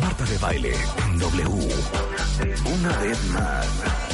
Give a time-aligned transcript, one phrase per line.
[0.00, 0.74] Marta de baile
[1.18, 1.68] W.
[2.64, 4.07] Una vez más.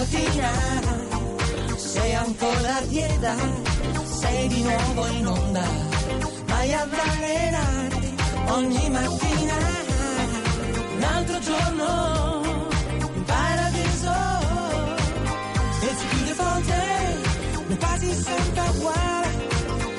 [0.00, 0.50] Da nicotina.
[1.76, 3.34] Sei ancora a dieta,
[4.04, 5.64] sei di nuovo in onda,
[6.46, 8.14] vai a allenarti
[8.48, 9.56] ogni mattina.
[10.96, 12.42] Un altro giorno
[13.14, 14.14] in paradiso,
[15.82, 17.14] it's a beautiful day,
[17.68, 19.28] ma quasi sempre uguale.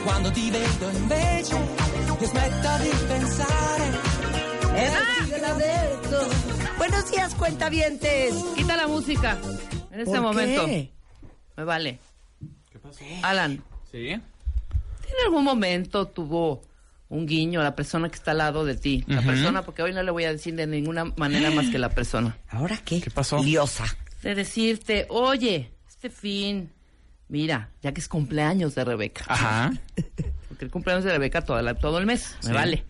[0.04, 1.56] Quando ti vedo invece,
[2.06, 4.00] io smetto di pensare.
[4.74, 4.90] E
[5.58, 6.28] detto.
[6.78, 8.34] Buenos días, cuentavientes.
[8.56, 9.38] Quita la música
[9.92, 10.66] en este ¿Por momento.
[10.66, 10.92] qué?
[11.58, 12.00] Me vale.
[13.24, 14.08] Alan, ¿Sí?
[14.10, 14.22] ¿en
[15.26, 16.62] algún momento tuvo
[17.10, 19.04] un guiño a la persona que está al lado de ti?
[19.08, 21.90] La persona, porque hoy no le voy a decir de ninguna manera más que la
[21.90, 22.38] persona.
[22.50, 23.02] ¿Ahora qué?
[23.02, 23.44] ¿Qué pasó?
[23.44, 23.86] Liosa.
[24.24, 26.72] De decirte, oye, este fin,
[27.28, 29.26] mira, ya que es cumpleaños de Rebeca.
[29.28, 29.72] Ajá.
[30.48, 32.84] Porque el cumpleaños de Rebeca toda la- todo el mes, me vale.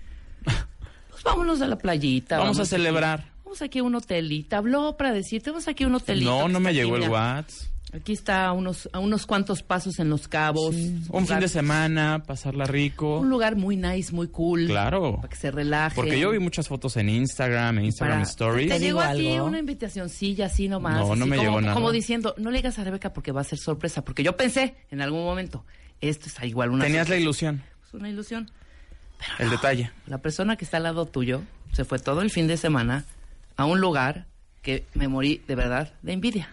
[1.09, 2.39] Pues vámonos a la playita.
[2.39, 3.30] Vamos a celebrar.
[3.51, 4.55] Vamos aquí a un hotelito.
[4.55, 6.29] Habló para decirte, vamos aquí a un hotelito.
[6.31, 7.09] No, no me llegó el.
[7.09, 7.67] WhatsApp.
[7.93, 10.73] Aquí está a unos, a unos cuantos pasos en los cabos.
[10.73, 13.19] Un fin de semana, pasarla rico.
[13.19, 14.67] Un lugar muy nice, muy cool.
[14.67, 15.17] Claro.
[15.17, 15.95] Para que se relaje.
[15.97, 18.69] Porque yo vi muchas fotos en Instagram, en Instagram Para- Stories.
[18.69, 20.95] Te Te llegó a ti una invitacioncilla así nomás.
[21.05, 21.73] No, no me como, llegó nada.
[21.73, 24.05] Como diciendo, no le digas a Rebeca porque va a ser sorpresa.
[24.05, 25.65] Porque yo pensé en algún momento,
[25.99, 28.49] esto está igual una Tenías la ilusión, Es una ilusión.
[29.39, 29.91] el detalle.
[30.07, 31.41] La persona que está al lado tuyo
[31.73, 33.03] se fue todo el fin de semana
[33.57, 34.27] a un lugar
[34.61, 36.49] que me morí de verdad de envidia.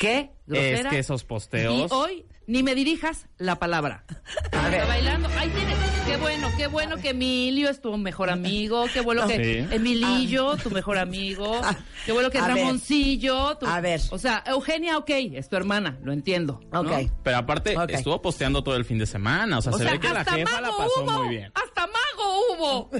[0.00, 0.30] ¿Qué?
[0.46, 0.90] Es grosera.
[0.90, 1.92] que esos Y posteos.
[1.92, 4.04] hoy ni me dirijas la palabra.
[4.52, 4.86] A ver.
[4.86, 5.28] Bailando.
[5.36, 5.76] Ahí tienes.
[6.06, 8.86] Qué bueno, qué bueno que Emilio es tu mejor amigo.
[8.94, 9.74] Qué bueno que Sí.
[9.74, 11.60] Emilillo, tu mejor amigo.
[12.06, 12.48] Qué bueno que A.
[12.48, 13.58] Ramoncillo.
[13.58, 14.00] tu- A ver.
[14.10, 16.60] O sea, Eugenia, ok, es tu hermana, lo entiendo.
[16.72, 16.80] ¿no?
[16.80, 17.10] Ok.
[17.22, 19.58] Pero aparte, estuvo posteando todo el fin de semana.
[19.58, 21.12] O sea, O se sea, ve que la jefa la pasó hubo.
[21.24, 21.52] muy bien.
[21.54, 21.86] Hasta
[22.18, 22.90] mago hubo.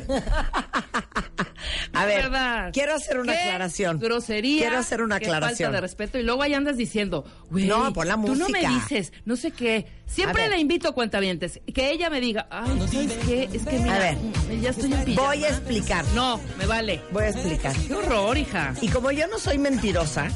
[1.92, 2.70] A ver, verdad.
[2.72, 3.98] quiero hacer una Qué aclaración.
[3.98, 4.60] Grosería.
[4.60, 5.68] Quiero hacer una aclaración.
[5.68, 6.18] Falta de respeto.
[6.18, 7.66] Y luego ahí andas diciendo, güey.
[7.66, 8.68] No, pon la Tú no me música.
[8.70, 9.86] dices, no sé qué.
[10.06, 11.60] Siempre A le invito a cuentavientes.
[11.74, 13.48] Que ella me diga, ay, ¿sabes qué?
[13.52, 14.16] Es que mira, A ver.
[14.16, 15.26] mm, ya estoy en pijama.
[15.28, 16.04] Voy a explicar.
[16.14, 17.00] No, me vale.
[17.10, 17.74] Voy a explicar.
[17.76, 18.74] Qué horror, hija.
[18.80, 20.28] Y como yo no soy mentirosa,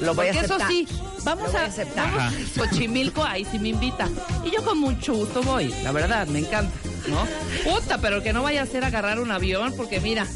[0.00, 0.68] lo voy a Porque eso aceptar.
[0.68, 0.88] sí,
[1.24, 2.14] vamos a, a aceptar.
[2.14, 4.08] vamos a Xochimilco, ahí sí me invita.
[4.44, 6.72] Y yo con mucho gusto voy, la verdad, me encanta,
[7.08, 7.26] ¿no?
[7.64, 10.26] Puta, pero que no vaya a ser agarrar un avión, porque mira,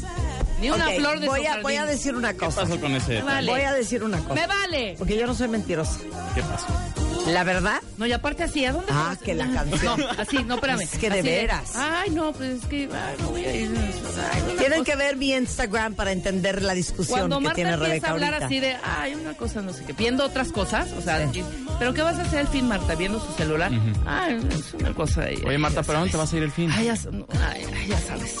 [0.59, 2.61] ni una flor de voy su a, voy a decir una ¿Qué cosa.
[2.61, 3.51] pasó con ese vale.
[3.51, 4.33] Voy a decir una cosa.
[4.35, 4.95] Me vale.
[4.97, 5.99] Porque yo no soy mentirosa.
[6.33, 6.67] ¿Qué pasó?
[7.27, 9.17] La verdad, No, y aparte así, ¿a dónde Ah, vas?
[9.17, 9.99] que la canción.
[9.99, 10.81] No, así, no, espérame.
[10.81, 11.71] Es que de Así veras.
[11.75, 13.69] Ay, no, pues es que, ay, no voy a ir.
[13.75, 17.69] ay, tienen cosa- que ver mi Instagram para entender la discusión Cuando que Marta tiene
[17.71, 18.45] empieza Rebeca a hablar ahorita.
[18.45, 21.27] así de, ay, una cosa, no sé qué, viendo otras cosas, o sea,
[21.79, 22.93] pero ¿qué vas a hacer al fin, Marta?
[22.95, 23.71] ¿Viendo su celular?
[24.05, 25.41] Ay, es una cosa ahí.
[25.47, 26.69] Oye, Marta, ¿pero dónde te vas a ir el fin?
[26.71, 26.93] Ay, ya,
[27.49, 28.35] ay, ya sabes.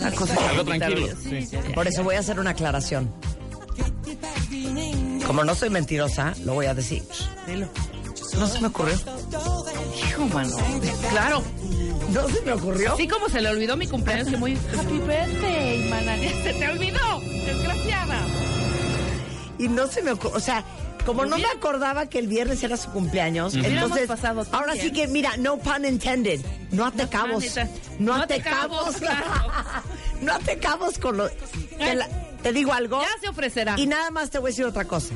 [0.00, 1.08] Una cosa que Algo tranquilo.
[1.22, 3.12] Sí, sí, Por eso voy a hacer una aclaración.
[5.26, 7.02] Como no soy mentirosa, lo voy a decir.
[7.46, 7.66] Dilo.
[8.38, 8.94] No se me ocurrió.
[10.08, 10.56] Hijo, mano.
[11.10, 11.42] Claro.
[12.10, 12.94] No se me ocurrió.
[12.94, 16.16] Así como se le olvidó mi cumpleaños, que muy happy birthday, mana.
[16.16, 18.20] Se te olvidó, desgraciada.
[19.58, 20.36] Y no se me ocurrió.
[20.36, 20.64] O sea,
[21.06, 24.06] como no me acordaba que el viernes era su cumpleaños, entonces.
[24.06, 26.40] pasado ahora sí que, mira, no pun intended.
[26.70, 27.30] No te cabos.
[27.44, 27.68] Manita.
[27.98, 28.96] No te cabos.
[28.96, 29.24] claro.
[30.20, 31.28] No te cabos con lo.
[31.28, 32.08] Te, la-
[32.42, 33.02] te digo algo.
[33.02, 33.74] Ya se ofrecerá.
[33.78, 35.12] Y nada más te voy a decir otra cosa.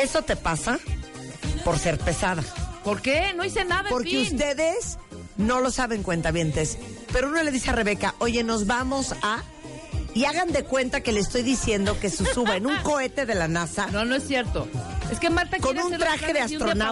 [0.00, 0.78] Eso te pasa
[1.64, 2.42] por ser pesada.
[2.84, 3.32] ¿Por qué?
[3.34, 4.34] No hice nada, en Porque fin.
[4.34, 4.98] ustedes
[5.36, 6.78] no lo saben, cuentavientes.
[7.12, 9.42] Pero uno le dice a Rebeca, oye, nos vamos a...
[10.14, 13.34] y hagan de cuenta que le estoy diciendo que se suba en un cohete de
[13.34, 14.68] la NASA No, no es cierto.
[15.10, 16.82] Es que Marta Con quiere un traje de un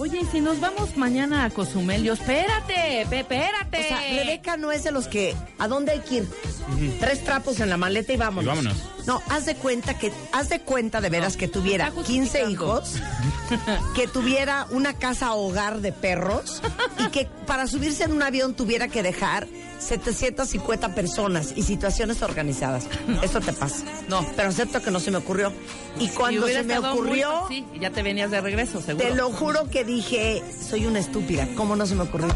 [0.00, 3.80] Oye, y si nos vamos mañana a Cozumel, yo, espérate, pe- espérate.
[3.80, 5.36] O sea, Rebeca no es de los que.
[5.58, 6.28] ¿A dónde hay que ir?
[6.98, 8.44] Tres trapos en la maleta y vámonos.
[8.44, 8.76] Y vámonos.
[9.06, 12.50] No, haz de cuenta que, haz de cuenta de veras que tuviera está 15 justificando.
[12.50, 12.94] hijos,
[13.94, 16.62] que tuviera una casa hogar de perros
[16.98, 19.46] y que para subirse en un avión tuviera que dejar
[19.78, 22.84] 750 personas y situaciones organizadas.
[23.22, 23.84] Esto te pasa.
[24.08, 24.24] No.
[24.36, 25.52] Pero acepto que no se me ocurrió.
[25.98, 29.08] Y cuando se me muy ocurrió, fácil, Sí, y ya te venías de regreso, seguro.
[29.08, 31.46] te lo juro que dije, soy una estúpida.
[31.56, 32.28] ¿Cómo no se me ocurrió?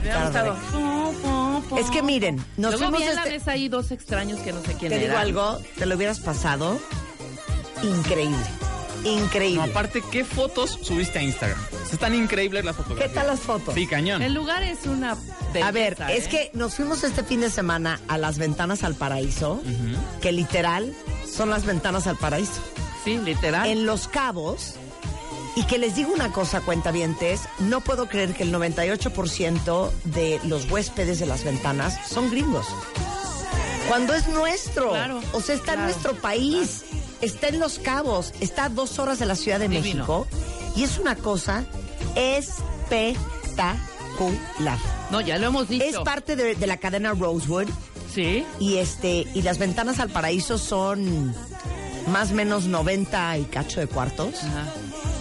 [1.78, 4.52] Es que miren, nos Luego fuimos vi en la este- mesa ahí dos extraños que
[4.52, 5.20] no sé quién Te digo eran.
[5.22, 6.78] algo, te lo hubieras pasado
[7.82, 8.36] increíble.
[9.04, 9.58] Increíble.
[9.66, 11.58] No, aparte, ¿qué fotos subiste a Instagram?
[11.92, 13.14] Están increíbles las ¿Qué fotografías.
[13.14, 13.74] tal las fotos?
[13.74, 14.22] Sí, cañón.
[14.22, 15.16] El lugar es una
[15.62, 16.28] A ver, es ¿eh?
[16.30, 19.60] que nos fuimos este fin de semana a las ventanas al paraíso,
[20.22, 20.94] que literal
[21.30, 22.60] son las ventanas al paraíso.
[23.04, 23.68] Sí, literal.
[23.68, 24.76] En Los Cabos,
[25.56, 30.70] y que les digo una cosa, cuentavientes, no puedo creer que el 98% de los
[30.70, 32.66] huéspedes de las ventanas son gringos.
[33.88, 34.90] Cuando es nuestro.
[34.90, 36.84] Claro, o sea, está en nuestro país,
[37.20, 40.06] está en Los Cabos, está a dos horas de la Ciudad de Divino.
[40.06, 40.26] México,
[40.74, 41.64] y es una cosa
[42.14, 43.76] espectacular.
[45.10, 45.84] No, ya lo hemos dicho.
[45.84, 47.68] Es parte de, de la cadena Rosewood
[48.12, 48.44] Sí.
[48.60, 51.34] y este y las ventanas al paraíso son
[52.06, 54.36] más o menos 90 y cacho de cuartos.
[54.44, 54.72] Ajá.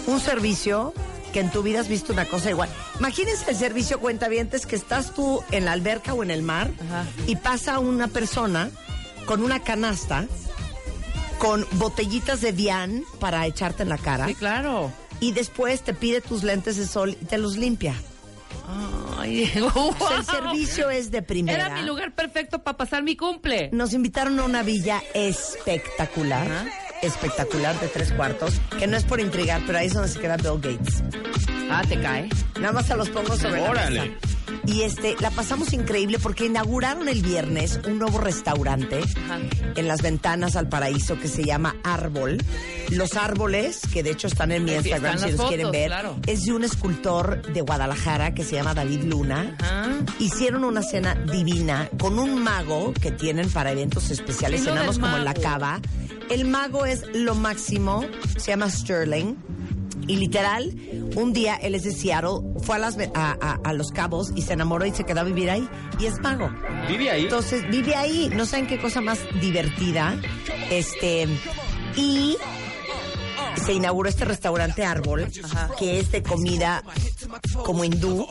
[0.08, 0.94] Un servicio
[1.32, 2.70] que en tu vida has visto una cosa igual.
[3.00, 7.06] Imagínense el servicio cuentavientes que estás tú en la alberca o en el mar Ajá.
[7.26, 8.70] y pasa una persona
[9.26, 10.26] con una canasta
[11.40, 14.92] con botellitas de Vian para echarte en la cara Sí, claro.
[15.20, 17.96] y después te pide tus lentes de sol y te los limpia.
[19.18, 19.96] Ay, sea, el wow.
[20.24, 21.66] servicio es de primera.
[21.66, 23.70] Era mi lugar perfecto para pasar mi cumple.
[23.74, 26.66] Nos invitaron a una villa espectacular, Ajá.
[27.04, 30.38] Espectacular de tres cuartos, que no es por intrigar, pero ahí es donde se queda
[30.38, 31.04] Bill Gates.
[31.70, 32.30] Ah, te cae.
[32.60, 34.02] Nada más se los pongo sobre la Órale.
[34.02, 34.18] mesa.
[34.66, 39.40] Y este, la pasamos increíble porque inauguraron el viernes un nuevo restaurante Ajá.
[39.76, 42.38] en las ventanas al paraíso que se llama Árbol.
[42.90, 46.16] Los árboles, que de hecho están en mi Instagram si los quieren ver, claro.
[46.28, 49.56] es de un escultor de Guadalajara que se llama David Luna.
[49.60, 49.90] Ajá.
[50.20, 55.26] Hicieron una cena divina con un mago que tienen para eventos especiales, cenamos como en
[55.26, 55.82] la cava.
[56.30, 58.06] El mago es lo máximo,
[58.38, 59.36] se llama Sterling.
[60.08, 60.74] Y literal,
[61.16, 64.42] un día él es de Seattle, fue a, las, a, a- a Los Cabos y
[64.42, 65.68] se enamoró y se quedó a vivir ahí.
[66.00, 66.50] Y es mago.
[66.90, 67.24] Vive ahí.
[67.24, 70.20] Entonces vive ahí, no saben qué cosa más divertida.
[70.70, 71.28] Este
[71.96, 72.36] y
[73.64, 75.28] se inauguró este restaurante Árbol,
[75.78, 76.84] que es de comida
[77.64, 78.28] como hindú,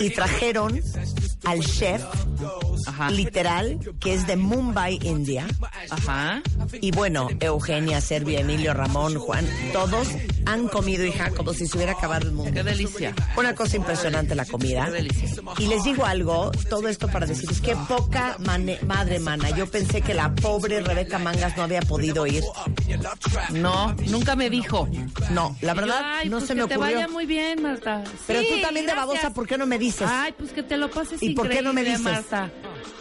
[0.00, 0.80] y trajeron
[1.44, 2.02] al chef
[2.86, 3.10] Ajá.
[3.10, 5.46] literal, que es de Mumbai, India.
[5.90, 6.40] Ajá.
[6.80, 10.08] Y bueno, Eugenia, Servia, Emilio, Ramón, Juan, todos
[10.52, 12.52] han comido, hija, como si se hubiera acabado el mundo.
[12.52, 13.14] Qué delicia.
[13.36, 14.86] Una cosa impresionante la comida.
[14.86, 15.28] Qué delicia.
[15.58, 19.50] Y les digo algo, todo esto para decirles qué poca mane- madre mana.
[19.50, 22.42] Yo pensé que la pobre Rebeca Mangas no había podido ir.
[23.52, 24.88] No, nunca me dijo.
[25.30, 26.94] No, la yo, verdad ay, no pues se que me te ocurrió.
[26.96, 28.02] vaya muy bien, Marta.
[28.26, 30.08] Pero Sí, tú también de babosa, ¿por qué no me dices?
[30.10, 32.00] Ay, pues que te lo pases ¿Y por qué no me dices?
[32.00, 32.50] Marta.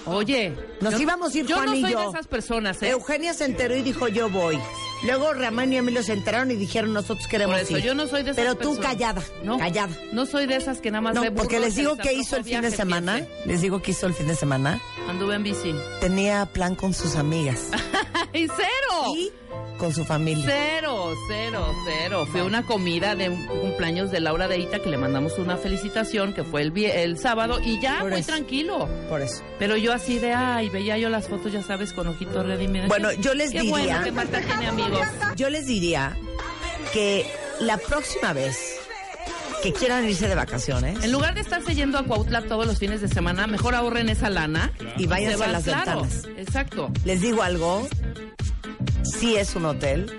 [0.05, 1.99] Oye, Nos yo- íbamos a ir yo Juan no y soy yo.
[1.99, 2.89] de esas personas, ¿eh?
[2.89, 4.57] Eugenia se enteró y dijo yo voy.
[5.03, 7.83] Luego Ramón y Emilio se enteraron y dijeron nosotros queremos Por eso ir.
[7.83, 8.85] yo no soy de esas Pero tú personas.
[8.93, 9.95] callada, No, callada.
[10.11, 12.43] No soy de esas que nada más No, ve porque les digo que hizo el
[12.43, 13.15] fin de semana.
[13.17, 13.31] piense.
[13.47, 14.81] Les digo que hizo el fin de semana.
[15.07, 15.75] Anduve en bici.
[16.01, 17.69] Tenía plan con sus amigas
[18.33, 19.13] ¡Ay, cero!
[19.15, 19.31] y
[19.77, 20.43] con su familia.
[20.47, 22.27] Cero, cero, cero.
[22.31, 26.33] Fue una comida de un cumpleaños de Laura de Ita que le mandamos una felicitación
[26.33, 28.31] que fue el, sábado y ya Por muy eso.
[28.31, 28.89] tranquilo.
[29.07, 29.43] Por eso.
[29.59, 32.87] Pero yo así de, ay, veía yo las fotos, ya sabes, con ojitos redimidos.
[32.87, 35.01] Bueno, yo les Qué diría- bueno que Marta tiene amigos.
[35.35, 36.15] Yo les diría
[36.93, 37.25] que
[37.59, 38.57] la próxima vez
[39.63, 43.01] que quieran irse de vacaciones En lugar de estarse yendo a Cuautla todos los fines
[43.01, 44.71] de semana, mejor ahorren esa lana.
[44.97, 46.27] y váyanse Se a las claro, ventanas.
[46.37, 46.91] Exacto.
[47.05, 47.87] Les digo algo,
[49.03, 50.11] sí es un hotel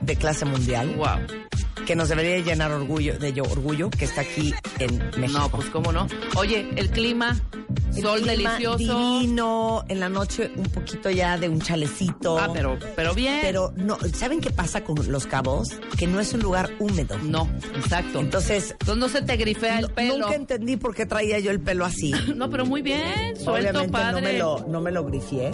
[0.00, 1.45] de clase mundial Wow.
[1.86, 5.38] Que nos debería llenar orgullo de yo orgullo que está aquí en México.
[5.38, 6.06] No, pues cómo no.
[6.36, 7.38] Oye, el clima,
[7.94, 8.98] El sol clima delicioso.
[8.98, 12.38] divino, en la noche un poquito ya de un chalecito.
[12.38, 13.38] Ah, pero, pero bien.
[13.40, 15.68] Pero no, ¿saben qué pasa con Los Cabos?
[15.96, 17.16] Que no es un lugar húmedo.
[17.22, 18.18] No, exacto.
[18.20, 20.18] Entonces, Entonces no se te grifea el pelo.
[20.18, 22.12] nunca entendí por qué traía yo el pelo así.
[22.36, 24.20] No, pero muy bien, suelto, Obviamente padre.
[24.20, 25.50] no me lo no me lo grifié.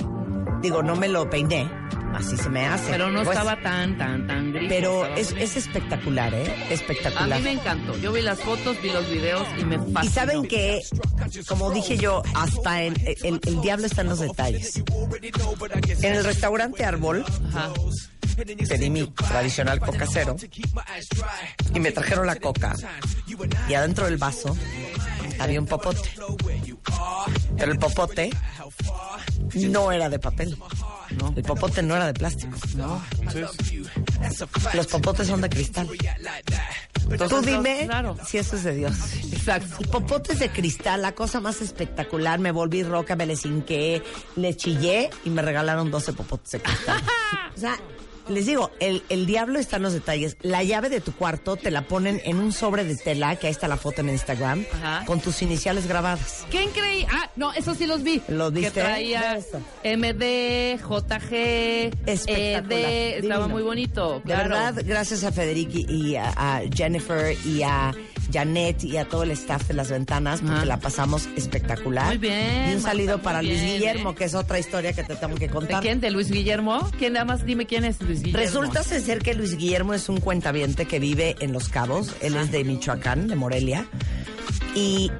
[0.62, 1.68] Digo, no me lo peiné.
[2.14, 2.90] así se me hace.
[2.90, 4.68] Pero no Pues, estaba tan, tan, tan gris.
[4.68, 6.66] Pero es, es espectacular, ¿eh?
[6.68, 7.38] A Espectacular.
[7.38, 7.96] mí me encantó.
[7.98, 10.02] Yo vi las fotos, vi los videos y me fascinó.
[10.04, 10.82] Y saben que,
[11.48, 14.82] como dije yo, hasta en- el, el diablo está en los detalles.
[16.02, 17.72] En el restaurante Árbol Ajá.
[18.36, 20.36] pedí mi tradicional coca cero
[21.74, 22.74] y me trajeron la coca
[23.68, 24.56] y adentro del vaso
[25.38, 26.10] había un popote.
[27.56, 28.30] Pero el popote
[29.54, 30.56] no era de papel.
[31.18, 31.32] No.
[31.36, 32.56] El popote no era de plástico.
[32.76, 33.02] No.
[34.74, 35.88] Los popotes son de cristal.
[37.10, 38.16] Entonces, Tú dime Claro.
[38.26, 38.94] si eso es de Dios.
[39.32, 39.76] Exacto.
[39.80, 42.38] El popote es de cristal, la cosa más espectacular.
[42.38, 44.02] Me volví roca, me les hinqué,
[44.36, 47.02] le chillé y me regalaron 12 popotes de cristal.
[47.56, 47.76] o sea,
[48.28, 50.36] les digo, el, el diablo está en los detalles.
[50.42, 53.52] La llave de tu cuarto te la ponen en un sobre de tela, que ahí
[53.52, 55.04] está la foto en Instagram, Ajá.
[55.06, 56.44] con tus iniciales grabadas.
[56.50, 57.06] ¡Qué increíble!
[57.12, 58.20] Ah, no, eso sí los vi.
[58.28, 58.72] ¿Los viste?
[58.72, 59.38] Que traía.
[59.84, 62.72] MD, JG, Espectacular.
[62.72, 63.18] ED.
[63.22, 64.16] Estaba muy bonito.
[64.16, 64.48] De claro.
[64.50, 67.92] verdad, gracias a Federico y a, a Jennifer y a
[68.32, 70.64] Janet y a todo el staff de las ventanas, porque Ajá.
[70.64, 72.06] la pasamos espectacular.
[72.06, 74.14] Muy bien, Y un Marta, para Luis bien, Guillermo, ¿eh?
[74.14, 75.82] que es otra historia que te tengo que ¿De contar.
[75.82, 76.00] quién?
[76.00, 76.90] ¿De Luis Guillermo?
[76.98, 77.44] ¿Quién nada más?
[77.44, 78.44] Dime quién es Luis Guillermo.
[78.44, 82.14] Resulta ser que Luis Guillermo es un cuentaviente que vive en Los Cabos.
[82.20, 83.86] Él es de Michoacán, de Morelia.
[84.74, 85.10] Y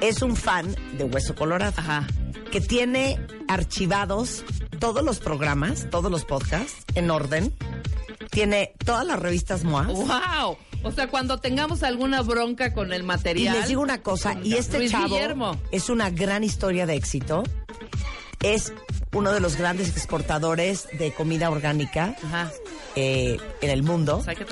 [0.00, 1.74] es un fan de Hueso Colorado.
[1.76, 2.06] Ajá.
[2.50, 4.44] Que tiene archivados
[4.78, 7.54] todos los programas, todos los podcasts en orden.
[8.30, 9.84] Tiene todas las revistas MOA.
[9.86, 10.56] ¡Wow!
[10.82, 13.56] O sea, cuando tengamos alguna bronca con el Y material.
[13.58, 15.58] les digo una cosa, y este Luis chavo Guillermo.
[15.72, 17.42] es una gran historia de éxito.
[18.42, 18.72] Es
[19.16, 22.50] uno de los grandes exportadores de comida orgánica Ajá.
[22.96, 24.16] eh, en el mundo.
[24.16, 24.44] Pues hay, que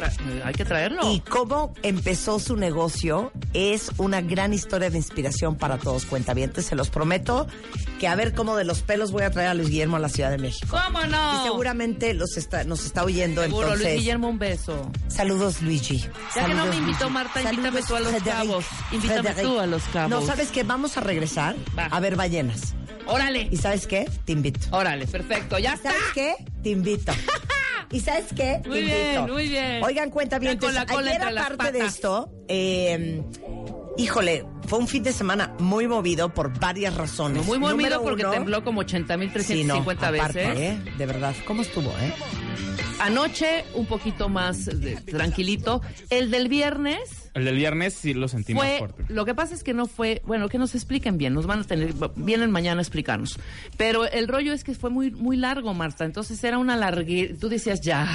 [0.42, 1.12] hay que traerlo.
[1.12, 6.64] Y cómo empezó su negocio es una gran historia de inspiración para todos cuentavientes.
[6.66, 7.46] Se los prometo
[8.00, 10.08] que a ver cómo de los pelos voy a traer a Luis Guillermo a la
[10.08, 10.76] Ciudad de México.
[10.82, 11.40] ¿Cómo no?
[11.40, 13.86] Y seguramente los está, nos está oyendo Seguro, entonces.
[13.86, 14.90] Luis Guillermo, un beso.
[15.08, 15.98] Saludos, Luigi.
[16.34, 17.10] Ya que no me invitó.
[17.10, 18.32] Marta, invítame tú a Los Frederic.
[18.32, 18.64] Cabos.
[18.92, 19.44] Invítame Frederic.
[19.44, 20.10] tú a Los Cabos.
[20.10, 20.62] No, ¿sabes qué?
[20.64, 21.84] Vamos a regresar Va.
[21.86, 22.74] a ver ballenas.
[23.06, 23.48] Órale.
[23.50, 24.08] ¿Y sabes qué?
[24.24, 24.60] Te invito.
[24.70, 25.58] Órale, perfecto.
[25.58, 25.90] Ya está.
[25.90, 26.34] ¿Sabes qué?
[26.62, 27.12] Te invito.
[27.90, 28.60] ¿Y sabes qué?
[28.62, 28.96] Te Muy invito.
[28.98, 29.84] bien, muy bien.
[29.84, 30.58] Oigan, cuenta bien.
[30.58, 33.22] Con la cola Ayer, entre las aparte de esto, eh,
[33.98, 37.44] híjole, fue un fin de semana muy movido por varias razones.
[37.46, 40.02] Muy movido Número porque uno, tembló como 80.350 Sí, no, veces.
[40.02, 40.78] aparte, ¿eh?
[40.96, 42.12] De verdad, ¿cómo estuvo, eh?
[43.00, 45.82] Anoche un poquito más de- tranquilito.
[46.10, 48.78] El del viernes El del viernes sí lo sentí más fue.
[48.78, 49.04] fuerte.
[49.08, 50.22] Lo que pasa es que no fue.
[50.24, 51.34] Bueno, que nos expliquen bien.
[51.34, 51.92] Nos van a tener.
[52.16, 53.38] Vienen mañana a explicarnos.
[53.76, 56.04] Pero el rollo es que fue muy, muy largo, Marta.
[56.04, 57.34] Entonces era una largue.
[57.40, 58.08] Tú decías, ya,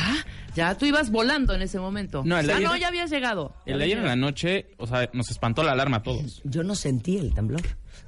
[0.55, 0.77] ya.
[0.77, 2.23] Tú ibas volando en ese momento.
[2.25, 3.53] No, el ayer- no, ya habías llegado.
[3.65, 6.41] El de ayer en la noche, o sea, nos espantó la alarma a todos.
[6.45, 7.61] Yo no sentí el temblor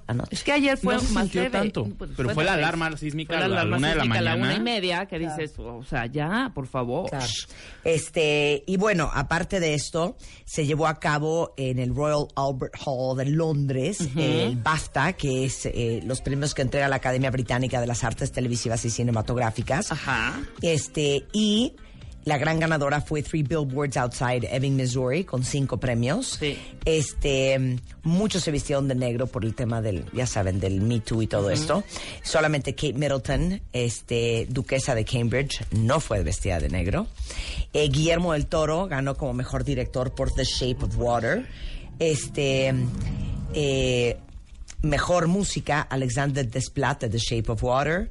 [0.08, 0.36] anoche.
[0.36, 1.50] Es que ayer fue No más leve.
[1.50, 4.20] tanto, Pues pero fue la alarma sísmica Fue a la alarma una de la sísmica
[4.20, 4.64] a la una y mañana.
[4.64, 7.10] media que dices, o sea, ya, por favor.
[7.10, 7.26] Claro.
[7.84, 13.18] Este, y bueno, aparte de esto, se llevó a cabo en el Royal Albert Hall
[13.18, 17.88] de Londres el BAFTA, que es eh, los premios que entrega la Academia Británica de
[17.88, 19.92] las Artes Televisivas y Cinematográficas.
[19.92, 20.40] Ajá.
[20.62, 21.74] Este, y
[22.24, 26.38] la gran ganadora fue Three Billboards Outside Ebbing, Missouri, con cinco premios.
[26.40, 26.58] Sí.
[26.86, 31.24] Este, muchos se vistieron de negro por el tema del, ya saben, del Me Too
[31.24, 31.84] y todo esto.
[32.24, 37.08] Solamente Kate Middleton, este, duquesa de Cambridge, no fue vestida de negro.
[37.74, 41.48] Eh, Guillermo del Toro ganó como mejor director por The Shape of Water.
[41.98, 42.74] Este,
[43.54, 44.18] eh,
[44.82, 48.10] mejor música, Alexander Desplat de The Shape of Water.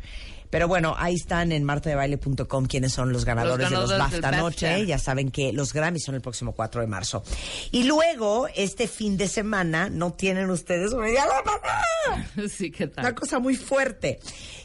[0.50, 4.86] Pero bueno, ahí están en martadebaile.com quiénes son los ganadores, ganadores de los BAFTA anoche.
[4.86, 7.22] Ya saben que los Grammys son el próximo 4 de marzo.
[7.70, 11.24] Y luego, este fin de semana, no tienen ustedes una idea
[12.48, 13.14] sí, ¿qué Una tal?
[13.14, 14.18] cosa muy fuerte.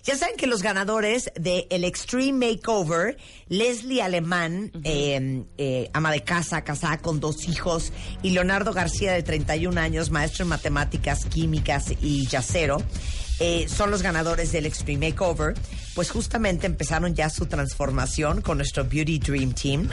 [0.04, 6.24] Ya saben que los ganadores de el Extreme Makeover, Leslie Alemán, eh, eh, ama de
[6.24, 11.92] casa, casada con dos hijos, y Leonardo García, de 31 años, maestro en matemáticas, químicas
[12.02, 12.82] y yacero,
[13.40, 15.56] eh, son los ganadores del Extreme Makeover.
[15.94, 19.90] Pues justamente empezaron ya su transformación con nuestro Beauty Dream Team.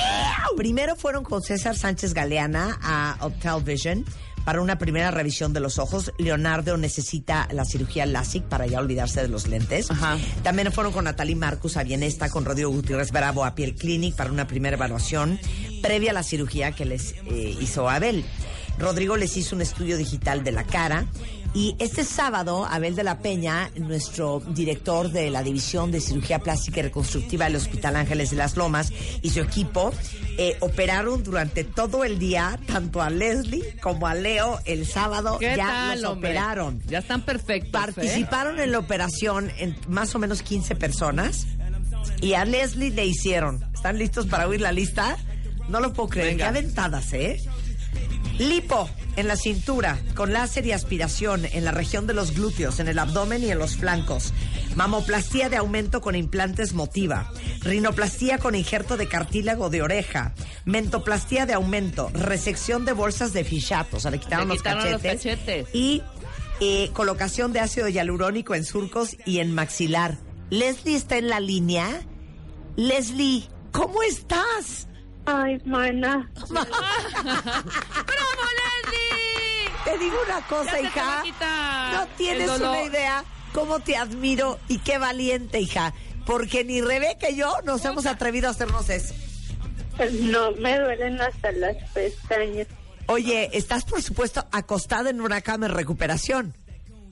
[0.57, 4.05] Primero fueron con César Sánchez Galeana a Optel Vision
[4.45, 6.13] para una primera revisión de los ojos.
[6.19, 9.91] Leonardo necesita la cirugía LASIK para ya olvidarse de los lentes.
[9.91, 10.19] Ajá.
[10.43, 14.33] También fueron con Natalie Marcus a Bienesta, con Rodrigo Gutiérrez Bravo a Piel Clinic para
[14.33, 15.39] una primera evaluación
[15.83, 18.25] previa a la cirugía que les eh, hizo Abel.
[18.79, 21.07] Rodrigo les hizo un estudio digital de la cara.
[21.55, 26.81] Y este sábado, Abel de la Peña, nuestro director de la División de Cirugía Plástica
[26.81, 28.91] y Reconstructiva del Hospital Ángeles de las Lomas,
[29.21, 29.93] y su equipo
[30.39, 35.39] eh, operaron durante todo el día tanto a Leslie como a Leo el sábado.
[35.39, 36.31] ¿Qué ya tal, los hombre?
[36.31, 36.83] operaron.
[36.87, 37.69] Ya están perfectos.
[37.69, 37.73] ¿eh?
[37.73, 41.47] Participaron en la operación en más o menos 15 personas.
[42.23, 43.63] Y a Leslie le hicieron.
[43.75, 45.19] ¿Están listos para oír la lista?
[45.69, 46.29] No lo puedo creer.
[46.29, 46.45] Venga.
[46.45, 47.39] Qué aventadas, ¿eh?
[48.43, 52.89] Lipo en la cintura, con láser y aspiración en la región de los glúteos, en
[52.89, 54.33] el abdomen y en los flancos.
[54.75, 57.31] Mamoplastía de aumento con implantes motiva.
[57.61, 60.35] Rinoplastía con injerto de cartílago de oreja.
[60.65, 62.11] Mentoplastía de aumento.
[62.15, 63.99] Resección de bolsas de fichato.
[63.99, 65.37] O sea, le quitaron, Le los, quitaron los cachetes.
[65.37, 65.69] cachetes.
[65.75, 66.03] Y
[66.61, 70.19] eh, colocación de ácido hialurónico en surcos y en maxilar.
[70.51, 71.87] Leslie está en la línea.
[72.77, 74.89] Leslie, ¿cómo estás?
[75.27, 76.31] Ay, mana.
[76.51, 76.71] ¡Bravo,
[78.59, 79.71] Leslie!
[79.85, 81.93] Te digo una cosa, Ya hija.
[81.93, 85.95] No tienes una idea cómo te admiro y qué valiente, hija.
[86.27, 89.15] Porque ni Rebeca y yo nos hemos atrevido a hacernos eso.
[90.23, 92.67] No, me duelen hasta las pestañas.
[93.07, 96.55] Oye, estás por supuesto acostada en una cama en recuperación.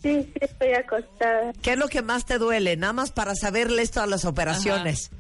[0.03, 1.53] Sí, sí, estoy acostada.
[1.61, 2.77] ¿Qué es lo que más te duele?
[2.77, 5.11] Nada más para saberle esto a las operaciones.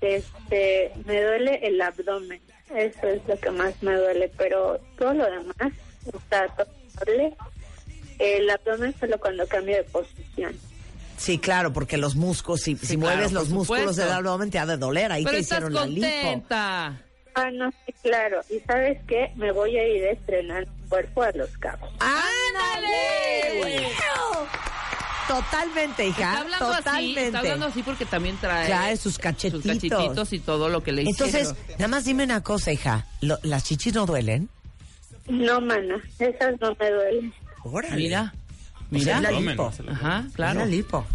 [0.00, 2.40] Este, me duele el abdomen.
[2.74, 5.72] Eso es lo que más me duele, pero todo lo demás
[6.06, 6.46] está
[6.98, 7.36] tolerable.
[8.18, 10.56] El abdomen solo cuando cambio de posición.
[11.16, 14.66] Sí, claro, porque los músculos, si, si claro, mueves los músculos del abdomen te ha
[14.66, 15.10] de doler.
[15.10, 16.06] Ahí Pero te estás hicieron la lipo.
[16.06, 17.02] contenta.
[17.34, 18.40] Ah, no, sí, claro.
[18.50, 19.30] ¿Y sabes qué?
[19.36, 21.90] Me voy a ir a estrenar cuerpo a los cabos.
[22.00, 23.82] ¡Ándale!
[23.82, 24.46] ¡Wow!
[25.28, 26.22] Totalmente, hija.
[26.32, 26.90] Está hablando totalmente.
[27.20, 29.62] así, está hablando así porque también trae, Trae sus cachetitos.
[29.62, 31.56] sus cachetitos y todo lo que le Entonces, hicieron.
[31.78, 33.06] nada más dime una cosa, hija.
[33.20, 34.48] Lo- ¿Las chichis no duelen?
[35.28, 37.34] No, mana, esas no me duelen.
[37.62, 37.96] Órale.
[37.96, 39.16] Mira, O sea, mira.
[39.16, 39.72] es la Abdomen, lipo.
[39.72, 40.60] se lo- Ajá, Es claro.
[40.60, 41.06] la lipo.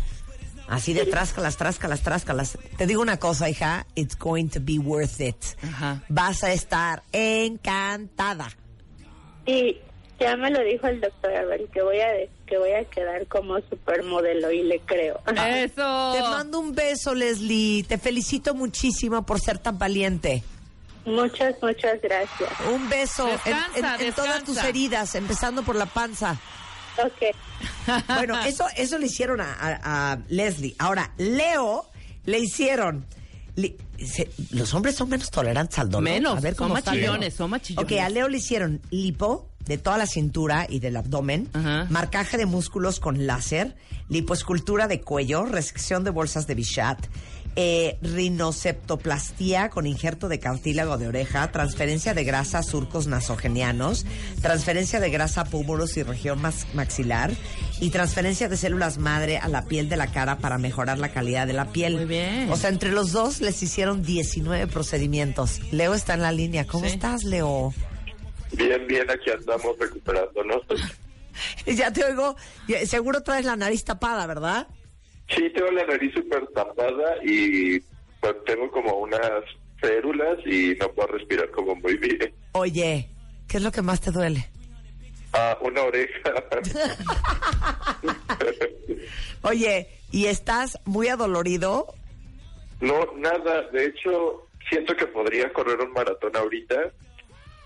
[0.70, 2.58] Así de tráscalas, tráscalas, tráscalas.
[2.78, 3.86] Te digo una cosa, hija.
[3.96, 5.36] It's going to be worth it.
[5.62, 6.02] Ajá.
[6.08, 8.50] Vas a estar encantada.
[9.46, 9.78] Y
[10.20, 12.08] ya me lo dijo el doctor Abel que voy a
[12.46, 15.20] que voy a quedar como supermodelo y le creo.
[15.28, 16.14] Eso.
[16.14, 17.84] Te mando un beso, Leslie.
[17.84, 20.44] Te felicito muchísimo por ser tan valiente.
[21.06, 22.50] Muchas, muchas gracias.
[22.74, 26.38] Un beso en- Descansa, en, en todas tus heridas, empezando por la panza.
[27.04, 27.36] Ok.
[28.08, 30.76] Bueno, eso, eso le hicieron a, a- a Leslie.
[30.80, 31.86] Ahora, Leo
[32.26, 33.06] le hicieron.
[33.98, 36.04] se- los hombres son menos tolerantes al dolor.
[36.10, 37.92] Menos, A ver son cómo está, machillones, son machillones.
[37.92, 41.88] Ok, a Leo le hicieron lipo de toda la cintura y del abdomen, Ajá.
[41.90, 43.76] marcaje de músculos con láser,
[44.10, 47.00] lipoescultura de cuello, resección de bolsas de Bichat,
[47.56, 54.06] eh, rinoceptoplastía con injerto de cartílago de oreja, transferencia de grasa a surcos nasogenianos,
[54.42, 56.42] transferencia de grasa a pómulos y región
[56.74, 57.32] maxilar
[57.80, 61.46] y transferencia de células madre a la piel de la cara para mejorar la calidad
[61.46, 61.96] de la piel.
[61.96, 62.50] Muy bien.
[62.52, 65.60] O sea, entre los dos les hicieron 19 procedimientos.
[65.72, 66.66] Leo está en la línea.
[66.66, 66.94] ¿Cómo Sí.
[66.94, 67.72] estás, Leo?
[68.54, 70.62] Bien, bien, aquí andamos recuperándonos.
[71.66, 72.36] Ya te oigo.
[72.86, 74.68] Seguro traes la nariz tapada, ¿verdad?
[75.30, 77.80] Sí, tengo la nariz súper tapada y
[78.20, 79.42] pues tengo como unas
[79.82, 82.32] férulas y no puedo respirar como muy bien.
[82.52, 83.10] Oye,
[83.48, 84.48] ¿qué es lo que más te duele?
[85.34, 86.34] Ah, una oreja.
[89.42, 91.88] Oye, ¿y estás muy adolorido?
[92.80, 93.64] no, nada.
[93.72, 96.76] De hecho, siento que podría correr un maratón ahorita.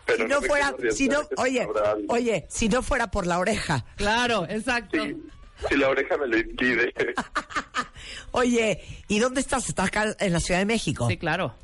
[0.07, 1.67] Pero si no fuera, si no, oye,
[2.07, 3.85] oye, si no fuera por la oreja.
[3.97, 5.03] Claro, exacto.
[5.03, 5.15] Sí,
[5.69, 6.93] si la oreja me lo impide.
[8.31, 9.67] Oye, ¿y dónde estás?
[9.69, 11.07] ¿Estás acá en la Ciudad de México?
[11.09, 11.55] Sí, claro.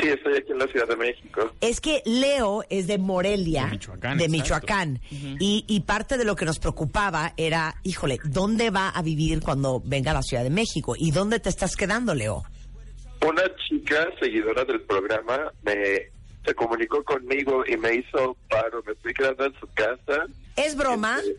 [0.00, 1.52] sí, estoy aquí en la Ciudad de México.
[1.60, 4.28] Es que Leo es de Morelia, De Michoacán, de.
[4.28, 5.00] Michoacán.
[5.10, 9.82] y, y parte de lo que nos preocupaba era, híjole, ¿dónde va a vivir cuando
[9.84, 10.94] venga a la Ciudad de México?
[10.96, 12.44] ¿Y dónde te estás quedando, Leo?
[13.26, 16.10] Una chica seguidora del programa me
[16.44, 18.82] se comunicó conmigo y me hizo paro.
[18.86, 20.26] Me estoy quedando en su casa.
[20.56, 21.18] ¿Es broma?
[21.20, 21.38] Este,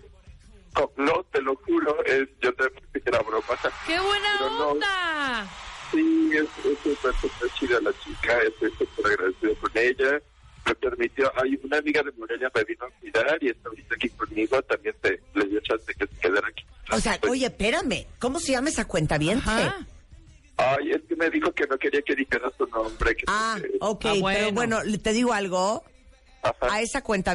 [0.97, 3.45] no, te lo juro, es, yo te pensé que era broma.
[3.85, 4.67] ¡Qué buena Pero no.
[4.69, 5.47] onda!
[5.91, 10.19] Sí, es es súper, súper chida la chica, estoy súper agradecido con ella.
[10.65, 14.09] Me permitió, hay una amiga de Morelia me vino a cuidar y está ahorita aquí
[14.09, 16.63] conmigo, también te, le dio chance que se quedara aquí.
[16.91, 19.41] O sea, Pues, oye, espérame, ¿cómo se llama esa cuenta bien?
[20.57, 23.15] Ay, es que me dijo que no quería que dijera su nombre.
[23.15, 24.79] Que Ah, que- ok, Ah, pero bueno.
[25.01, 25.83] te digo algo,
[26.43, 26.55] Ajá.
[26.75, 27.33] a esa cuenta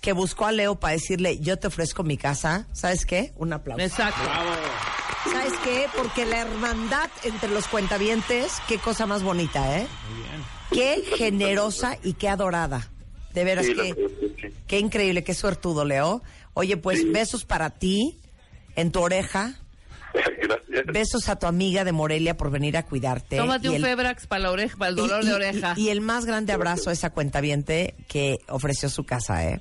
[0.00, 3.32] que buscó a Leo para decirle, yo te ofrezco mi casa, ¿sabes qué?
[3.36, 3.84] Un aplauso.
[3.84, 4.20] Exacto.
[5.30, 5.86] ¿Sabes qué?
[5.96, 9.86] Porque la hermandad entre los cuentavientes, qué cosa más bonita, ¿eh?
[10.70, 12.90] Qué generosa y qué adorada.
[13.34, 16.22] De veras Sí, que, qué increíble, qué suertudo, Leo.
[16.54, 17.08] Oye, pues Sí.
[17.10, 18.20] besos para ti,
[18.76, 19.54] en tu oreja.
[20.42, 20.86] Gracias.
[20.86, 23.36] Besos a tu amiga de Morelia por venir a cuidarte.
[23.36, 25.74] Tómate Y un el- Febrax para la oreja, para el dolor y- de oreja.
[25.76, 29.60] Y, y el más grande abrazo a esa cuentaviente que ofreció su casa, ¿eh?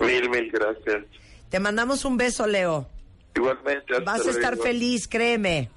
[0.00, 1.04] Mil, mil gracias.
[1.50, 2.86] Te mandamos un beso, Leo.
[3.34, 3.98] Igualmente.
[4.00, 5.68] Vas a estar feliz, créeme.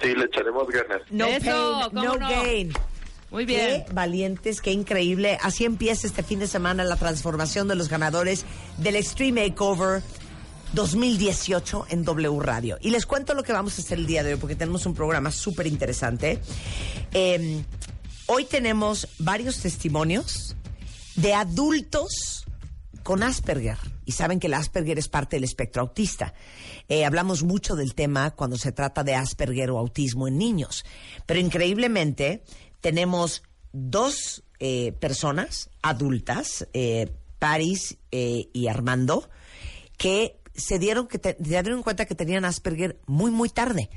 [0.00, 1.02] Sí, le echaremos ganas.
[1.10, 2.28] No Eso, pain, ¿cómo no, no?
[2.28, 2.72] gain.
[3.30, 3.84] Muy bien.
[3.86, 5.38] Qué valientes, qué increíble.
[5.42, 8.44] Así empieza este fin de semana la transformación de los ganadores
[8.78, 10.02] del Extreme Makeover
[10.72, 12.78] 2018 en W Radio.
[12.80, 14.94] Y les cuento lo que vamos a hacer el día de hoy porque tenemos un
[14.94, 16.40] programa súper interesante.
[17.12, 17.62] Eh,
[18.26, 20.56] hoy tenemos varios testimonios
[21.16, 22.46] de adultos
[23.02, 23.78] con Asperger.
[24.04, 26.34] Y saben que el Asperger es parte del espectro autista.
[26.88, 30.84] Eh, hablamos mucho del tema cuando se trata de Asperger o autismo en niños.
[31.26, 32.42] Pero increíblemente
[32.80, 39.28] tenemos dos eh, personas adultas, eh, Paris y Armando,
[39.96, 43.90] que se dieron, que te- se dieron cuenta que tenían Asperger muy, muy tarde.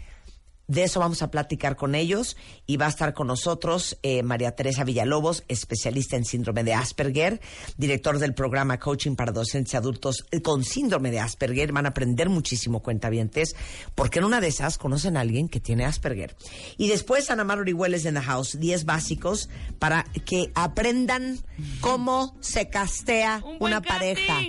[0.67, 4.55] De eso vamos a platicar con ellos y va a estar con nosotros eh, María
[4.55, 7.39] Teresa Villalobos, especialista en síndrome de Asperger,
[7.77, 11.71] director del programa Coaching para Docentes y Adultos con síndrome de Asperger.
[11.71, 13.55] Van a aprender muchísimo cuentavientes
[13.93, 16.35] porque en una de esas conocen a alguien que tiene Asperger.
[16.77, 21.37] Y después Ana Mar Orihueles en the house, 10 básicos para que aprendan
[21.79, 24.39] cómo se castea Un una pareja.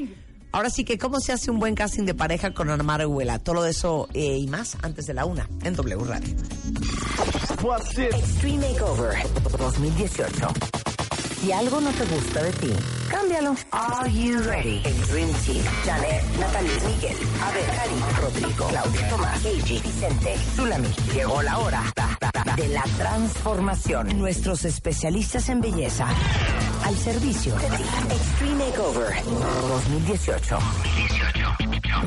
[0.52, 3.38] Ahora sí que, ¿cómo se hace un buen casting de pareja con Ana Mar Orihuela?
[3.38, 6.35] Todo eso eh, y más antes de la una en W Radio.
[7.98, 9.16] Extreme Makeover
[9.59, 10.95] 2018.
[11.46, 12.72] Si algo no te gusta de ti,
[13.09, 13.54] cámbialo.
[13.70, 14.82] Are you ready?
[14.85, 15.64] El Dream Team.
[15.85, 20.88] Janet, Natalie, Miguel, Abel, Karim, Rodrigo, Claudia, Tomás, Keiji, Vicente, Zulami.
[21.14, 21.85] Llegó la hora
[22.56, 24.18] de la transformación.
[24.18, 26.09] Nuestros especialistas en belleza
[26.85, 27.85] al servicio de ti.
[28.11, 29.14] Extreme Makeover
[29.68, 30.59] 2018.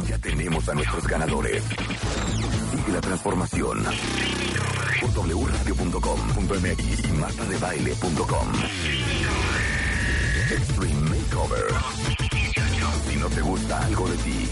[0.05, 1.63] Ya tenemos a nuestros ganadores.
[1.63, 3.85] Sigue la transformación
[4.99, 8.47] por wradio.com.mx y martadebaile.com.
[10.51, 11.65] Extreme Makeover.
[13.07, 14.49] Si no te gusta algo de ti,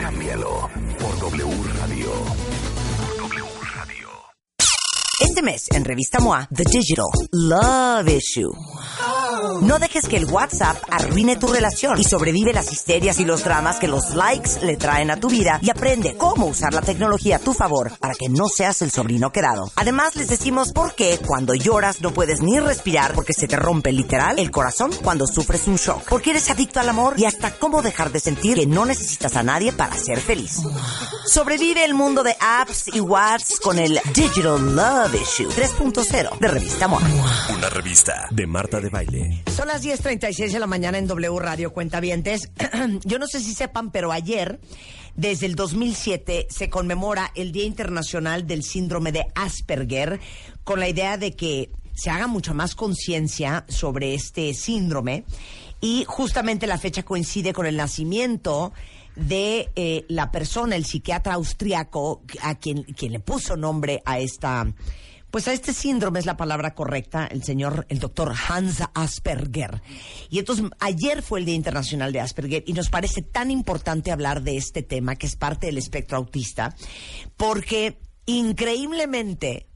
[0.00, 2.81] cámbialo por W Radio.
[5.22, 8.52] Este mes, en Revista MOA, The Digital Love Issue.
[9.60, 13.78] No dejes que el WhatsApp arruine tu relación y sobrevive las histerias y los dramas
[13.78, 17.38] que los likes le traen a tu vida y aprende cómo usar la tecnología a
[17.38, 19.70] tu favor para que no seas el sobrino quedado.
[19.76, 23.92] Además, les decimos por qué cuando lloras no puedes ni respirar porque se te rompe
[23.92, 26.02] literal el corazón cuando sufres un shock.
[26.08, 29.42] Porque eres adicto al amor y hasta cómo dejar de sentir que no necesitas a
[29.42, 30.60] nadie para ser feliz.
[31.26, 36.88] Sobrevive el mundo de apps y WhatsApp con el Digital Love Issue 3.0 de Revista
[36.88, 37.02] MOA.
[37.54, 39.42] Una revista de Marta de Baile.
[39.54, 42.50] Son las 10.36 de la mañana en W Radio Cuentavientes.
[43.04, 44.60] Yo no sé si sepan, pero ayer,
[45.14, 50.20] desde el 2007, se conmemora el Día Internacional del Síndrome de Asperger,
[50.64, 55.24] con la idea de que se haga mucha más conciencia sobre este síndrome.
[55.80, 58.72] Y justamente la fecha coincide con el nacimiento
[59.16, 64.66] de eh, la persona, el psiquiatra austriaco, a quien, quien le puso nombre a esta
[65.32, 69.80] pues a este síndrome es la palabra correcta, el señor, el doctor Hans Asperger.
[70.28, 74.42] Y entonces ayer fue el Día Internacional de Asperger y nos parece tan importante hablar
[74.42, 76.76] de este tema que es parte del espectro autista,
[77.38, 79.66] porque increíblemente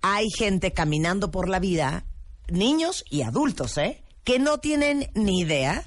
[0.00, 2.06] hay gente caminando por la vida,
[2.46, 4.00] niños y adultos, ¿eh?
[4.22, 5.82] Que no tienen ni idea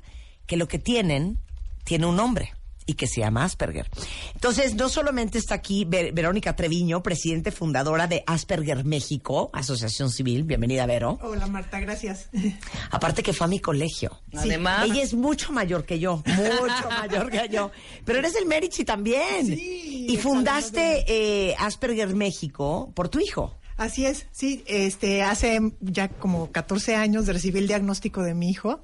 [0.47, 1.39] que lo que tienen
[1.85, 2.56] tiene un nombre
[2.87, 3.87] y que se llama Asperger.
[4.33, 10.43] Entonces, no solamente está aquí Ver- Verónica Treviño, presidente fundadora de Asperger México, Asociación Civil.
[10.43, 11.19] Bienvenida, Vero.
[11.21, 12.29] Hola Marta, gracias.
[12.91, 14.19] Aparte que fue a mi colegio.
[14.35, 14.85] Además.
[14.85, 17.71] Ella es mucho mayor que yo, mucho mayor que yo.
[18.05, 19.45] Pero eres del Merichi también.
[19.45, 23.57] Sí, y el fundaste eh, Asperger México por tu hijo.
[23.75, 28.79] Así es, sí, este, hace ya como 14 años recibí el diagnóstico de mi hijo,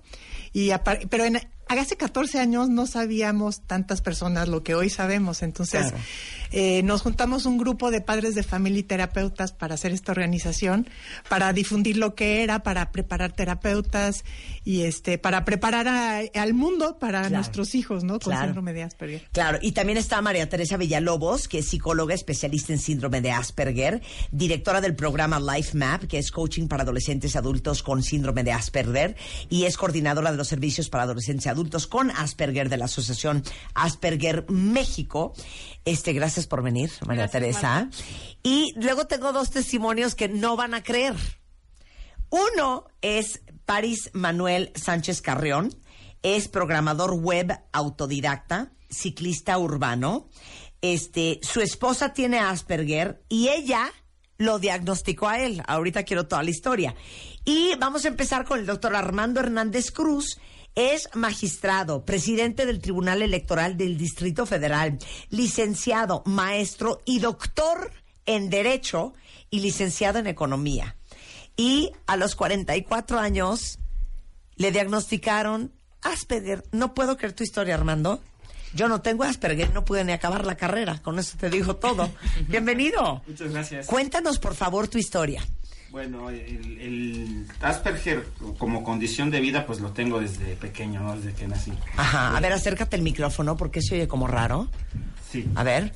[0.51, 0.69] y
[1.09, 5.97] pero en, hace 14 años no sabíamos tantas personas lo que hoy sabemos, entonces Claro.
[6.51, 10.87] eh, nos juntamos un grupo de padres de familia y terapeutas para hacer esta organización,
[11.29, 14.23] para difundir lo que era, para preparar terapeutas
[14.63, 17.35] y este, para preparar a- al mundo para Claro.
[17.37, 18.13] nuestros hijos, ¿no?
[18.19, 18.45] Con Claro.
[18.45, 19.27] síndrome de Asperger.
[19.31, 24.01] Claro, y también está María Teresa Villalobos, que es psicóloga especialista en síndrome de Asperger,
[24.31, 29.15] directora del programa Life Map, que es coaching para adolescentes adultos con síndrome de Asperger,
[29.49, 33.43] y es coordinadora de los servicios para adolescentes y adultos con Asperger de la Asociación
[33.73, 35.33] Asperger México.
[35.85, 37.89] Este, gracias por venir, María Teresa.
[38.43, 41.15] Y luego tengo dos testimonios que no van a creer.
[42.29, 45.73] Uno es Paris Manuel Sánchez Carrión,
[46.23, 50.27] es programador web autodidacta, ciclista urbano.
[50.81, 53.91] Este, su esposa tiene Asperger y ella
[54.37, 55.63] lo diagnosticó a él.
[55.67, 56.95] Ahorita quiero toda la historia.
[57.45, 60.39] Y vamos a empezar con el doctor Armando Hernández Cruz.
[60.75, 64.97] Es magistrado, presidente del Tribunal Electoral del Distrito Federal,
[65.29, 67.91] licenciado, maestro y doctor
[68.25, 69.13] en Derecho
[69.51, 70.95] y licenciado en Economía.
[71.55, 73.77] Y a los 44 años
[74.55, 76.63] le diagnosticaron Asperger.
[76.71, 78.21] No puedo creer tu historia, Armando.
[78.73, 80.99] Yo no tengo Asperger, no pude ni acabar la carrera.
[81.03, 82.11] Con eso te digo todo.
[82.47, 83.21] Bienvenido.
[83.27, 83.85] Muchas gracias.
[83.85, 85.45] Cuéntanos, por favor, tu historia.
[85.93, 88.25] Bueno, el, el Asperger
[88.57, 91.15] como condición de vida, pues lo tengo desde pequeño, ¿no?
[91.15, 91.71] desde que nací.
[91.95, 92.35] Ajá.
[92.35, 94.67] A ver, acércate el micrófono porque se oye como raro.
[95.31, 95.45] Sí.
[95.53, 95.93] A ver.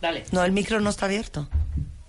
[0.00, 0.22] Dale.
[0.30, 1.48] No, el micro no está abierto.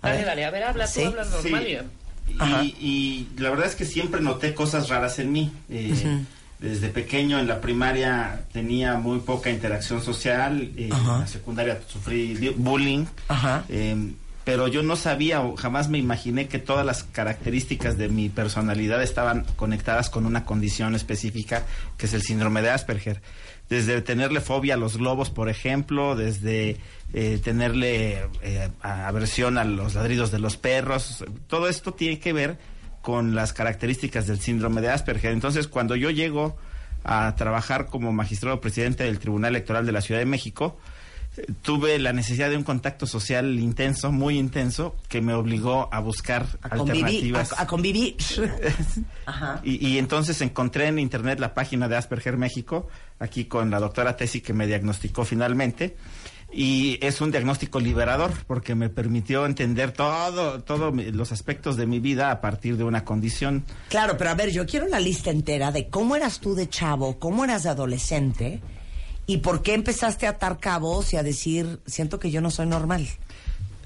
[0.02, 0.26] A Dale, ver.
[0.26, 1.02] dale, a ver, habla, tú Sí.
[1.02, 1.64] hablas normal.
[1.66, 2.32] Sí.
[2.78, 2.86] y-.
[2.86, 5.52] Y, la verdad es que siempre noté cosas raras en mí.
[5.68, 6.22] Eh,
[6.60, 11.14] Desde pequeño en la primaria tenía muy poca interacción social, eh, Ajá.
[11.14, 13.64] en la secundaria sufrí bu- bullying, Ajá.
[13.68, 13.96] eh,
[14.44, 19.02] pero yo no sabía o jamás me imaginé que todas las características de mi personalidad
[19.02, 21.64] estaban conectadas con una condición específica
[21.96, 23.20] que es el síndrome de Asperger.
[23.68, 26.78] Desde tenerle fobia a los globos, por ejemplo, desde
[27.12, 32.58] eh, tenerle eh, aversión a los ladridos de los perros, todo esto tiene que ver
[33.02, 35.32] con las características del síndrome de Asperger.
[35.32, 36.56] Entonces, cuando yo llego
[37.04, 40.78] a trabajar como magistrado presidente del Tribunal Electoral de la Ciudad de México,
[41.62, 46.46] tuve la necesidad de un contacto social intenso, muy intenso, que me obligó a buscar
[46.62, 47.04] A convivir.
[47.04, 47.52] alternativas.
[47.52, 48.16] A, a convivir.
[49.26, 49.60] Ajá.
[49.64, 54.16] Y, y entonces encontré en internet la página de Asperger México, aquí con la doctora
[54.16, 55.96] Tesi que me diagnosticó finalmente.
[56.52, 62.00] Y es un diagnóstico liberador porque me permitió entender todo, todos los aspectos de mi
[62.00, 63.64] vida a partir de una condición.
[63.88, 67.20] Claro, pero a ver, yo quiero la lista entera de cómo eras tú de chavo,
[67.20, 68.60] cómo eras de adolescente
[69.32, 72.66] y por qué empezaste a atar cabos y a decir, siento que yo no soy
[72.66, 73.06] normal.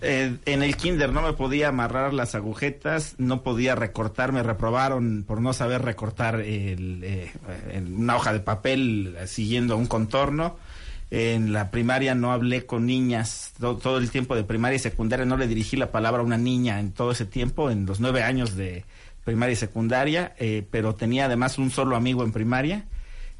[0.00, 5.24] Eh, en el kinder no me podía amarrar las agujetas, no podía recortar, me reprobaron
[5.26, 7.30] por no saber recortar el, eh,
[7.86, 10.56] una hoja de papel siguiendo un contorno.
[11.10, 15.24] En la primaria no hablé con niñas, to- todo el tiempo de primaria y secundaria
[15.26, 18.22] no le dirigí la palabra a una niña en todo ese tiempo, en los nueve
[18.22, 18.84] años de
[19.24, 22.84] primaria y secundaria, eh, pero tenía además un solo amigo en primaria.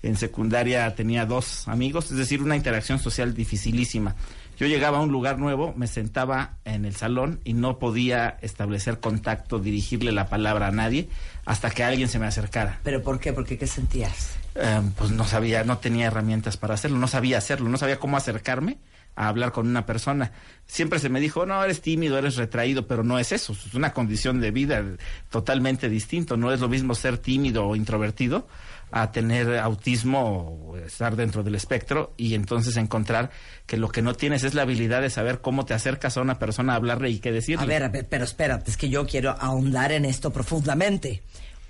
[0.05, 4.15] En secundaria tenía dos amigos, es decir, una interacción social dificilísima.
[4.59, 9.01] Yo llegaba a un lugar nuevo, me sentaba en el salón y no podía establecer
[9.01, 11.09] contacto, dirigirle la palabra a nadie
[11.47, 12.81] hasta que alguien se me acercara.
[12.85, 13.33] ¿Pero por qué?
[13.33, 14.37] Porque qué sentías?
[14.57, 18.19] Eh, pues no sabía, no tenía herramientas para hacerlo, no sabía hacerlo, no sabía cómo
[18.19, 18.77] acercarme
[19.17, 20.33] a hablar con una persona.
[20.67, 23.95] Siempre se me dijo, no, eres tímido, eres retraído, pero no es eso, es una
[23.95, 24.85] condición de vida
[25.31, 26.37] totalmente distinto.
[26.37, 28.47] No es lo mismo ser tímido o introvertido
[28.97, 33.33] a tener autismo o estar dentro del espectro y entonces encontrar
[33.67, 36.39] que lo que no tienes es la habilidad de saber cómo te acercas a una
[36.39, 37.65] persona a hablarle y qué decirle.
[37.65, 41.23] A ver, a ver, pero espérate, es que yo quiero ahondar en esto profundamente.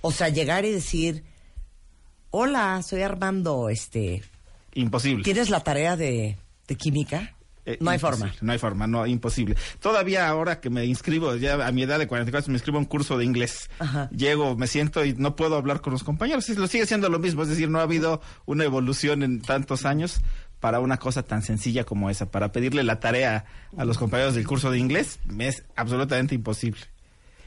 [0.03, 1.25] O sea, llegar y decir,
[2.29, 4.23] hola, soy Armando, este,
[4.75, 5.25] Imposible.
[5.25, 6.37] ¿tienes la tarea de,
[6.69, 7.34] de química?
[7.67, 8.33] Eh, no hay forma.
[8.41, 9.57] No hay forma, no, imposible.
[9.81, 12.87] Todavía ahora que me inscribo, ya a mi edad de 44, me inscribo a un
[12.87, 13.71] curso de inglés.
[13.79, 14.11] Ajá.
[14.11, 16.49] Llego, me siento y no puedo hablar con los compañeros.
[16.51, 20.21] Lo sigue siendo lo mismo, es decir, no ha habido una evolución en tantos años
[20.61, 22.31] para una cosa tan sencilla como esa.
[22.31, 23.45] Para pedirle la tarea
[23.77, 26.81] a los compañeros del curso de inglés, me es absolutamente imposible.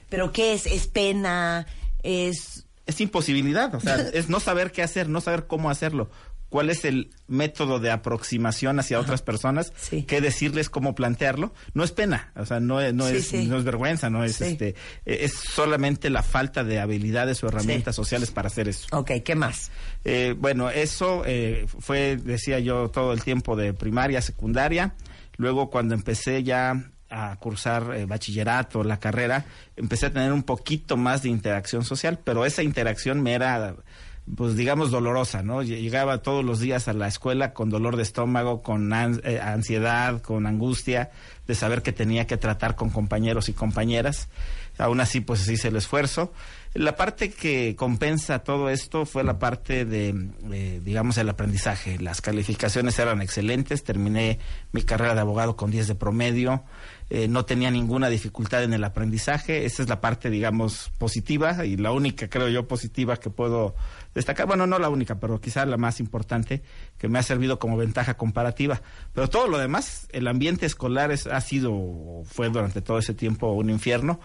[0.10, 0.65] ¿Pero qué es?
[0.65, 1.65] ¿Es pena?
[2.03, 2.63] ¿Es...?
[2.86, 6.10] Es imposibilidad, o sea, es no saber qué hacer, no saber cómo hacerlo.
[6.49, 9.73] ¿Cuál es el método de aproximación hacia otras personas?
[9.75, 10.03] Sí.
[10.03, 11.53] ¿Qué decirles, cómo plantearlo?
[11.73, 13.45] No es pena, o sea, no, es- no, Sí, es, sí.
[13.47, 18.31] no es vergüenza, no es este, es solamente la falta de habilidades o herramientas sociales
[18.31, 18.88] para hacer eso.
[18.91, 19.71] Ok, ¿qué más?
[20.05, 24.95] Eh, bueno, eso eh, fue, decía yo, todo el tiempo de primaria, secundaria.
[25.36, 29.45] Luego, cuando empecé ya a cursar eh, bachillerato, la carrera,
[29.77, 33.75] empecé a tener un poquito más de interacción social, pero esa interacción me era,
[34.35, 35.63] pues digamos, dolorosa, ¿no?
[35.63, 40.21] Lle- Llegaba todos los días a la escuela con dolor de estómago, con eh, ansiedad,
[40.21, 41.11] con angustia
[41.47, 44.27] de saber que tenía que tratar con compañeros y compañeras.
[44.77, 46.33] Aún así, pues hice el esfuerzo.
[46.73, 50.13] La parte que compensa todo esto fue la parte de,
[50.51, 51.97] eh, digamos, el aprendizaje.
[51.97, 53.83] Las calificaciones eran excelentes.
[53.83, 54.37] Terminé
[54.73, 56.63] mi carrera de abogado con 10 de promedio.
[57.10, 59.65] Eh, no tenía ninguna dificultad en el aprendizaje.
[59.65, 63.76] Esa es la parte, digamos, positiva y la única, creo yo, positiva que puedo
[64.13, 64.46] destacar.
[64.48, 66.63] Bueno, no la única, pero quizá la más importante
[66.98, 68.82] que me ha servido como ventaja comparativa.
[69.13, 73.54] Pero todo lo demás, el ambiente escolar es, ha sido, fue durante todo ese tiempo
[73.54, 74.20] un infierno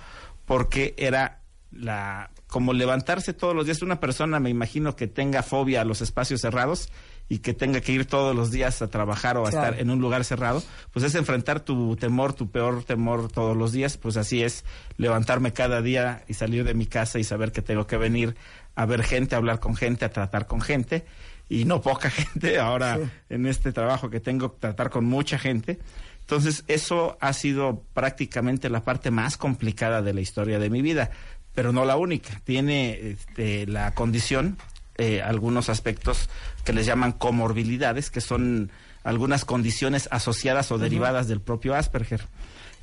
[0.44, 1.40] porque era
[1.70, 6.02] la como levantarse todos los días una persona me imagino que tenga fobia a los
[6.02, 6.90] espacios cerrados
[7.28, 9.66] y que tenga que ir todos los días a trabajar o a Claro.
[9.68, 13.72] estar en un lugar cerrado, pues es enfrentar tu temor, tu peor temor todos los
[13.72, 14.64] días, pues así es
[14.98, 18.36] levantarme cada día y salir de mi casa y saber que tengo que venir
[18.74, 21.04] a ver gente, a hablar con gente, a tratar con gente
[21.48, 22.98] y no poca gente, ahora
[23.30, 25.78] en este trabajo que tengo tratar con mucha gente.
[26.20, 31.10] Entonces, eso ha sido prácticamente la parte más complicada de la historia de mi vida,
[31.54, 32.40] pero no la única.
[32.44, 34.56] Tiene este, la condición,
[34.96, 36.30] eh, algunos aspectos
[36.64, 38.70] que les llaman comorbilidades, que son
[39.04, 42.22] algunas condiciones asociadas o derivadas del propio Asperger.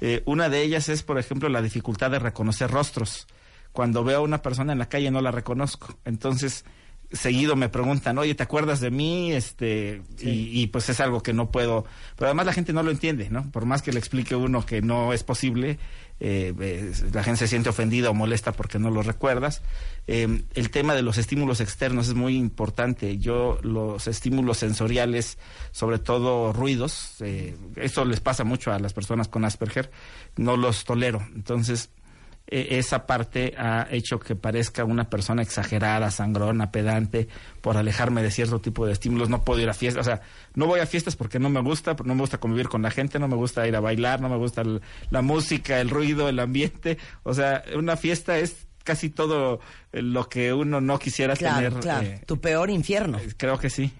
[0.01, 3.27] Eh, una de ellas es, por ejemplo, la dificultad de reconocer rostros.
[3.71, 5.97] Cuando veo a una persona en la calle no la reconozco.
[6.05, 6.65] Entonces,
[7.11, 9.31] seguido me preguntan, oye, ¿te acuerdas de mí?
[9.31, 12.91] Este, y, y, pues es algo que no puedo, pero además la gente no lo
[12.91, 13.49] entiende, ¿no?
[13.51, 15.79] Por más que le explique uno que no es posible,
[16.19, 19.61] eh, eh, la gente se siente ofendida o molesta porque no lo recuerdas.
[20.07, 23.17] Eh, el tema de los estímulos externos es muy importante.
[23.17, 25.37] Yo los estímulos sensoriales,
[25.71, 29.91] sobre todo ruidos, eh, esto les pasa mucho a las personas con Asperger,
[30.35, 31.25] no los tolero.
[31.35, 31.89] Entonces,
[32.51, 37.27] eh, esa parte ha hecho que parezca una persona exagerada, sangrona, pedante,
[37.61, 39.29] por alejarme de cierto tipo de estímulos.
[39.29, 40.21] No puedo ir a fiestas, o sea,
[40.55, 43.19] no voy a fiestas porque no me gusta, no me gusta convivir con la gente,
[43.19, 44.81] no me gusta ir a bailar, no me gusta el-
[45.11, 46.97] la música, el ruido, el ambiente.
[47.23, 49.59] O sea, una fiesta es casi todo
[49.91, 51.79] eh, lo que uno no quisiera Claro, tener.
[51.83, 52.05] claro.
[52.07, 53.19] eh, tu peor infierno.
[53.37, 53.91] creo que sí.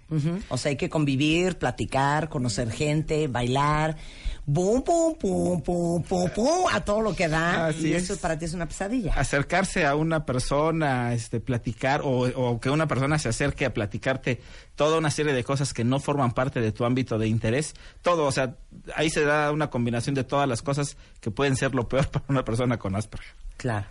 [0.50, 3.98] O sea, hay que convivir, platicar, conocer gente, bailar.
[4.52, 7.68] Bum, pum, pum, pum, pum, pum, a todo lo que da.
[7.68, 8.10] Así y es.
[8.10, 9.14] eso para ti es una pesadilla.
[9.14, 14.42] acercarse a una persona, este, platicar o, o que una persona se acerque a platicarte
[14.76, 18.26] toda una serie de cosas que no forman parte de tu ámbito de interés, todo,
[18.26, 18.56] o sea,
[18.96, 22.26] ahí se da una combinación de todas las cosas que pueden ser lo peor para
[22.28, 23.36] una persona con Asperger.
[23.56, 23.86] Claro.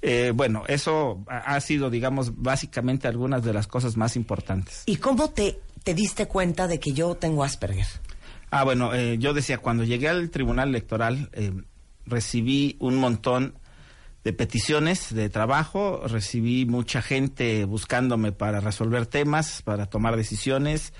[0.00, 4.84] Eh, bueno, eso ha ha sido, digamos, básicamente algunas de las cosas más importantes.
[4.86, 7.88] ¿Y cómo te, te diste cuenta de que yo tengo Asperger?
[8.50, 11.52] Ah, bueno, eh, yo decía, cuando llegué al tribunal electoral, eh,
[12.06, 13.54] recibí un montón
[14.24, 20.92] de peticiones de trabajo, recibí mucha gente buscándome para resolver temas, para tomar decisiones.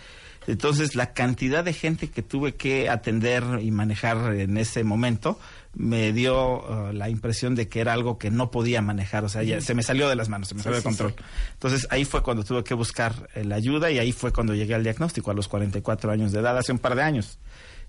[0.46, 5.38] Entonces, la cantidad de gente que tuve que atender y manejar en ese momento
[5.78, 9.44] me dio uh, la impresión de que era algo que no podía manejar, o sea,
[9.44, 11.14] ya se me salió de las manos, se me Sí, salió de sí, control.
[11.54, 14.74] Entonces, ahí fue cuando tuve que buscar eh, la ayuda y ahí fue cuando llegué
[14.74, 17.38] al diagnóstico a los 44 años de edad, hace un par de años.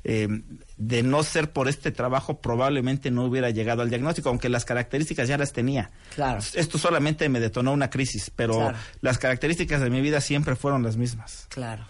[0.06, 0.28] Eh,
[0.78, 5.28] de no ser por este trabajo, probablemente no hubiera llegado al diagnóstico, aunque las características
[5.28, 5.90] ya las tenía.
[6.16, 6.40] Claro.
[6.54, 8.78] Esto solamente me detonó una crisis, pero Claro.
[9.02, 11.48] las características de mi vida siempre fueron las mismas.
[11.50, 11.86] Claro.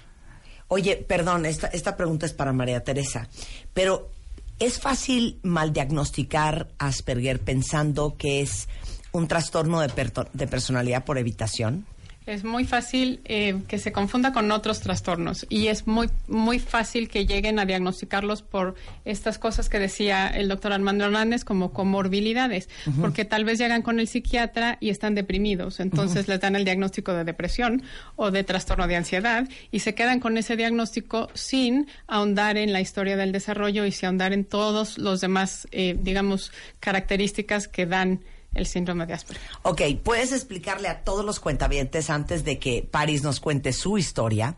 [0.69, 3.27] Oye, perdón, esta, esta pregunta es para María Teresa,
[3.73, 4.11] pero
[4.59, 8.67] ¿es fácil mal diagnosticar Asperger pensando que es
[9.11, 11.85] un trastorno de, de personalidad por evitación?
[12.29, 17.09] Es muy fácil eh, que se confunda con otros trastornos y es muy muy fácil
[17.09, 22.69] que lleguen a diagnosticarlos por estas cosas que decía el doctor Armando Hernández como comorbilidades,
[23.01, 27.13] porque tal vez llegan con el psiquiatra y están deprimidos, entonces les dan el diagnóstico
[27.13, 27.81] de depresión
[28.15, 32.79] o de trastorno de ansiedad y se quedan con ese diagnóstico sin ahondar en la
[32.79, 38.19] historia del desarrollo y sin ahondar en todos los demás, eh, digamos, características que dan
[38.55, 39.47] el síndrome de Asperger.
[39.63, 44.55] Ok, ¿puedes explicarle a todos los cuentavientes antes de que Paris nos cuente su historia?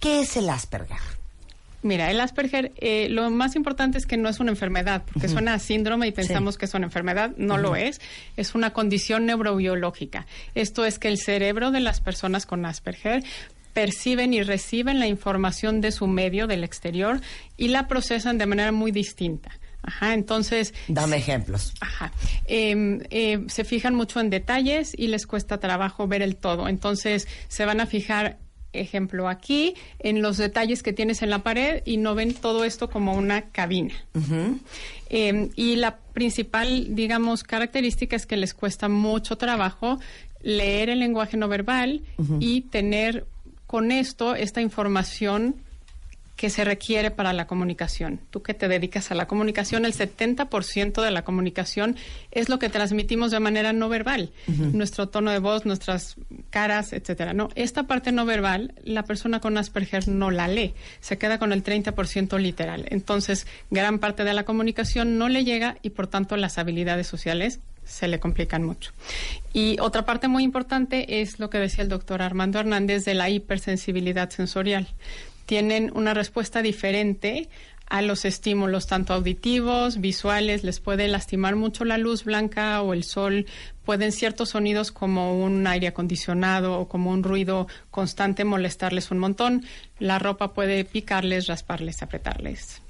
[0.00, 0.98] ¿Qué es el Asperger?
[1.84, 5.54] Mira, el Asperger, eh, lo más importante es que no es una enfermedad, porque suena
[5.54, 6.58] a síndrome y pensamos Sí.
[6.60, 8.00] que es una enfermedad, no lo es,
[8.36, 10.26] es una condición neurobiológica.
[10.54, 13.24] Esto es que el cerebro de las personas con Asperger
[13.72, 17.20] perciben y reciben la información de su medio, del exterior,
[17.56, 19.50] y la procesan de manera muy distinta.
[19.82, 20.74] Ajá, entonces...
[20.88, 21.74] Dame ejemplos.
[21.80, 22.12] Ajá.
[22.46, 26.68] Eh, eh, se fijan mucho en detalles y les cuesta trabajo ver el todo.
[26.68, 28.38] Entonces se van a fijar,
[28.72, 32.88] ejemplo, aquí, en los detalles que tienes en la pared y no ven todo esto
[32.88, 33.94] como una cabina.
[35.10, 39.98] Eh, y la principal, digamos, característica es que les cuesta mucho trabajo
[40.42, 42.02] leer el lenguaje no verbal
[42.40, 43.26] y tener
[43.66, 45.56] con esto esta información
[46.42, 48.18] que se requiere para la comunicación.
[48.30, 51.94] Tú que te dedicas a la comunicación, el 70% de la comunicación
[52.32, 54.32] es lo que transmitimos de manera no verbal.
[54.48, 56.16] Nuestro tono de voz, nuestras
[56.50, 57.32] caras, etcétera.
[57.32, 61.52] No, esta parte no verbal, la persona con Asperger no la lee, se queda con
[61.52, 62.86] el 30% literal.
[62.88, 67.60] Entonces, gran parte de la comunicación no le llega y por tanto las habilidades sociales
[67.84, 68.90] se le complican mucho.
[69.52, 73.30] Y otra parte muy importante es lo que decía el doctor Armando Hernández de la
[73.30, 74.88] hipersensibilidad sensorial.
[75.52, 77.50] Tienen una respuesta diferente
[77.86, 83.04] a los estímulos tanto auditivos, visuales, les puede lastimar mucho la luz blanca o el
[83.04, 83.44] sol,
[83.84, 89.66] pueden ciertos sonidos como un aire acondicionado o como un ruido constante molestarles un montón,
[89.98, 92.80] la ropa puede picarles, rasparles, apretarles.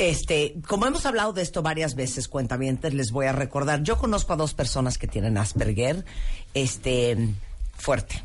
[0.00, 3.84] Este, como hemos hablado de esto varias veces, cuentavientes, les voy a recordar.
[3.84, 6.04] Yo conozco a dos personas que tienen Asperger,
[6.54, 7.16] este,
[7.76, 8.24] fuerte.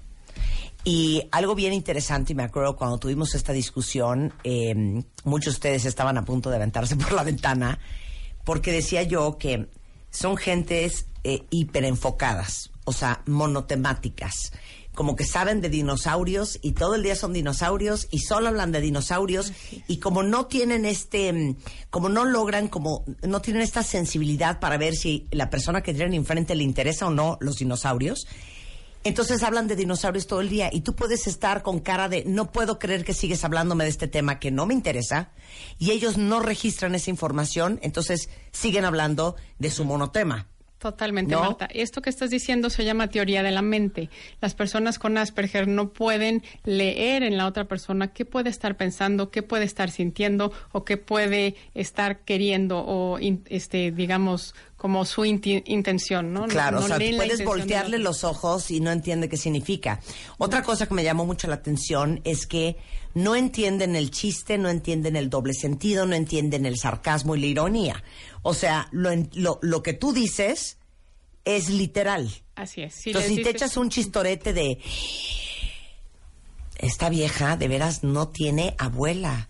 [0.85, 4.75] Y algo bien interesante, y me acuerdo cuando tuvimos esta discusión, eh,
[5.23, 7.79] muchos de ustedes estaban a punto de aventarse por la ventana,
[8.43, 9.67] porque decía yo que
[10.11, 14.51] son gentes eh, hiperenfocadas, o sea, monotemáticas.
[14.93, 18.79] Como que saben de dinosaurios y todo el día son dinosaurios y solo hablan de
[18.79, 19.51] dinosaurios
[19.87, 21.55] y como no tienen este, mm,
[21.89, 26.13] como no logran, como no tienen esta sensibilidad para ver si la persona que tienen
[26.13, 28.27] enfrente le interesa o no los dinosaurios,
[29.03, 32.51] entonces hablan de dinosaurios todo el día y tú puedes estar con cara de no
[32.51, 35.31] puedo creer que sigues hablándome de este tema que no me interesa
[35.77, 40.47] y ellos no registran esa información, entonces siguen hablando de su monotema.
[40.83, 41.39] Totalmente, ¿No?
[41.41, 41.65] Marta.
[41.71, 44.09] Esto que estás diciendo se llama teoría de la mente.
[44.41, 49.31] Las personas con Asperger no pueden leer en la otra persona qué puede estar pensando,
[49.31, 55.23] qué puede estar sintiendo o qué puede estar queriendo o, in- este, digamos, como su
[55.23, 56.41] intención, ¿no?
[56.41, 60.01] No- Claro, no o sea, puedes voltearle la- los ojos y no entiende qué significa.
[60.37, 62.75] Otra cosa que me llamó mucho la atención es que
[63.15, 67.45] no entienden el chiste, no entienden el doble sentido, no entienden el sarcasmo y la
[67.45, 68.03] ironía.
[68.43, 70.77] O sea, lo, lo, lo que tú dices
[71.45, 72.29] es literal.
[72.55, 72.93] Así es.
[72.93, 74.79] Si Entonces, si te echas un chistorete de
[76.77, 79.49] esta vieja de veras no tiene abuela.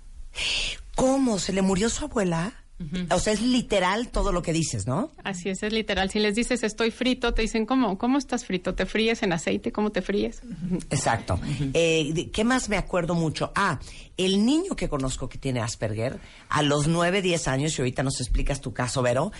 [0.95, 1.39] ¿Cómo?
[1.39, 2.62] ¿Se le murió su abuela?
[3.09, 5.11] O sea, es literal todo lo que dices, ¿no?
[5.23, 6.09] Así es, es literal.
[6.09, 7.97] Si les dices estoy frito, te dicen, ¿cómo?
[7.97, 8.75] ¿Cómo estás frito?
[8.75, 9.71] ¿Te fríes en aceite?
[9.71, 10.41] ¿Cómo te fríes?
[10.89, 11.39] Exacto.
[11.73, 13.51] Eh, ¿Qué más me acuerdo mucho?
[13.55, 13.79] Ah,
[14.17, 16.19] el niño que conozco que tiene Asperger,
[16.49, 19.31] a los 9, 10 años, y ahorita nos explicas tu caso, Vero,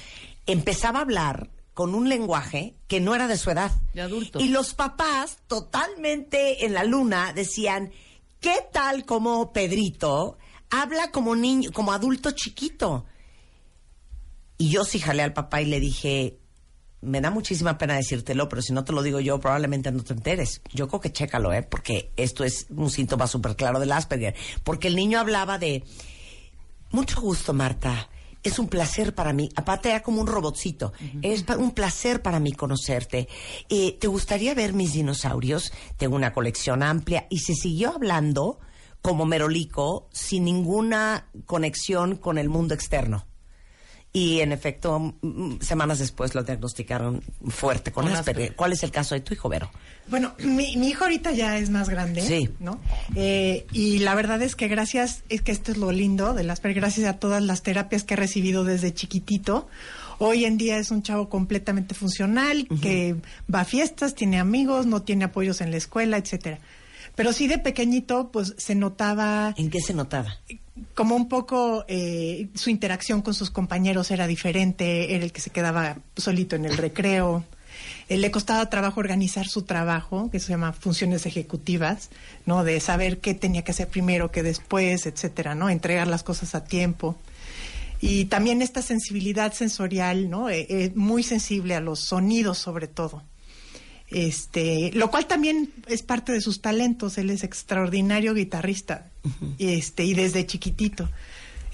[0.46, 3.72] empezaba a hablar con un lenguaje que no era de su edad.
[3.94, 4.40] De adulto.
[4.40, 7.92] Y los papás, totalmente en la luna, decían,
[8.40, 10.38] ¿qué tal como Pedrito
[10.70, 13.06] habla como niño, como adulto chiquito?
[14.64, 16.40] Y yo sí jalé al papá y le dije,
[17.02, 20.14] me da muchísima pena decírtelo, pero si no te lo digo yo, probablemente no te
[20.14, 20.62] enteres.
[20.74, 21.64] Yo creo que chécalo, ¿eh?
[21.64, 24.36] Porque esto es un síntoma súper claro del Asperger.
[24.64, 25.84] Porque el niño hablaba de,
[26.92, 28.08] mucho gusto, Marta.
[28.42, 29.50] Es un placer para mí.
[29.58, 30.94] Aparte era como un robotcito.
[31.22, 33.28] Es un placer para mí conocerte.
[33.68, 35.74] Eh, ¿Te gustaría ver mis dinosaurios?
[35.98, 37.28] Tengo una colección amplia.
[37.30, 38.62] Y se siguió hablando
[39.02, 43.28] como merolico, sin ninguna conexión con el mundo externo.
[44.16, 45.16] Y en efecto,
[45.60, 48.36] semanas después lo diagnosticaron fuerte con, Con Asperger.
[48.44, 48.56] Asperger.
[48.56, 49.72] ¿Cuál es el caso de tu hijo, Vero?
[50.08, 52.48] Bueno, mi, mi hijo ahorita ya es más grande, Sí.
[52.60, 52.80] ¿no?
[53.16, 56.62] Eh, y la verdad es que gracias, es que esto es lo lindo de las
[56.62, 59.68] gracias a todas las terapias que he recibido desde chiquitito.
[60.20, 63.16] Hoy en día es un chavo completamente funcional, que
[63.54, 66.60] va a fiestas, tiene amigos, no tiene apoyos en la escuela, etcétera.
[67.16, 70.38] Pero sí de pequeñito, pues se notaba ¿En qué se notaba?
[70.96, 75.50] Como un poco eh, su interacción con sus compañeros era diferente, era el que se
[75.50, 77.44] quedaba solito en el recreo.
[78.10, 82.10] Eh, le costaba trabajo organizar su trabajo, que se llama funciones ejecutivas,
[82.46, 82.64] ¿no?
[82.64, 85.70] De saber qué tenía que hacer primero, qué después, etcétera, ¿no?
[85.70, 87.18] Entregar las cosas a tiempo.
[88.02, 90.50] Y también esta sensibilidad sensorial, ¿no?
[90.50, 93.24] Eh, eh, muy sensible a los sonidos, sobre todo.
[94.14, 97.18] Este, lo cual también es parte de sus talentos.
[97.18, 99.10] Él es extraordinario guitarrista,
[99.60, 101.10] este, y desde chiquitito.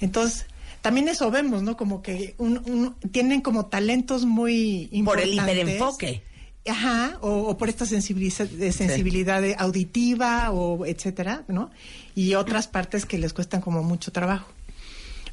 [0.00, 0.46] Entonces,
[0.80, 1.76] también eso vemos, ¿no?
[1.76, 5.58] Como que un- un- tienen como talentos muy Por el importantes.
[5.58, 6.22] hiperenfoque.
[6.68, 11.70] Ajá, o, o por esta sensibiliza- sensibilidad de auditiva o etcétera, ¿no?
[12.14, 14.50] Y otras partes que les cuestan como mucho trabajo.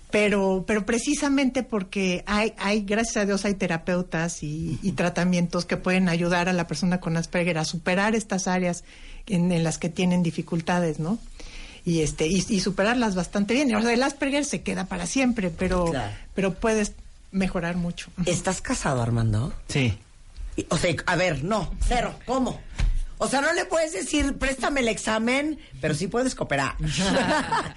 [0.10, 5.76] Pero, pero precisamente porque hay, hay, gracias a Dios, hay terapeutas y, y tratamientos que
[5.76, 8.86] pueden ayudar a la persona con Asperger a superar estas áreas
[9.28, 11.20] en, en las que tienen dificultades, ¿no?
[11.84, 13.74] Y este, y, y superarlas bastante bien.
[13.76, 16.14] O sea, el Asperger se queda para siempre, pero, Claro.
[16.36, 16.94] pero puedes
[17.32, 18.08] mejorar mucho.
[18.26, 19.54] ¿Estás casado, Armando?
[19.68, 19.98] Sí.
[20.56, 22.60] Y- O sea, a ver, no, cero, ¿cómo?
[23.20, 26.76] O sea, no le puedes decir, préstame el examen, pero sí puedes cooperar.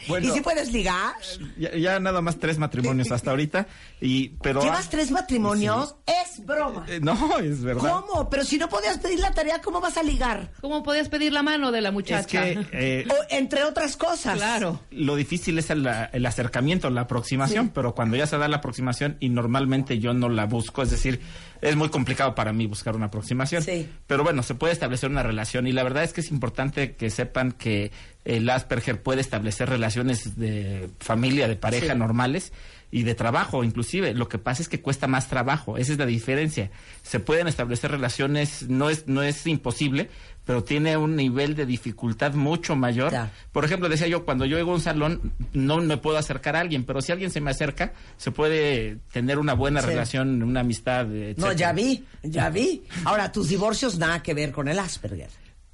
[0.09, 0.26] Bueno.
[0.28, 1.14] y sí puedes ligar.
[1.59, 3.66] Ya, ya nada más tres matrimonios hasta ahorita.
[4.01, 5.95] Y, pero, ¿Llevas tres matrimonios?
[6.07, 6.84] Es broma.
[6.88, 8.03] Eh, no, es verdad.
[8.07, 8.28] ¿Cómo?
[8.30, 10.53] Pero si no podías pedir la tarea, ¿cómo vas a ligar?
[10.61, 12.43] ¿Cómo podías pedir la mano de la Es muchacha?
[12.43, 14.36] que eh, O, entre otras cosas.
[14.36, 14.80] Claro.
[14.91, 19.16] lo difícil es el, el acercamiento, la aproximación, pero cuando ya se da la aproximación
[19.20, 21.20] y normalmente yo no la busco, es decir,
[21.61, 23.62] es muy complicado para mí buscar una aproximación.
[23.62, 23.88] Sí.
[24.06, 27.11] Pero bueno, se puede establecer una relación y la verdad es que es importante que
[27.11, 27.90] sepan que
[28.24, 31.98] el Asperger puede establecer relaciones de familia, de pareja Sí.
[31.98, 32.52] normales
[32.91, 34.14] y de trabajo inclusive.
[34.14, 36.70] Lo que pasa es que cuesta más trabajo, esa es la diferencia.
[37.03, 40.11] Se pueden establecer relaciones, no es, no es imposible,
[40.45, 43.11] pero tiene un nivel de dificultad mucho mayor.
[43.11, 43.30] Claro.
[43.53, 46.61] Por ejemplo, decía yo, cuando yo llego a un salón, no me puedo acercar a
[46.61, 49.86] alguien, pero si alguien se me acerca, se puede tener una buena Sí.
[49.86, 52.82] relación, una amistad, No, ya vi, ya vi.
[53.05, 55.28] Ahora, tus divorcios nada que ver con el Asperger.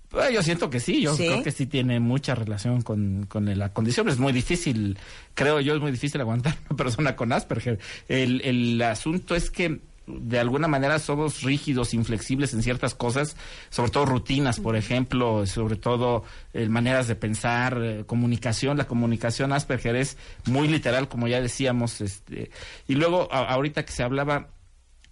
[0.08, 1.26] Pues, yo siento que sí, yo ¿Sí?
[1.26, 4.08] creo que sí tiene mucha relación con, con la condición.
[4.08, 4.98] Es muy difícil,
[5.34, 7.78] creo yo, es muy difícil aguantar una persona con Asperger.
[8.08, 13.36] El, el asunto es que de alguna manera somos rígidos, inflexibles en ciertas cosas,
[13.70, 16.22] sobre todo rutinas, por ejemplo, sobre todo
[16.54, 18.76] eh, maneras de pensar, eh, comunicación.
[18.78, 22.00] La comunicación Asperger es muy literal, como ya decíamos.
[22.00, 22.52] Este,
[22.86, 24.50] y luego, a- ahorita que se hablaba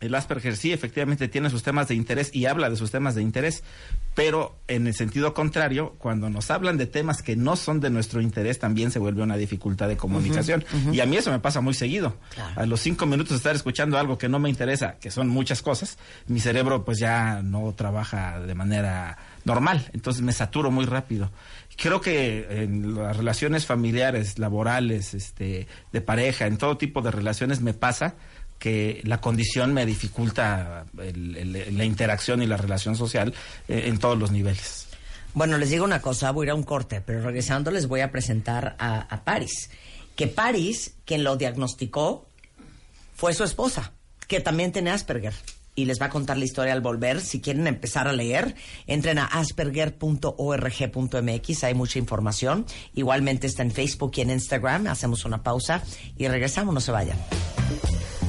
[0.04, 3.22] el Asperger sí, efectivamente tiene sus temas de interés y habla de sus temas de
[3.22, 3.62] interés,
[4.14, 8.20] pero en el sentido contrario, cuando nos hablan de temas que no son de nuestro
[8.20, 10.64] interés, también se vuelve una dificultad de comunicación.
[10.92, 12.16] Y a mí eso me pasa muy seguido.
[12.56, 15.62] A los cinco minutos de estar escuchando algo que no me interesa, que son muchas
[15.62, 21.30] cosas, mi cerebro pues ya no trabaja de manera normal, entonces me saturo muy rápido.
[21.76, 27.60] Creo que en las relaciones familiares, laborales, este, de pareja, en todo tipo de relaciones
[27.60, 28.14] me pasa
[28.64, 33.34] que la condición me dificulta la interacción y la relación social
[33.68, 34.86] eh, en todos los niveles.
[35.34, 38.00] Bueno, les digo una cosa, voy a ir a un corte, pero regresando les voy
[38.00, 39.68] a presentar a, a Paris.
[40.16, 42.26] Que Paris, quien lo diagnosticó,
[43.14, 43.92] fue su esposa,
[44.28, 45.34] que también tiene Asperger.
[45.74, 47.20] Y les va a contar la historia al volver.
[47.20, 48.54] Si quieren empezar a leer,
[48.86, 52.64] entren a asperger.org.mx, hay mucha información.
[52.94, 54.86] Igualmente está en Facebook y en Instagram.
[54.86, 55.82] Hacemos una pausa
[56.16, 57.18] y regresamos, no se vayan.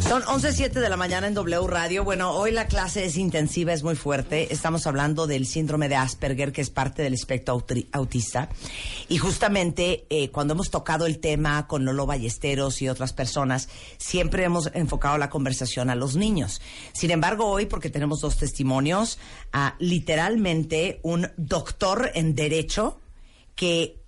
[0.01, 2.03] Son 11.07 de la mañana en W Radio.
[2.03, 4.53] Bueno, hoy la clase es intensiva, es muy fuerte.
[4.53, 8.49] Estamos hablando del síndrome de Asperger, que es parte del espectro autista.
[9.09, 13.67] Y justamente eh, cuando hemos tocado el tema con Lolo Ballesteros y otras personas,
[13.97, 16.61] siempre hemos enfocado la conversación a los niños.
[16.93, 19.17] Sin embargo, hoy, porque tenemos dos testimonios,
[19.51, 22.99] a literalmente un doctor en Derecho
[23.55, 24.04] que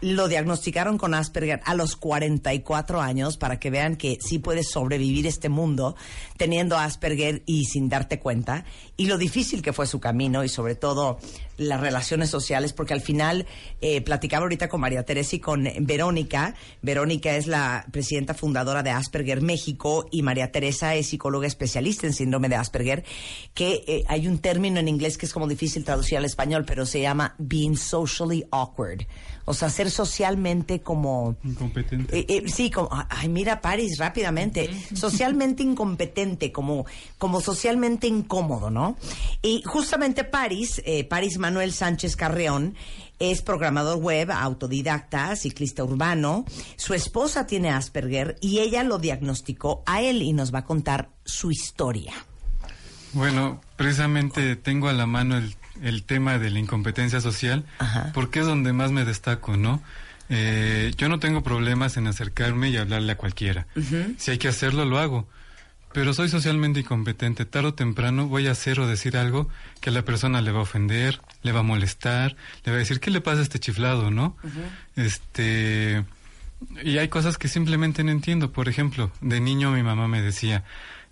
[0.00, 5.26] lo diagnosticaron con Asperger a los 44 años para que vean que sí puedes sobrevivir
[5.26, 5.96] este mundo
[6.36, 8.64] teniendo Asperger y sin darte cuenta
[8.96, 11.18] y lo difícil que fue su camino y sobre todo
[11.56, 13.46] las relaciones sociales porque al final
[13.80, 16.54] eh, platicaba ahorita con María Teresa y con Verónica.
[16.82, 22.12] Verónica es la presidenta fundadora de Asperger México y María Teresa es psicóloga especialista en
[22.12, 23.04] síndrome de Asperger
[23.54, 26.86] que eh, hay un término en inglés que es como difícil traducir al español pero
[26.86, 29.06] se llama being socially awkward
[29.48, 31.36] o sea, ser socialmente como...
[31.42, 32.18] Incompetente.
[32.18, 34.70] Eh, eh, sí, como, ay, mira, Paris, rápidamente.
[34.94, 36.84] Socialmente incompetente, como,
[37.16, 38.96] como socialmente incómodo, ¿no?
[39.40, 42.74] Y justamente Paris, eh, Paris Manuel Sánchez Carreón,
[43.18, 46.44] es programador web, autodidacta, ciclista urbano.
[46.76, 51.08] Su esposa tiene Asperger y ella lo diagnosticó a él y nos va a contar
[51.24, 52.12] su historia.
[53.14, 57.64] Bueno, precisamente tengo a la mano el, el tema de la incompetencia social,
[58.14, 59.82] porque es donde más me destaco, ¿no?
[60.30, 63.66] Eh, yo no tengo problemas en acercarme y hablarle a cualquiera.
[64.18, 65.28] Si hay que hacerlo, lo hago.
[65.92, 67.46] Pero soy socialmente incompetente.
[67.46, 69.48] Tarde o temprano voy a hacer o decir algo
[69.80, 72.78] que a la persona le va a ofender, le va a molestar, le va a
[72.80, 74.36] decir, ¿qué le pasa a este chiflado, no?
[74.96, 76.04] Este.
[76.84, 78.52] Y hay cosas que simplemente no entiendo.
[78.52, 80.62] Por ejemplo, de niño mi mamá me decía,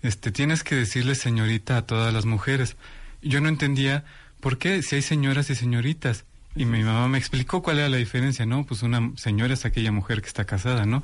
[0.02, 2.76] este, tienes que decirle señorita a todas las mujeres.
[3.22, 4.04] Yo no entendía
[4.40, 6.24] por qué si hay señoras y señoritas.
[6.54, 8.64] Y mi mamá me explicó cuál era la diferencia, ¿no?
[8.64, 11.02] Pues una señora es aquella mujer que está casada, ¿no?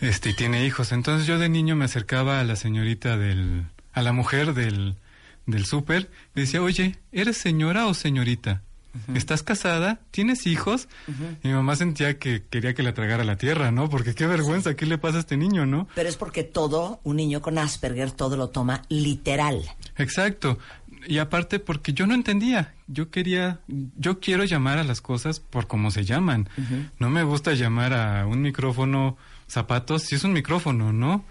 [0.00, 0.92] Este, y tiene hijos.
[0.92, 4.96] Entonces yo de niño me acercaba a la señorita del, a la mujer del,
[5.46, 8.62] del súper, decía, oye, ¿eres señora o señorita?
[9.14, 10.00] ¿Estás casada?
[10.10, 10.86] ¿Tienes hijos?
[11.42, 13.88] Y mi mamá sentía que quería que la tragara la tierra, ¿no?
[13.88, 15.88] Porque qué vergüenza, ¿qué le pasa a este niño, no?
[15.94, 19.62] Pero es porque todo, un niño con Asperger, todo lo toma literal.
[19.96, 20.58] Exacto.
[21.06, 22.74] Y aparte porque yo no entendía.
[22.86, 23.60] Yo quería,
[23.96, 26.48] yo quiero llamar a las cosas por como se llaman.
[26.98, 29.16] No me gusta llamar a un micrófono
[29.48, 31.24] zapatos si es un micrófono, ¿no?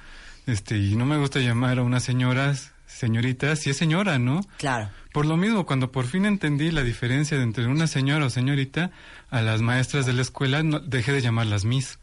[0.45, 4.41] Este, y no me gusta llamar a unas señoras, señoritas si es señora, ¿no?
[4.57, 4.89] Claro.
[5.13, 8.91] Por lo mismo, cuando por fin entendí la diferencia de entre una señora o señorita,
[9.29, 11.99] a las maestras de la escuela no, dejé de llamarlas Miss.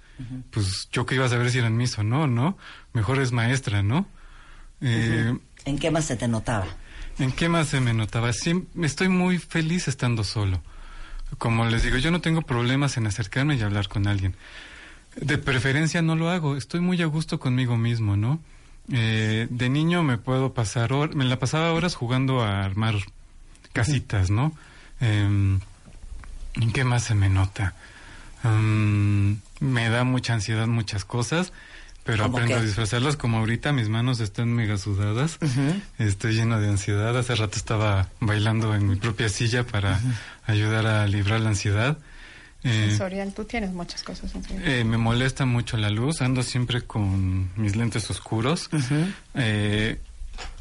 [0.50, 2.58] Pues yo que iba a saber si eran Miss o no, ¿no?
[2.92, 4.08] Mejor es maestra, ¿no?
[4.80, 5.32] Eh,
[5.64, 6.66] ¿En qué más se te notaba?
[7.18, 8.32] ¿En qué más se me notaba?
[8.32, 10.60] Sí, estoy muy feliz estando solo.
[11.38, 14.34] Como les digo, yo no tengo problemas en acercarme y hablar con alguien.
[15.16, 18.40] De preferencia no lo hago, estoy muy a gusto conmigo mismo, ¿no?
[18.92, 22.94] Eh, de niño me puedo pasar horas, me la pasaba horas jugando a armar
[23.72, 24.52] casitas, ¿no?
[25.00, 25.58] Eh,
[26.54, 27.74] ¿En qué más se me nota?
[28.44, 31.52] Mm, me da mucha ansiedad muchas cosas,
[32.08, 32.62] pero ¿Cómo aprendo qué?
[32.62, 35.38] a disfrazarlas como ahorita mis manos están mega sudadas.
[35.98, 37.14] Estoy lleno de ansiedad.
[37.18, 40.00] Hace rato estaba bailando en mi propia silla para
[40.46, 41.98] ayudar a librar la ansiedad.
[42.64, 44.32] Eh, Sensorial, tú tienes muchas cosas
[44.64, 48.70] eh, me molesta mucho la luz, ando siempre con mis lentes oscuros.
[49.34, 50.00] Eh,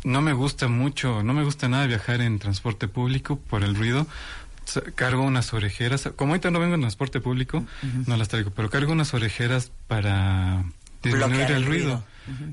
[0.03, 4.05] no me gusta mucho, no me gusta nada viajar en transporte público por el ruido.
[4.95, 6.09] cargo unas orejeras.
[6.17, 7.63] Como ahorita no vengo en transporte público,
[8.05, 10.65] no las traigo, pero cargo unas orejeras para
[11.07, 12.05] disminuir Bloquear el el ruido.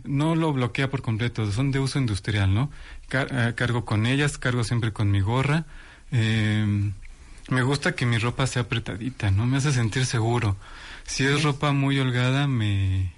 [0.05, 2.71] No lo bloquea por completo, son de uso industrial, ¿no?
[3.09, 5.65] Car- eh, cargo con ellas, cargo siempre con mi gorra.
[6.13, 6.93] Eh,
[7.49, 9.47] me gusta que mi ropa sea apretadita, ¿no?
[9.47, 10.57] Me hace sentir seguro.
[11.05, 13.13] Si es ropa muy holgada, me.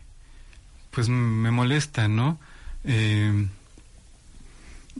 [0.90, 2.40] Pues me molesta, ¿no?
[2.84, 3.46] Eh,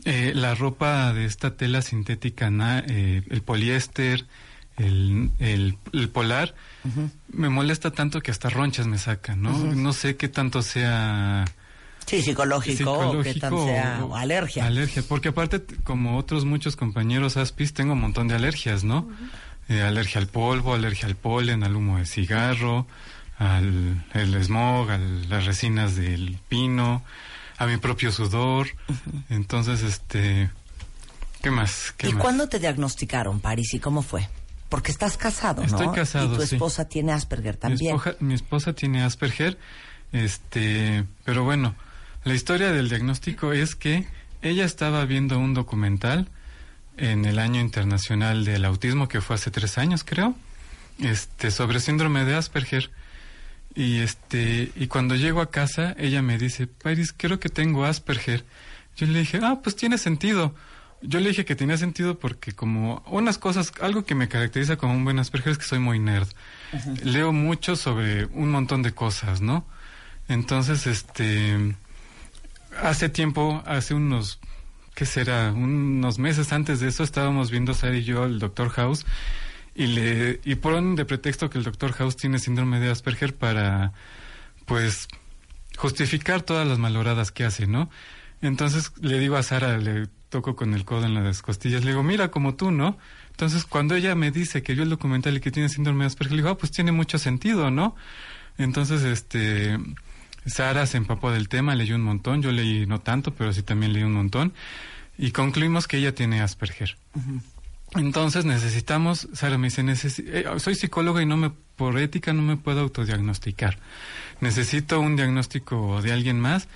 [0.05, 4.25] eh, la ropa de esta tela sintética, na- eh, el poliéster,
[4.77, 6.55] el, el, el polar,
[7.29, 9.51] me molesta tanto que hasta ronchas me sacan, ¿no?
[9.51, 11.45] No sé qué tanto sea...
[12.05, 14.65] Sí, psicológico, o qué tan sea, o alergia.
[14.65, 19.09] Alergia, porque aparte, como otros muchos compañeros aspis, tengo un montón de alergias, ¿no?
[19.67, 22.87] Eh, alergia al polvo, alergia al polen, al humo de cigarro,
[23.37, 27.03] al el smog, a las resinas del pino,
[27.57, 28.67] a mi propio sudor.
[29.29, 30.49] Entonces, este...
[31.41, 31.93] ¿Qué más?
[31.97, 32.21] ¿Qué ¿Y más?
[32.21, 34.29] cuándo te diagnosticaron, Paris, y cómo fue?
[34.69, 35.67] Porque estás casado, ¿no?
[35.67, 36.55] Estoy casado, Y tu sí.
[36.55, 37.95] esposa tiene Asperger Mi también.
[37.95, 39.57] esposa, mi esposa tiene Asperger,
[40.11, 41.75] este, pero bueno,
[42.23, 44.07] la historia del diagnóstico es que
[44.41, 46.27] ella estaba viendo un documental
[46.97, 50.35] en el año internacional del autismo que fue hace tres años, creo,
[50.99, 52.89] este, sobre síndrome de Asperger.
[53.75, 58.43] Y este, y cuando llego a casa, ella me dice, Paris, creo que tengo Asperger.
[58.95, 60.55] Yo le dije, ah, pues tiene sentido.
[61.01, 64.93] Yo le dije que tenía sentido porque como unas cosas, algo que me caracteriza como
[64.93, 66.27] un buen Asperger es que soy muy nerd.
[67.03, 69.65] Leo mucho sobre un montón de cosas, ¿no?
[70.27, 71.75] Entonces, este,
[72.81, 74.39] hace tiempo, hace unos,
[74.95, 75.51] ¿qué será?
[75.51, 79.05] Unos meses antes de eso estábamos viendo Sara y yo el Doctor House
[79.75, 83.93] y le y ponen de pretexto que el Doctor House tiene síndrome de Asperger para,
[84.65, 85.07] pues,
[85.77, 87.89] justificar todas las maloradas que hace, ¿no?
[88.41, 92.03] Entonces le digo a Sara, le toco con el codo en las costillas, le digo,
[92.03, 92.97] mira, como tú, ¿no?
[93.31, 96.35] Entonces cuando ella me dice que vio el documental y que tiene síndrome de Asperger,
[96.35, 97.95] le digo, ah, pues tiene mucho sentido, ¿no?
[98.57, 99.77] Entonces, este,
[100.45, 103.93] Sara se empapó del tema, leyó un montón, yo leí no tanto, pero sí también
[103.93, 104.53] leí un montón,
[105.17, 106.97] y concluimos que ella tiene Asperger.
[107.95, 112.41] Entonces necesitamos, Sara me dice, necesi- eh, soy psicóloga y no me, por ética no
[112.41, 113.77] me puedo autodiagnosticar.
[114.39, 116.67] Necesito un diagnóstico de alguien más.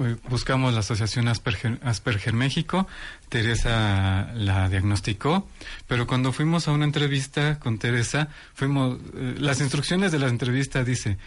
[0.00, 2.86] Eh, Buscamos la Asociación Asperger, Asperger México.
[3.28, 5.48] Teresa la diagnosticó,
[5.88, 10.84] pero cuando fuimos a una entrevista con Teresa, fuimos, eh, las instrucciones de la entrevista
[10.84, 11.18] dice,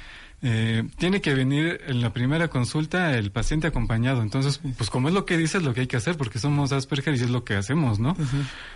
[0.43, 4.21] eh, tiene que venir en la primera consulta el paciente acompañado.
[4.21, 6.71] Entonces, pues como es lo que dice, es lo que hay que hacer, porque somos
[6.71, 8.15] Asperger y es lo que hacemos, ¿no?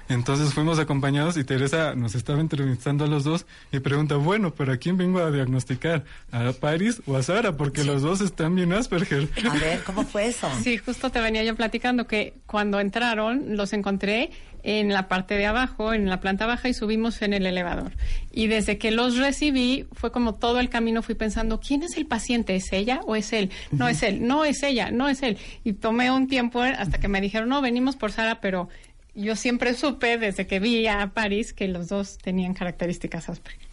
[0.09, 4.74] Entonces fuimos acompañados y Teresa nos estaba entrevistando a los dos y pregunta, bueno, pero
[4.74, 6.03] ¿a quién vengo a diagnosticar?
[6.32, 7.55] ¿A Paris o a Sara?
[7.55, 9.30] Porque los dos están bien Asperger.
[9.49, 10.49] A ver, ¿cómo fue eso?
[10.64, 14.32] Sí, justo te venía yo platicando que cuando entraron los encontré
[14.64, 17.91] en la parte de abajo, en la planta baja y subimos en el elevador.
[18.32, 22.05] Y desde que los recibí, fue como todo el camino fui pensando, ¿quién es el
[22.05, 22.55] paciente?
[22.55, 23.51] ¿Es ella o es él?
[23.72, 25.38] No es él, no es ella, no es él.
[25.64, 28.70] Y tomé un tiempo hasta que me dijeron, no, venimos por Sara, pero
[29.16, 33.68] yo siempre supe desde que vi a París que los dos tenían características Asperger.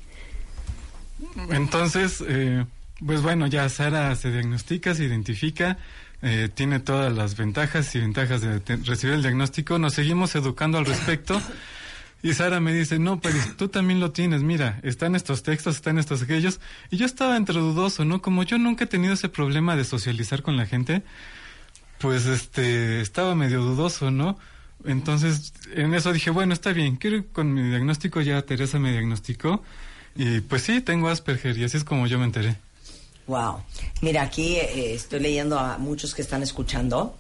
[1.51, 2.65] Entonces, eh,
[3.05, 5.79] pues bueno, ya Sara se diagnostica, se identifica,
[6.23, 9.79] eh, tiene todas las ventajas y ventajas de recibir el diagnóstico.
[9.79, 11.41] Nos seguimos educando al respecto.
[12.21, 15.99] Y Sara me dice, no, pero tú también lo tienes, mira, están estos textos, están
[15.99, 16.59] estos aquellos.
[16.91, 18.21] Y yo estaba entre dudoso, ¿no?
[18.21, 21.03] Como yo nunca he tenido ese problema de socializar con la gente,
[21.99, 24.37] pues este, estaba medio dudoso, ¿no?
[24.85, 29.63] Entonces, en eso dije, bueno, está bien, quiero con mi diagnóstico, ya Teresa me diagnosticó.
[30.17, 32.57] Y pues sí, tengo Asperger y así es como yo me enteré.
[33.29, 33.61] Wow.
[34.01, 37.15] Mira, aquí eh, estoy leyendo a muchos que están escuchando.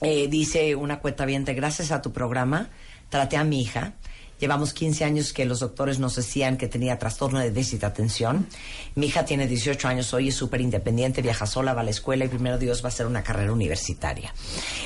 [0.00, 2.68] Eh, dice una cuenta gracias a tu programa,
[3.08, 3.92] traté a mi hija.
[4.40, 8.46] Llevamos 15 años que los doctores nos decían que tenía trastorno de déficit de atención.
[8.94, 12.24] Mi hija tiene 18 años hoy, es súper independiente, viaja sola, va a la escuela
[12.24, 14.32] y primero Dios va a hacer una carrera universitaria.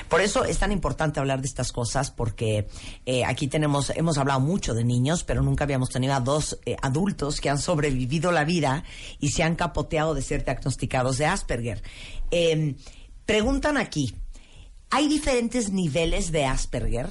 [0.09, 2.66] Por eso es tan importante hablar de estas cosas porque
[3.07, 6.76] eh, aquí tenemos, hemos hablado mucho de niños, pero nunca habíamos tenido a dos eh,
[6.82, 8.82] adultos que han sobrevivido la vida
[9.20, 11.80] y se han capoteado de ser diagnosticados de Asperger.
[12.32, 12.74] Eh,
[13.24, 14.16] preguntan aquí,
[14.90, 17.09] ¿hay diferentes niveles de Asperger?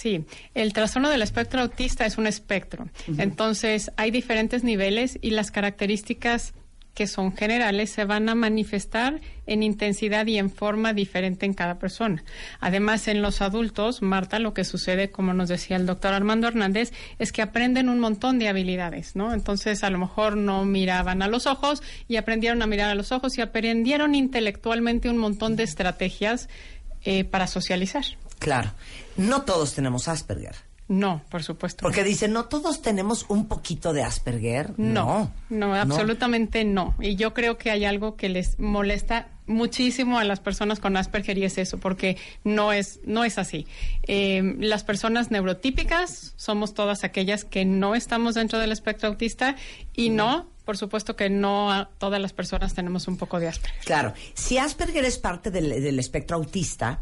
[0.00, 0.24] Sí,
[0.54, 2.88] el trastorno del espectro autista es un espectro.
[3.16, 6.54] Entonces, hay diferentes niveles y las características
[6.94, 11.80] que son generales se van a manifestar en intensidad y en forma diferente en cada
[11.80, 12.22] persona.
[12.60, 16.92] Además, en los adultos, Marta, lo que sucede, como nos decía el doctor Armando Hernández,
[17.18, 19.34] es que aprenden un montón de habilidades, ¿no?
[19.34, 23.10] Entonces, a lo mejor no miraban a los ojos y aprendieron a mirar a los
[23.10, 26.48] ojos y aprendieron intelectualmente un montón de estrategias
[27.04, 28.04] eh, para socializar.
[28.38, 28.72] Claro,
[29.18, 30.54] no todos tenemos Asperger.
[30.88, 31.82] No, por supuesto.
[31.82, 34.72] Porque dicen, no todos tenemos un poquito de Asperger.
[34.78, 36.94] No, no, absolutamente no.
[36.98, 41.36] Y yo creo que hay algo que les molesta muchísimo a las personas con Asperger
[41.36, 43.66] y es eso, porque no es, no es así.
[44.04, 49.56] Eh, las personas neurotípicas somos todas aquellas que no estamos dentro del espectro autista
[49.94, 53.84] y no, por supuesto que no todas las personas tenemos un poco de Asperger.
[53.84, 57.00] Claro, si Asperger es parte del, del espectro autista,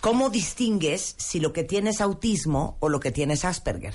[0.00, 3.94] ¿Cómo distingues si lo que tienes autismo o lo que tienes Asperger?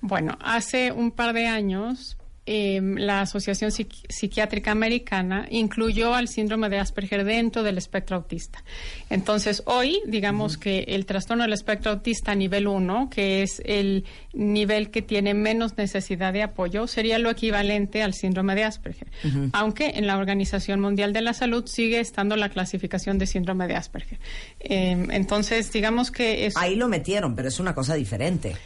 [0.00, 2.17] Bueno, hace un par de años
[2.50, 8.64] Em, la Asociación Psiquiátrica Americana incluyó al síndrome de Asperger dentro del espectro autista.
[9.10, 14.90] Entonces, hoy, digamos que el trastorno del espectro autista nivel 1, que es el nivel
[14.90, 19.08] que tiene menos necesidad de apoyo, sería lo equivalente al síndrome de Asperger.
[19.52, 23.76] Aunque en la Organización Mundial de la Salud sigue estando la clasificación de síndrome de
[23.76, 24.20] Asperger.
[24.60, 26.56] Em, entonces, digamos que es...
[26.56, 28.56] Ahí lo metieron, pero es una cosa diferente.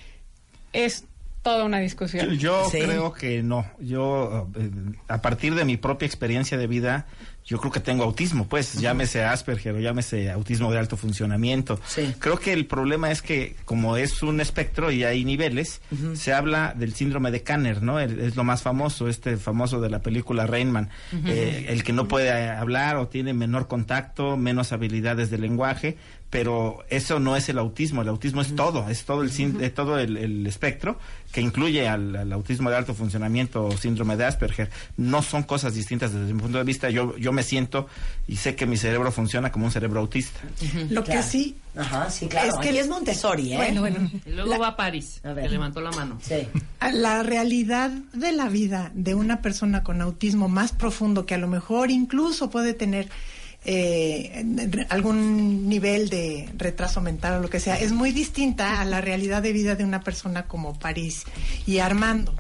[0.72, 1.05] Es
[1.43, 2.38] toda una discusión.
[2.38, 3.66] Yo, creo que no.
[3.80, 4.70] Yo, eh,
[5.09, 7.07] a partir de mi propia experiencia de vida,
[7.45, 11.80] yo creo que tengo autismo, pues, llámese Asperger o llámese autismo de alto funcionamiento.
[12.20, 15.80] Creo que el problema es que, como es un espectro y hay niveles,
[16.14, 17.99] se habla del síndrome de Kanner, ¿no?
[17.99, 20.90] es lo más famoso, este famoso de la película Rainman,
[21.26, 25.97] eh, el que no puede hablar o tiene menor contacto, menos habilidades de lenguaje,
[26.33, 30.47] pero eso no es el autismo, el autismo es todo, es todo el, todo el,
[30.47, 30.99] espectro
[31.30, 34.70] que incluye al, autismo de alto funcionamiento o síndrome de Asperger.
[34.97, 36.89] No son cosas distintas desde mi punto de vista.
[36.89, 37.87] Yo, yo me siento
[38.26, 40.41] y sé que mi cerebro funciona como un cerebro autista.
[40.89, 42.49] Lo que sí, Ajá, sí, claro.
[42.49, 43.57] Es que es Montessori, ¿eh?
[43.57, 44.11] Bueno, bueno.
[44.26, 46.18] Y luego va a París, que levantó la mano.
[46.22, 46.49] Sí.
[46.93, 51.49] La realidad de la vida de una persona con autismo más profundo que a lo
[51.49, 53.09] mejor incluso puede tener
[53.65, 54.45] eh,
[54.89, 59.43] algún nivel de retraso mental o lo que sea, es muy distinta a la realidad
[59.43, 61.25] de vida de una persona como París
[61.67, 62.35] y Armando.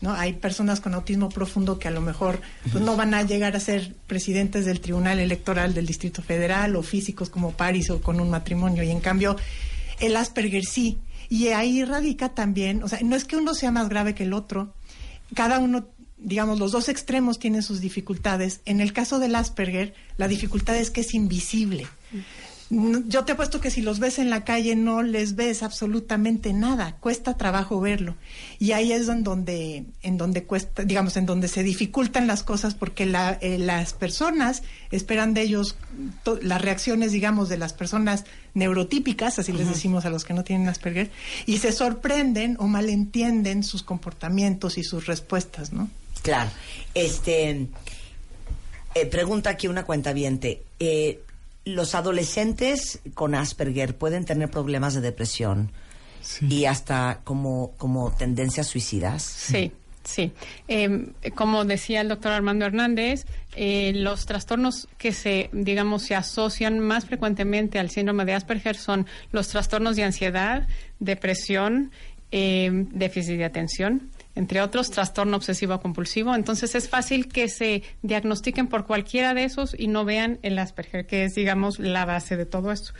[0.00, 0.12] ¿no?
[0.12, 3.60] Hay personas con autismo profundo que a lo mejor pues, no van a llegar a
[3.60, 8.30] ser presidentes del Tribunal Electoral del Distrito Federal o físicos como París o con un
[8.30, 8.84] matrimonio.
[8.84, 9.36] Y en cambio,
[9.98, 10.98] el Asperger sí.
[11.28, 14.32] Y ahí radica también, o sea, no es que uno sea más grave que el
[14.32, 14.72] otro,
[15.34, 15.86] cada uno
[16.20, 18.60] digamos, los dos extremos tienen sus dificultades.
[18.64, 21.86] En el caso del Asperger, la dificultad es que es invisible.
[22.70, 26.96] Yo te apuesto que si los ves en la calle no les ves absolutamente nada,
[27.00, 28.14] cuesta trabajo verlo.
[28.58, 32.74] Y ahí es en donde, en donde cuesta, digamos, en donde se dificultan las cosas
[32.74, 35.76] porque la, eh, las personas esperan de ellos
[36.42, 40.68] las reacciones, digamos, de las personas neurotípicas, así les decimos a los que no tienen
[40.68, 41.10] Asperger,
[41.46, 45.88] y se sorprenden o malentienden sus comportamientos y sus respuestas, ¿no?
[46.22, 46.50] Claro.
[46.94, 47.68] Este,
[48.94, 50.62] eh, pregunta aquí una cuenta viente.
[50.80, 51.20] Eh,
[51.64, 55.70] ¿Los adolescentes con Asperger pueden tener problemas de depresión
[56.40, 59.22] y hasta como, como tendencias suicidas?
[59.22, 59.72] Sí.
[60.04, 60.32] Sí,
[60.68, 66.78] em, como decía el doctor Armando Hernández, eh, los trastornos que se, digamos, se asocian
[66.78, 70.66] más frecuentemente al síndrome de Asperger son los trastornos de ansiedad,
[70.98, 71.90] depresión,
[72.30, 76.32] em, déficit de atención, entre otros, trastorno obsesivo compulsivo.
[76.32, 81.06] Entonces es fácil que se diagnostiquen por cualquiera de esos y no vean el Asperger,
[81.06, 82.92] que es, digamos, la base de todo esto.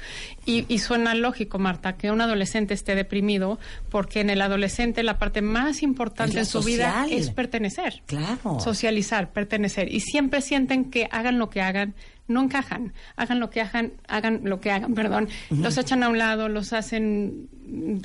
[0.44, 5.40] Y, suena lógico, Marta, que un adolescente esté deprimido, porque en el adolescente la parte
[5.40, 8.02] más importante en su vida es pertenecer.
[8.06, 8.58] Claro.
[8.58, 9.94] Socializar, pertenecer.
[9.94, 11.94] Y siempre sienten que hagan lo que hagan,
[12.26, 16.18] no encajan, hagan lo que hagan, hagan lo que hagan, perdón, los echan a un
[16.18, 17.48] lado, los hacen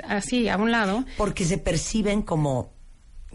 [0.07, 1.03] así, a un lado.
[1.17, 2.73] Porque se perciben como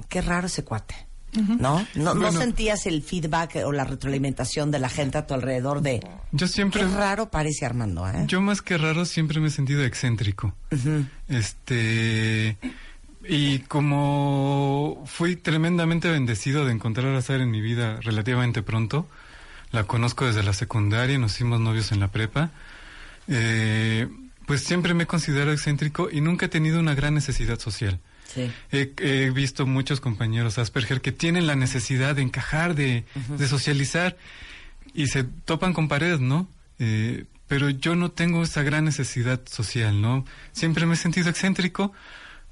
[0.09, 1.09] qué raro ese cuate.
[1.33, 1.87] ¿No?
[1.95, 6.01] ¿No, sentías el feedback o la retroalimentación de la gente a tu alrededor de...
[6.33, 6.81] Yo siempre...
[6.81, 8.25] Qué raro parece Armando, ¿eh?
[8.27, 10.55] Yo más que raro siempre me he sentido excéntrico.
[11.29, 12.57] Este...
[13.31, 19.07] Y como fui tremendamente bendecido de encontrar a Sara en mi vida relativamente pronto,
[19.71, 22.53] la conozco desde la secundaria, nos hicimos novios en la prepa,
[23.27, 24.09] eh,
[24.47, 28.01] pues siempre me he considerado excéntrico y nunca he tenido una gran necesidad social.
[28.71, 33.05] He, visto muchos compañeros Asperger que tienen la necesidad de encajar, de,
[33.49, 34.17] socializar
[34.95, 36.49] y se topan con pared, ¿no?
[36.79, 40.25] Eh, pero yo no tengo esa gran necesidad social, ¿no?
[40.53, 41.93] Siempre me he sentido excéntrico,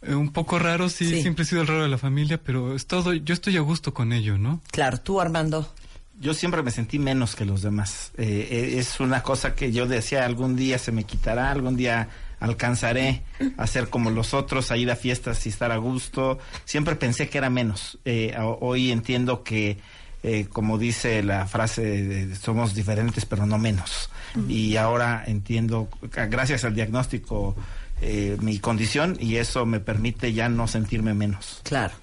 [0.02, 2.86] eh, un poco raro, sí, siempre he sido el raro de la familia, pero es
[2.86, 4.60] todo, yo estoy a gusto con ello, ¿no?
[4.70, 5.72] Claro, tú Armando.
[6.18, 8.10] Yo siempre me sentí menos que los demás.
[8.16, 12.08] Eh, es una cosa que yo decía, algún día se me quitará, algún día
[12.40, 13.22] alcanzaré
[13.56, 16.38] a ser como los otros, a ir a fiestas y estar a gusto.
[16.64, 17.98] Siempre pensé que era menos.
[18.04, 19.78] Eh, hoy entiendo que,
[20.22, 24.10] eh, como dice la frase, somos diferentes pero no menos.
[24.48, 27.56] Y ahora entiendo, gracias al diagnóstico
[28.02, 31.60] eh, mi condición y eso me permite ya no sentirme menos.
[31.62, 31.94] Claro.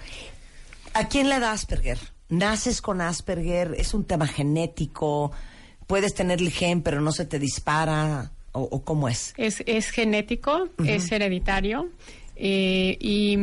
[0.96, 2.00] ¿A quién le da Asperger?
[2.30, 3.76] ¿Naces con Asperger?
[3.78, 5.32] ¿Es un tema genético?
[5.86, 8.32] ¿Puedes tener el gen pero no se te dispara?
[8.54, 9.34] ¿O, o cómo es?
[9.38, 11.90] Es, es genético, es hereditario
[12.36, 13.38] eh, y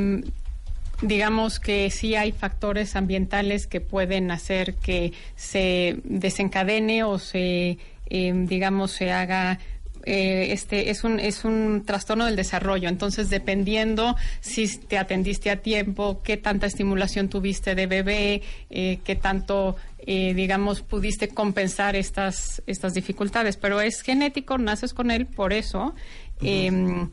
[1.02, 8.32] digamos que sí hay factores ambientales que pueden hacer que se desencadene o se, eh,
[8.34, 9.58] digamos, se haga
[10.04, 15.56] eh, este es un es un trastorno del desarrollo entonces dependiendo si te atendiste a
[15.56, 22.62] tiempo qué tanta estimulación tuviste de bebé eh, qué tanto eh, digamos pudiste compensar estas
[22.66, 25.94] estas dificultades pero es genético naces con él por eso
[26.40, 27.08] em,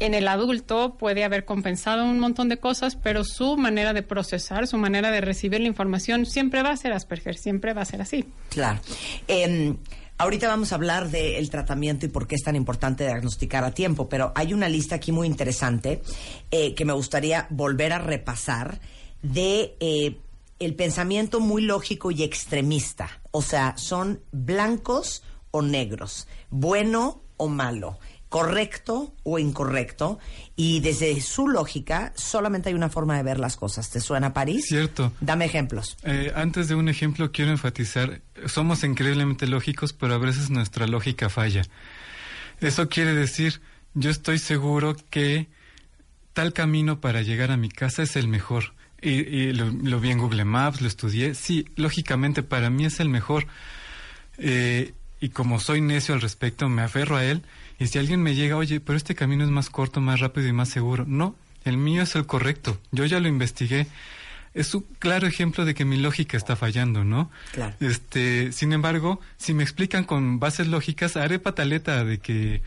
[0.00, 4.66] en el adulto puede haber compensado un montón de cosas, pero su manera de procesar,
[4.68, 8.00] su manera de recibir la información siempre va a ser Asperger, siempre va a ser
[8.00, 8.24] así.
[8.50, 8.78] Claro.
[9.26, 9.76] Em,
[10.18, 14.08] ahorita vamos a hablar del tratamiento y por qué es tan importante diagnosticar a tiempo,
[14.08, 16.02] pero hay una lista aquí muy interesante
[16.50, 18.80] eh, que me gustaría volver a repasar
[19.22, 20.18] de eh,
[20.58, 23.20] el pensamiento muy lógico y extremista.
[23.30, 27.98] O sea, son blancos o negros, bueno o malo
[28.28, 30.18] correcto o incorrecto
[30.56, 33.90] y desde su lógica solamente hay una forma de ver las cosas.
[33.90, 34.66] ¿Te suena París?
[34.66, 35.12] Cierto.
[35.20, 35.96] Dame ejemplos.
[36.02, 41.28] Eh, antes de un ejemplo quiero enfatizar, somos increíblemente lógicos, pero a veces nuestra lógica
[41.28, 41.62] falla.
[42.60, 43.60] Eso quiere decir,
[43.94, 45.48] yo estoy seguro que
[46.32, 48.74] tal camino para llegar a mi casa es el mejor.
[49.00, 51.34] Y, y lo, lo vi en Google Maps, lo estudié.
[51.34, 53.46] Sí, lógicamente para mí es el mejor.
[54.38, 57.42] Eh, y como soy necio al respecto, me aferro a él.
[57.78, 60.52] Y si alguien me llega, oye, pero este camino es más corto, más rápido y
[60.52, 61.04] más seguro.
[61.06, 62.78] No, el mío es el correcto.
[62.90, 63.86] Yo ya lo investigué.
[64.54, 67.30] Es un claro ejemplo de que mi lógica está fallando, ¿no?
[67.52, 67.74] Claro.
[67.80, 72.62] Este, sin embargo, si me explican con bases lógicas, haré pataleta de que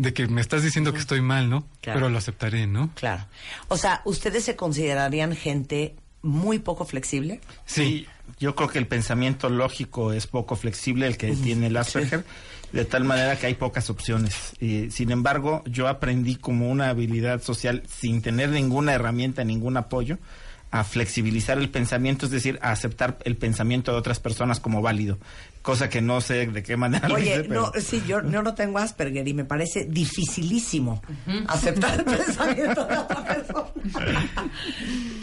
[0.00, 1.66] de que me estás diciendo que estoy mal, ¿no?
[1.82, 1.98] Claro.
[1.98, 2.88] Pero lo aceptaré, ¿no?
[2.94, 3.26] Claro.
[3.68, 7.42] O sea, ¿ustedes se considerarían gente muy poco flexible?
[7.66, 8.06] Sí,
[8.38, 12.24] yo creo que el pensamiento lógico es poco flexible, el que tiene el Asperger,
[12.72, 14.52] de tal manera que hay pocas opciones.
[14.60, 20.18] Y, sin embargo, yo aprendí como una habilidad social, sin tener ninguna herramienta, ningún apoyo,
[20.72, 25.18] a flexibilizar el pensamiento, es decir, a aceptar el pensamiento de otras personas como válido,
[25.62, 27.08] cosa que no sé de qué manera.
[27.08, 31.02] lo Oye, hice, pero- no, sí, yo, yo no tengo Asperger y me parece dificilísimo
[31.48, 33.66] aceptar el pensamiento de otra persona.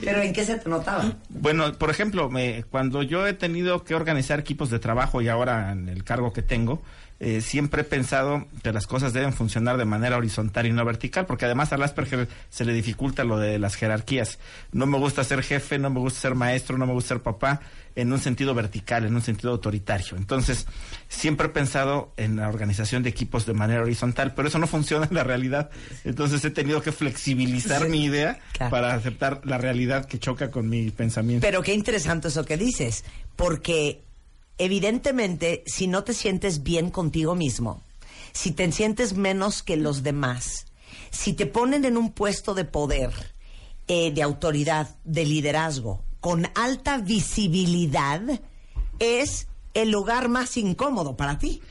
[0.04, 1.14] Pero ¿en qué se te notaba?
[1.30, 5.72] Bueno, por ejemplo, me- cuando yo he tenido que organizar equipos de trabajo y ahora
[5.72, 6.82] en el cargo que tengo,
[7.20, 11.26] eh, siempre he pensado que las cosas deben funcionar de manera horizontal y no vertical,
[11.26, 14.38] porque además al Asperger se le dificulta lo de las jerarquías.
[14.72, 17.62] No me gusta ser jefe, no me gusta ser maestro, no me gusta ser papá,
[17.96, 20.18] en un sentido vertical, en un sentido autoritario.
[20.18, 20.68] Entonces,
[21.10, 25.08] siempre he pensado en la organización de equipos de manera horizontal, pero eso no funciona
[25.10, 25.72] en la realidad.
[26.04, 27.90] Entonces he tenido que flexibilizar Sí.
[27.90, 28.70] mi idea Claro.
[28.70, 31.46] para aceptar la realidad que choca con mi pensamiento.
[31.46, 33.04] Pero qué interesante eso que dices,
[33.36, 34.04] porque
[34.58, 37.82] evidentemente si no te sientes bien contigo mismo,
[38.34, 40.66] si te sientes menos que los demás,
[41.10, 43.12] si te ponen en un puesto de poder,
[43.88, 48.22] eh, de autoridad, de liderazgo, con alta visibilidad,
[49.00, 51.62] es el lugar más incómodo para ti.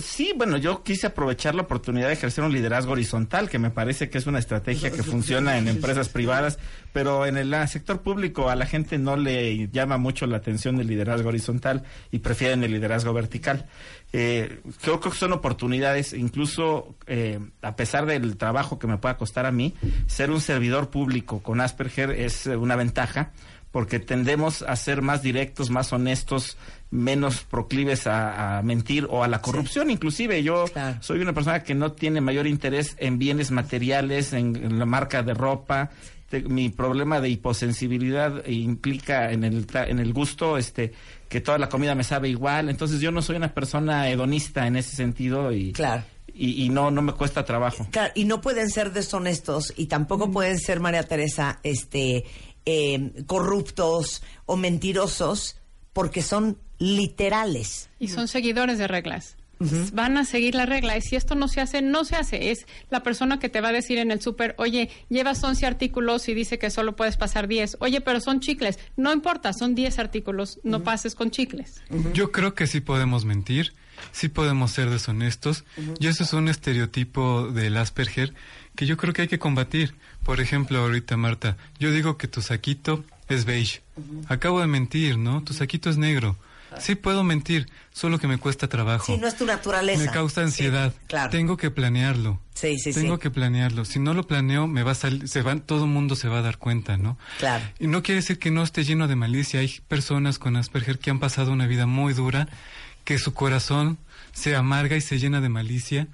[0.00, 4.10] Sí, bueno, yo quise aprovechar la oportunidad de ejercer un liderazgo horizontal, que me parece
[4.10, 6.58] que es una estrategia que funciona en empresas privadas,
[6.92, 10.88] pero en el sector público a la gente no le llama mucho la atención el
[10.88, 13.66] liderazgo horizontal y prefieren el liderazgo vertical.
[14.12, 19.46] Eh, creo que son oportunidades, incluso eh, a pesar del trabajo que me pueda costar
[19.46, 19.74] a mí,
[20.06, 23.32] ser un servidor público con Asperger es una ventaja
[23.70, 26.56] porque tendemos a ser más directos, más honestos,
[26.90, 29.90] menos proclives a, a mentir o a la corrupción.
[29.90, 30.64] Inclusive yo
[31.00, 35.22] soy una persona que no tiene mayor interés en bienes materiales, en, en la marca
[35.22, 35.90] de ropa.
[36.30, 40.92] Te- mi problema de hiposensibilidad implica en el, en el gusto este
[41.28, 42.70] que toda la comida me sabe igual.
[42.70, 45.72] Entonces yo no soy una persona hedonista en ese sentido y,
[46.32, 47.86] y, y no, no me cuesta trabajo.
[47.90, 52.24] Claro, y no pueden ser deshonestos y tampoco pueden ser, María Teresa, este,
[52.70, 55.56] eh, corruptos o mentirosos
[55.94, 57.88] porque son literales.
[57.98, 59.38] Y son seguidores de reglas.
[59.94, 60.94] Van a seguir la regla.
[60.98, 62.50] Y si esto no se hace, no se hace.
[62.50, 66.28] Es la persona que te va a decir en el súper, oye, llevas 11 artículos
[66.28, 67.78] y dice que solo puedes pasar 10.
[67.80, 68.78] Oye, pero son chicles.
[68.96, 70.60] No importa, son 10 artículos.
[70.62, 71.82] No pases con chicles.
[72.12, 73.72] Yo creo que sí podemos mentir,
[74.12, 75.64] sí podemos ser deshonestos,
[75.98, 78.34] y eso es un estereotipo del Asperger
[78.76, 79.94] que yo creo que hay que combatir.
[80.28, 83.80] Por ejemplo, ahorita Marta, yo digo que tu saquito es beige.
[84.26, 85.42] Acabo de mentir, ¿no?
[85.42, 86.36] Tu saquito es negro.
[86.78, 89.06] Sí puedo mentir, solo que me cuesta trabajo.
[89.06, 90.04] Sí, no es tu naturaleza.
[90.04, 90.92] Me causa ansiedad.
[91.06, 91.30] claro.
[91.30, 92.42] Tengo que planearlo.
[92.52, 93.22] Sí, sí, Tengo sí.
[93.22, 93.86] que planearlo.
[93.86, 96.42] Si no lo planeo, me va a salir, se todo el mundo se va a
[96.42, 97.16] dar cuenta, ¿no?
[97.38, 97.64] Claro.
[97.78, 99.60] Y no quiere decir que no esté lleno de malicia.
[99.60, 102.50] Hay personas con Asperger que han pasado una vida muy dura,
[103.04, 103.96] que su corazón
[104.34, 106.06] se amarga y se llena de malicia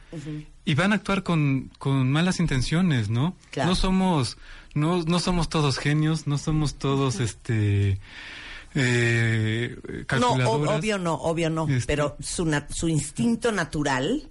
[0.65, 3.37] y van a actuar con, con malas intenciones, ¿no?
[3.51, 3.71] Claro.
[3.71, 4.39] No somos,
[4.75, 7.99] no, no somos todos genios, no somos todos, este,
[8.75, 10.79] eh, No, calculadoras.
[10.79, 11.69] obvio no, obvio no.
[11.69, 14.31] Este- Pero su, na- su instinto natural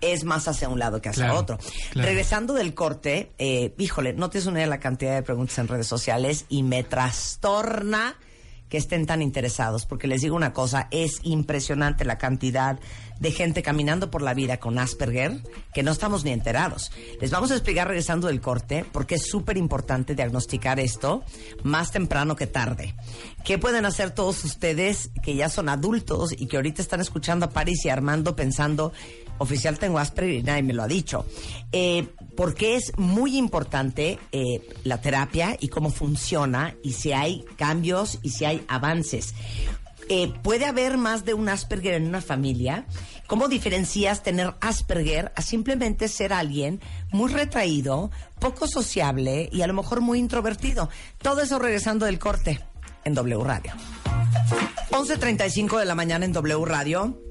[0.00, 1.58] es más hacia un lado que hacia Claro, otro.
[1.90, 2.08] claro.
[2.08, 6.44] Regresando del corte, eh, híjole, no tienes una la cantidad de preguntas en redes sociales
[6.48, 8.14] y me trastorna
[8.68, 12.78] que estén tan interesados, porque les digo una cosa, es impresionante la cantidad
[13.20, 15.42] de gente caminando por la vida con Asperger
[15.74, 16.92] que no estamos ni enterados.
[17.20, 21.24] Les vamos a explicar regresando del corte, porque es súper importante diagnosticar esto
[21.62, 22.94] más temprano que tarde.
[23.44, 27.50] ¿Qué pueden hacer todos ustedes que ya son adultos y que ahorita están escuchando a
[27.50, 28.92] Paris y Armando pensando,
[29.38, 31.26] oficial tengo Asperger y nadie me lo ha dicho?
[31.72, 38.18] Eh, porque es muy importante eh, la terapia y cómo funciona y si hay cambios
[38.22, 39.34] y si hay avances.
[40.08, 42.86] Eh, ¿Puede haber más de un Asperger en una familia?
[43.26, 46.80] ¿Cómo diferencias tener Asperger a simplemente ser alguien
[47.10, 48.10] muy retraído,
[48.40, 50.88] poco sociable y a lo mejor muy introvertido?
[51.20, 52.60] Todo eso regresando del corte
[53.04, 53.72] en W Radio.
[54.90, 57.27] 11.35 de la mañana en W Radio.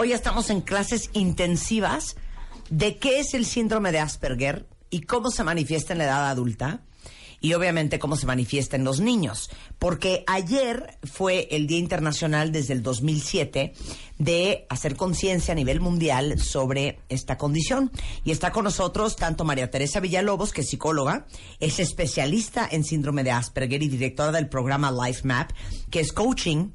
[0.00, 2.14] Hoy estamos en clases intensivas
[2.70, 6.82] de qué es el síndrome de Asperger y cómo se manifiesta en la edad adulta
[7.40, 9.50] y obviamente cómo se manifiesta en los niños.
[9.80, 13.72] Porque ayer fue el Día Internacional desde el 2007
[14.18, 17.90] de hacer conciencia a nivel mundial sobre esta condición.
[18.22, 21.26] Y está con nosotros tanto María Teresa Villalobos, que es psicóloga,
[21.58, 25.50] es especialista en síndrome de Asperger y directora del programa Life Map,
[25.90, 26.70] que es coaching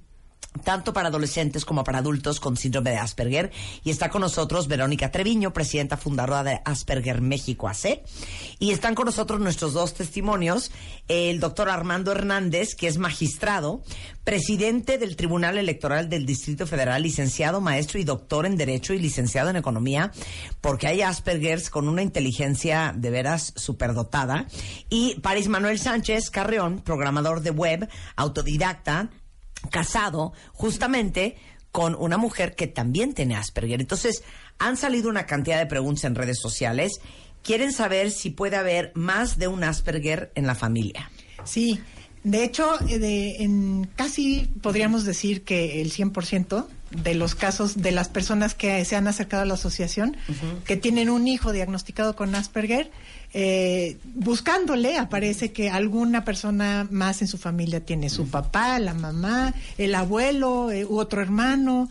[0.64, 3.52] tanto para adolescentes como para adultos con síndrome de Asperger.
[3.84, 8.02] Y está con nosotros Verónica Treviño, presidenta fundadora de Asperger México AC.
[8.60, 10.72] Y están con nosotros nuestros dos testimonios,
[11.08, 13.84] el doctor Armando Hernández, que es magistrado,
[14.24, 19.50] presidente del Tribunal Electoral del Distrito Federal, licenciado, maestro y doctor en Derecho y licenciado
[19.50, 20.12] en Economía,
[20.62, 24.48] porque hay Aspergers con una inteligencia de veras superdotada.
[24.90, 29.10] Y Paris Manuel Sánchez Carreón, programador de web, autodidacta,
[29.72, 31.36] casado justamente
[31.72, 33.82] con una mujer que también tiene Asperger.
[33.82, 34.24] Entonces,
[34.60, 37.00] han salido una cantidad de preguntas en redes sociales.
[37.42, 41.10] Quieren saber si puede haber más de un Asperger en la familia.
[41.44, 41.80] Sí,
[42.24, 47.92] de hecho, eh, de- en casi podríamos decir que el 100% de los casos de
[47.92, 50.16] las personas que se han acercado a la asociación,
[50.64, 52.92] que tienen un hijo diagnosticado con Asperger,
[53.34, 59.54] eh, buscándole aparece que alguna persona más en su familia tiene su papá, la mamá,
[59.78, 61.90] el abuelo eh, u otro hermano.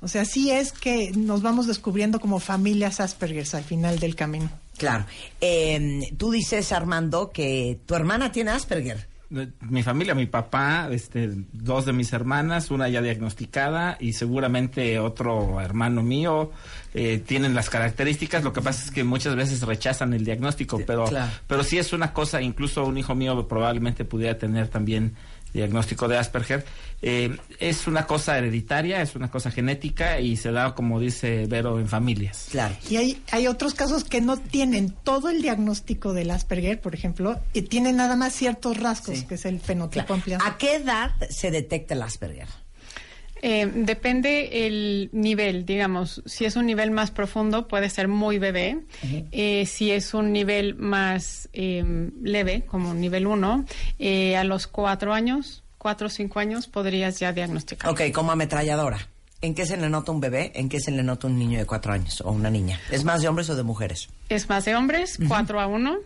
[0.00, 4.48] O sea, sí es que nos vamos descubriendo como familias Asperger al final del camino.
[4.78, 5.04] Claro.
[5.40, 9.07] Eh, tú dices, Armando, que tu hermana tiene Asperger.
[9.30, 15.60] Mi familia, mi papá, este, dos de mis hermanas, una ya diagnosticada y seguramente otro
[15.60, 16.50] hermano mío
[16.94, 18.42] eh, tienen las características.
[18.42, 21.30] Lo que pasa es que muchas veces rechazan el diagnóstico, pero, claro.
[21.46, 22.40] pero sí es una cosa.
[22.40, 25.14] Incluso un hijo mío probablemente pudiera tener también
[25.52, 26.64] diagnóstico de Asperger.
[27.00, 31.78] Eh, es una cosa hereditaria, es una cosa genética y se da, como dice Vero,
[31.78, 32.48] en familias.
[32.50, 32.74] Claro.
[32.90, 37.40] Y hay, hay otros casos que no tienen todo el diagnóstico del Asperger, por ejemplo,
[37.52, 40.44] y tienen nada más ciertos rasgos, que es el fenotipo ampliado.
[40.44, 42.48] ¿A qué edad se detecta el Asperger?
[43.42, 46.22] Eh, depende el nivel, digamos.
[46.26, 48.80] Si es un nivel más profundo, puede ser muy bebé.
[49.32, 51.84] Eh, si es un nivel más eh,
[52.22, 53.64] leve, como nivel 1,
[53.98, 57.90] eh, a los cuatro años, cuatro o cinco años, podrías ya diagnosticar.
[57.90, 58.98] Ok, como ametralladora.
[59.40, 60.50] ¿En qué se le nota un bebé?
[60.56, 62.80] ¿En qué se le nota un niño de cuatro años o una niña?
[62.90, 64.08] ¿Es más de hombres o de mujeres?
[64.28, 65.98] Es más de hombres, 4 a 1,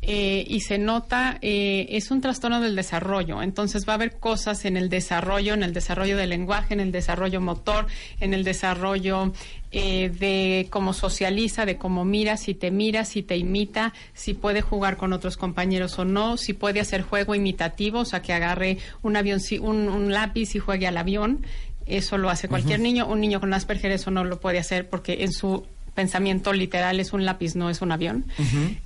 [0.00, 3.42] eh, y se nota, eh, es un trastorno del desarrollo.
[3.42, 6.90] Entonces va a haber cosas en el desarrollo, en el desarrollo del lenguaje, en el
[6.90, 7.86] desarrollo motor,
[8.20, 9.32] en el desarrollo
[9.72, 14.62] eh, de cómo socializa, de cómo mira, si te mira, si te imita, si puede
[14.62, 18.78] jugar con otros compañeros o no, si puede hacer juego imitativo, o sea, que agarre
[19.02, 21.44] un, avión, un, un lápiz y juegue al avión.
[21.86, 23.06] Eso lo hace cualquier niño.
[23.06, 25.64] Un niño con Asperger eso no lo puede hacer porque en su
[25.94, 28.26] pensamiento literal es un lápiz, no es un avión.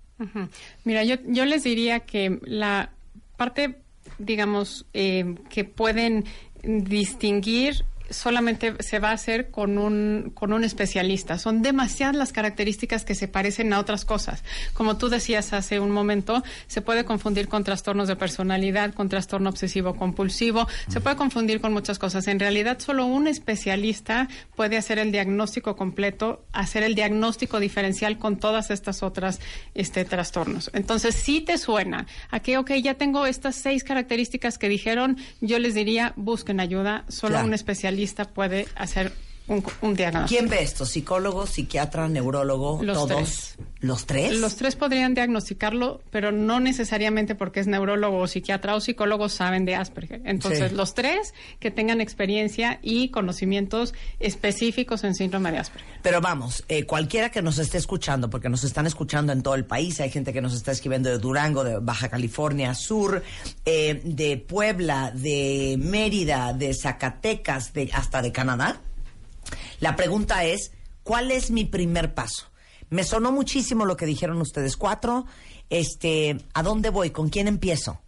[0.83, 2.91] Mira, yo, yo les diría que la
[3.37, 3.81] parte,
[4.17, 6.25] digamos, eh, que pueden
[6.63, 11.38] distinguir solamente se va a hacer con un, con un especialista.
[11.38, 14.43] Son demasiadas las características que se parecen a otras cosas.
[14.74, 19.49] Como tú decías hace un momento, se puede confundir con trastornos de personalidad, con trastorno
[19.49, 22.28] obsesivo compulsivo, se puede confundir con muchas cosas.
[22.28, 28.38] En realidad, solo un especialista puede hacer el diagnóstico completo, hacer el diagnóstico diferencial con
[28.38, 29.39] todas estas otras
[29.74, 30.72] este, trastornos.
[30.74, 35.60] Entonces, si te suena a que, ok, ya tengo estas seis características que dijeron, yo
[35.60, 37.03] les diría, busquen ayuda.
[37.08, 37.47] Solo Claro.
[37.47, 37.96] un especialista
[38.27, 39.11] puede hacer
[39.47, 40.39] un, un diagnóstico.
[40.39, 40.85] ¿Quién ve esto?
[40.85, 42.81] ¿Psicólogo, psiquiatra, neurólogo?
[42.83, 43.07] Los ¿Todos?
[43.17, 43.55] tres.
[43.79, 44.35] ¿Los tres?
[44.39, 49.65] Los tres podrían diagnosticarlo, pero no necesariamente porque es neurólogo o psiquiatra o psicólogo saben
[49.65, 50.21] de Asperger.
[50.25, 50.75] Entonces, Sí.
[50.75, 55.87] los tres que tengan experiencia y conocimientos específicos en síndrome de Asperger.
[56.01, 59.65] Pero vamos, eh, cualquiera que nos esté escuchando, porque nos están escuchando en todo el
[59.65, 63.23] país, hay gente que nos está escribiendo de Durango, de Baja California Sur,
[63.65, 68.81] eh, de Puebla, de Mérida, de Zacatecas, de, hasta de Canadá.
[69.80, 70.71] La pregunta es,
[71.03, 72.47] ¿cuál es mi primer paso?
[72.89, 75.25] Me sonó muchísimo lo que dijeron ustedes cuatro.
[75.69, 77.09] Este, ¿a dónde voy?
[77.09, 77.99] ¿Con quién empiezo?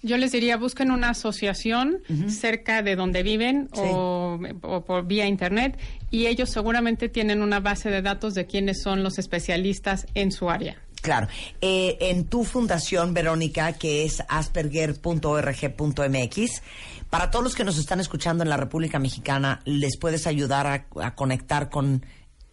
[0.00, 3.80] Yo les diría, busquen una asociación cerca de donde viven Sí.
[3.82, 5.76] o, o por vía internet
[6.12, 10.50] y ellos seguramente tienen una base de datos de quiénes son los especialistas en su
[10.50, 10.80] área.
[11.00, 11.28] Claro.
[11.60, 16.62] Eh, en tu fundación, Verónica, que es asperger.org.mx,
[17.10, 20.86] para todos los que nos están escuchando en la República Mexicana, ¿les puedes ayudar a,
[21.02, 22.04] a conectar con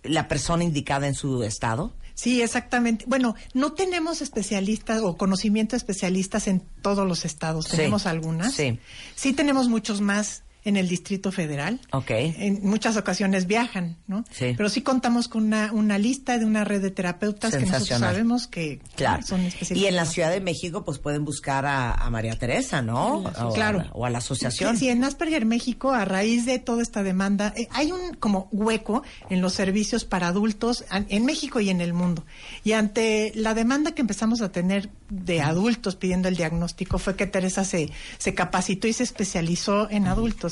[0.03, 1.93] la persona indicada en su estado?
[2.13, 3.03] Sí, exactamente.
[3.07, 7.65] Bueno, no tenemos especialistas o conocimiento de especialistas en todos los estados.
[7.65, 8.53] Sí, Tenemos algunas.
[8.53, 8.79] sí.
[9.15, 11.79] Sí tenemos muchos más en el Distrito Federal.
[11.91, 12.09] Ok.
[12.11, 14.25] En muchas ocasiones viajan, ¿no?
[14.31, 14.53] Sí.
[14.57, 18.47] Pero sí contamos con una, una lista de una red de terapeutas que nosotros sabemos
[18.47, 19.23] que Claro.
[19.23, 19.77] son especialistas.
[19.77, 23.19] Y en la Ciudad de México, pues pueden buscar a, a María Teresa, ¿no?
[23.19, 23.85] O a- Claro.
[23.93, 24.73] o a la asociación.
[24.75, 28.49] Sí, sí, en Asperger México, a raíz de toda esta demanda, eh, hay un como
[28.51, 32.25] hueco en los servicios para adultos an- en México y en el mundo.
[32.63, 37.27] Y ante la demanda que empezamos a tener de adultos pidiendo el diagnóstico, fue que
[37.27, 40.07] Teresa se, se capacitó y se especializó en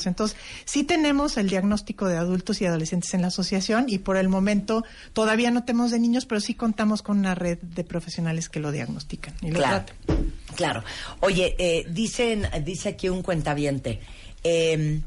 [0.06, 0.32] adultos.
[0.32, 4.28] Entonces, sí tenemos el diagnóstico de adultos y adolescentes en la asociación y por el
[4.28, 8.60] momento todavía no tenemos de niños, pero sí contamos con una red de profesionales que
[8.60, 10.32] lo diagnostican y lo Claro, tratan.
[10.56, 10.84] claro.
[11.20, 14.00] Oye, eh, dicen, dice aquí un cuentaviente,
[14.42, 15.00] eh,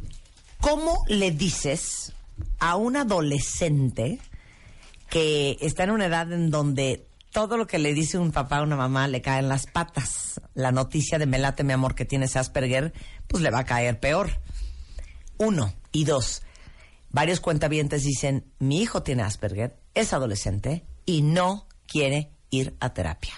[0.60, 2.14] ¿cómo le dices
[2.60, 4.20] a un adolescente
[5.10, 8.64] que está en una edad en donde todo lo que le dice un papá o
[8.64, 10.42] una mamá le cae en las patas?
[10.54, 12.94] La noticia de me late mi amor que tienes Asperger,
[13.28, 14.32] pues le va a caer peor.
[15.38, 15.74] Uno.
[15.92, 16.44] Y dos,
[17.10, 23.34] varios cuentavientes dicen, mi hijo tiene Asperger, es adolescente y no quiere ir a terapia.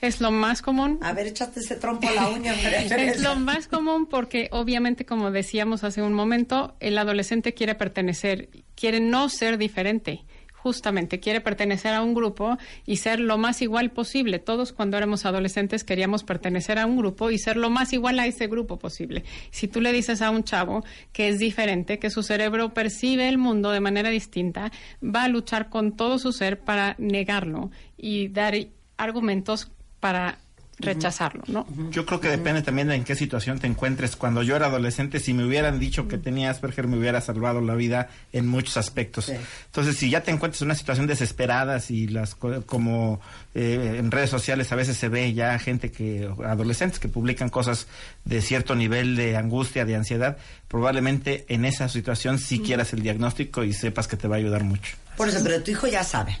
[0.00, 1.00] Es lo más común.
[1.02, 5.30] A ver, échate ese trompo a la uña, Es lo más común porque obviamente, como
[5.32, 10.24] decíamos hace un momento, el adolescente quiere pertenecer, quiere no ser diferente.
[10.62, 14.38] Justamente quiere pertenecer a un grupo y ser lo más igual posible.
[14.38, 18.26] Todos cuando éramos adolescentes queríamos pertenecer a un grupo y ser lo más igual a
[18.26, 19.24] ese grupo posible.
[19.50, 23.38] Si tú le dices a un chavo que es diferente, que su cerebro percibe el
[23.38, 24.70] mundo de manera distinta,
[25.02, 28.54] va a luchar con todo su ser para negarlo y dar
[28.96, 29.70] argumentos
[30.00, 30.38] para
[30.80, 31.66] rechazarlo, ¿no?
[31.90, 34.14] Yo creo que depende también de en qué situación te encuentres.
[34.16, 37.74] Cuando yo era adolescente, si me hubieran dicho que tenía Asperger, me hubiera salvado la
[37.74, 39.28] vida en muchos aspectos.
[39.66, 43.20] Entonces, si ya te encuentras en una situación desesperada, si las co- como
[43.54, 47.86] eh, en redes sociales a veces se ve ya gente que adolescentes que publican cosas
[48.24, 50.36] de cierto nivel de angustia, de ansiedad,
[50.68, 54.62] probablemente en esa situación sí quieras el diagnóstico y sepas que te va a ayudar
[54.64, 54.94] mucho.
[55.16, 56.38] Por eso, pero tu hijo ya sabe.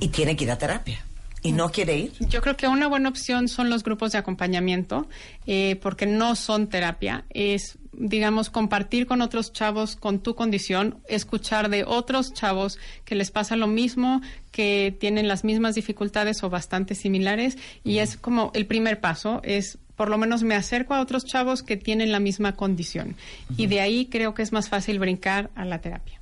[0.00, 1.04] Y tiene que ir a terapia.
[1.42, 2.12] ¿Y no quiere ir?
[2.20, 5.08] Yo creo que una buena opción son los grupos de acompañamiento,
[5.46, 11.68] eh, porque no son terapia, es digamos, compartir con otros chavos con tu condición, escuchar
[11.68, 14.20] de otros chavos que les pasa lo mismo,
[14.52, 19.78] que tienen las mismas dificultades o bastante similares, y es como el primer paso, es
[19.96, 23.16] por lo menos me acerco a otros chavos que tienen la misma condición.
[23.56, 26.20] Y de ahí creo que es más fácil brincar a la terapia.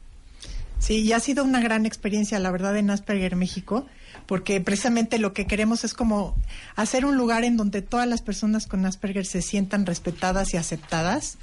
[0.78, 3.86] Sí, y ha sido una gran experiencia, la verdad, en Asperger México,
[4.26, 6.36] porque precisamente lo que queremos es como
[6.74, 11.38] hacer un lugar en donde todas las personas con Asperger se sientan respetadas y aceptadas.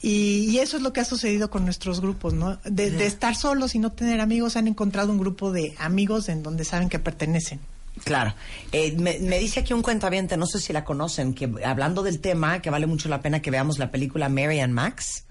[0.00, 2.58] y, y eso es lo que ha sucedido con nuestros grupos, ¿no?
[2.64, 6.42] De, de estar solos y no tener amigos, han encontrado un grupo de amigos en
[6.42, 7.60] donde saben que pertenecen.
[8.04, 8.34] Claro.
[8.72, 12.20] Eh, me, me dice aquí un cuentaviente, no sé si la conocen, que hablando del
[12.20, 15.24] tema, que vale mucho la pena que veamos la película Mary and Max.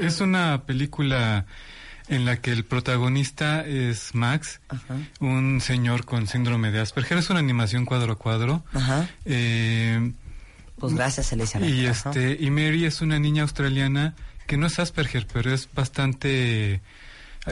[0.00, 1.44] Es una película
[2.08, 4.60] en la que el protagonista es Max,
[5.20, 7.18] un señor con síndrome de Asperger.
[7.18, 8.64] Es una animación cuadro a cuadro.
[8.72, 9.08] Ajá.
[9.24, 10.12] Eh,
[10.78, 11.68] Pues gracias, Elizabeth.
[11.68, 12.10] y Ajá.
[12.10, 14.14] este y Mary es una niña australiana
[14.46, 16.80] que no es Asperger, pero es bastante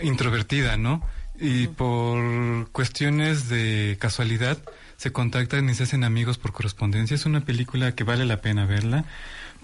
[0.03, 1.03] introvertida, ¿no?
[1.39, 4.59] Y por cuestiones de casualidad
[4.97, 7.15] se contactan y se hacen amigos por correspondencia.
[7.17, 9.05] Es una película que vale la pena verla.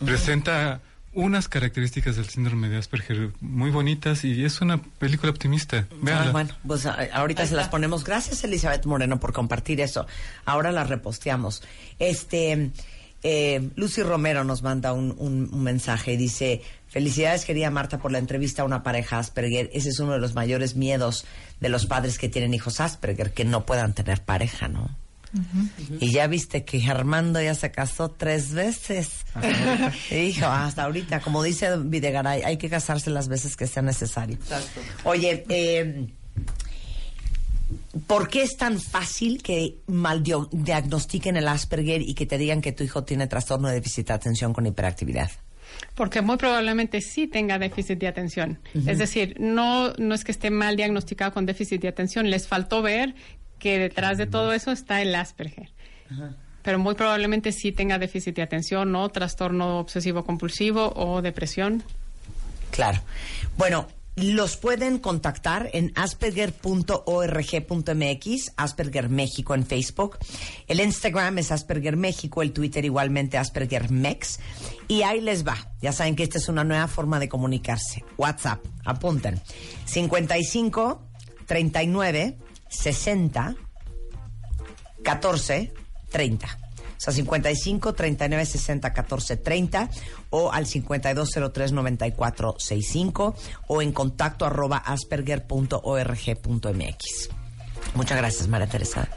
[0.04, 0.80] Presenta
[1.12, 5.86] unas características del síndrome de Asperger muy bonitas y es una película optimista.
[6.00, 6.28] Véanla.
[6.28, 8.04] Ah, bueno, pues a- ahorita se las ponemos.
[8.04, 10.06] Gracias, Elizabeth Moreno, por compartir eso.
[10.44, 11.62] Ahora las reposteamos.
[11.98, 12.70] Este,
[13.22, 18.12] eh, Lucy Romero nos manda un, un- un mensaje y dice: Felicidades, querida Marta, por
[18.12, 19.68] la entrevista a una pareja Asperger.
[19.72, 21.24] Ese es uno de los mayores miedos
[21.60, 24.96] de los padres que tienen hijos Asperger, que no puedan tener pareja, ¿no?
[26.01, 29.24] Y ya viste que Armando ya se casó tres veces.
[30.11, 34.39] Hijo, hasta ahorita, como dice Videgaray, hay que casarse las veces que sea necesario.
[35.05, 36.09] Oye, eh,
[38.07, 42.73] ¿por qué es tan fácil que mal diagnostiquen el Asperger y que te digan que
[42.73, 45.31] tu hijo tiene trastorno de déficit de atención con hiperactividad?
[45.94, 48.59] Porque muy probablemente sí tenga déficit de atención.
[48.86, 52.82] Es decir, no, no es que esté mal diagnosticado con déficit de atención, les faltó
[52.82, 53.15] ver
[53.60, 55.70] que detrás de todo eso está el Asperger.
[56.62, 61.84] Pero muy probablemente sí tenga déficit de atención o trastorno obsesivo compulsivo o depresión.
[62.72, 63.00] Claro.
[63.56, 70.18] Bueno, los pueden contactar en asperger.org.mx, Asperger México en Facebook.
[70.66, 74.40] El Instagram es Asperger México, el Twitter igualmente Asperger Mex.
[74.88, 75.56] Y ahí les va.
[75.80, 78.04] Ya saben que esta es una nueva forma de comunicarse.
[78.18, 79.40] WhatsApp, apunten.
[79.86, 81.06] 55
[81.46, 82.36] 39
[82.70, 83.55] 60
[85.05, 85.72] 14
[86.10, 86.47] 30.
[86.47, 89.88] O sea, 55 39 60 14 30
[90.30, 93.34] o al 5203 94 65
[93.68, 97.30] o en contacto arroba asperger.org.mx.
[97.94, 99.09] Muchas gracias, María Teresa.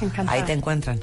[0.00, 0.38] Encantada.
[0.38, 1.00] Ahí te encuentran.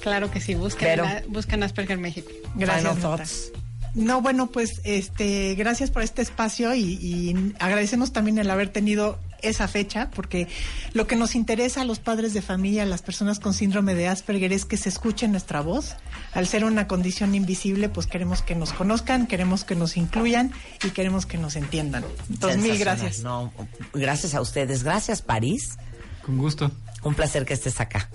[0.00, 2.28] Claro que sí, busquen, Pero- la- busquen Asperger México.
[2.54, 2.94] Gracias.
[2.94, 3.52] Final thoughts.
[3.94, 9.18] No, bueno, pues este, gracias por este espacio y, y agradecemos también el haber tenido
[9.42, 10.48] esa fecha, porque
[10.92, 14.08] lo que nos interesa a los padres de familia, a las personas con síndrome de
[14.08, 15.96] Asperger, es que se escuche nuestra voz.
[16.32, 20.52] Al ser una condición invisible, pues queremos que nos conozcan, queremos que nos incluyan
[20.84, 22.04] y queremos que nos entiendan.
[22.30, 23.20] Entonces, mil gracias.
[23.20, 23.52] No,
[23.92, 24.82] gracias a ustedes.
[24.82, 25.76] Gracias, París.
[26.24, 26.70] Con gusto.
[27.02, 28.10] Un placer que estés acá.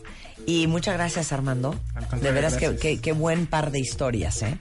[0.47, 1.75] Y muchas gracias, Armando.
[2.19, 2.81] De veras, que, gracias.
[2.81, 4.57] que- qué buen par de historias, ¿eh?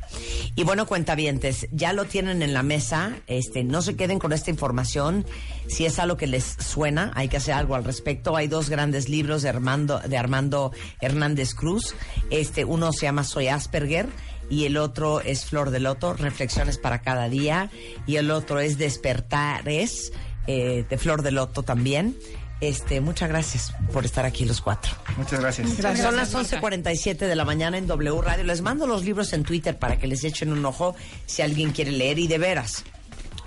[0.55, 3.17] Y bueno, cuentavientes, ya lo tienen en la mesa.
[3.27, 5.25] Este, no se queden con esta información.
[5.69, 8.37] Si es algo que les suena, hay que hacer algo al respecto.
[8.37, 10.71] Hay dos grandes libros de Armando, de Armando
[11.01, 11.95] Hernández Cruz.
[12.31, 14.07] Este, uno se llama Soy Asperger
[14.51, 17.71] y el otro es Flor de Loto, Reflexiones para cada día.
[18.07, 20.13] Y el otro es Despertares,
[20.47, 22.17] eh, de Flor de Loto también.
[22.61, 24.93] Este, muchas gracias por estar aquí los cuatro.
[25.17, 25.69] Muchas gracias.
[25.99, 28.45] Son las 11:47 de la mañana en W Radio.
[28.45, 30.95] Les mando los libros en Twitter para que les echen un ojo
[31.27, 32.85] si alguien quiere leer y de veras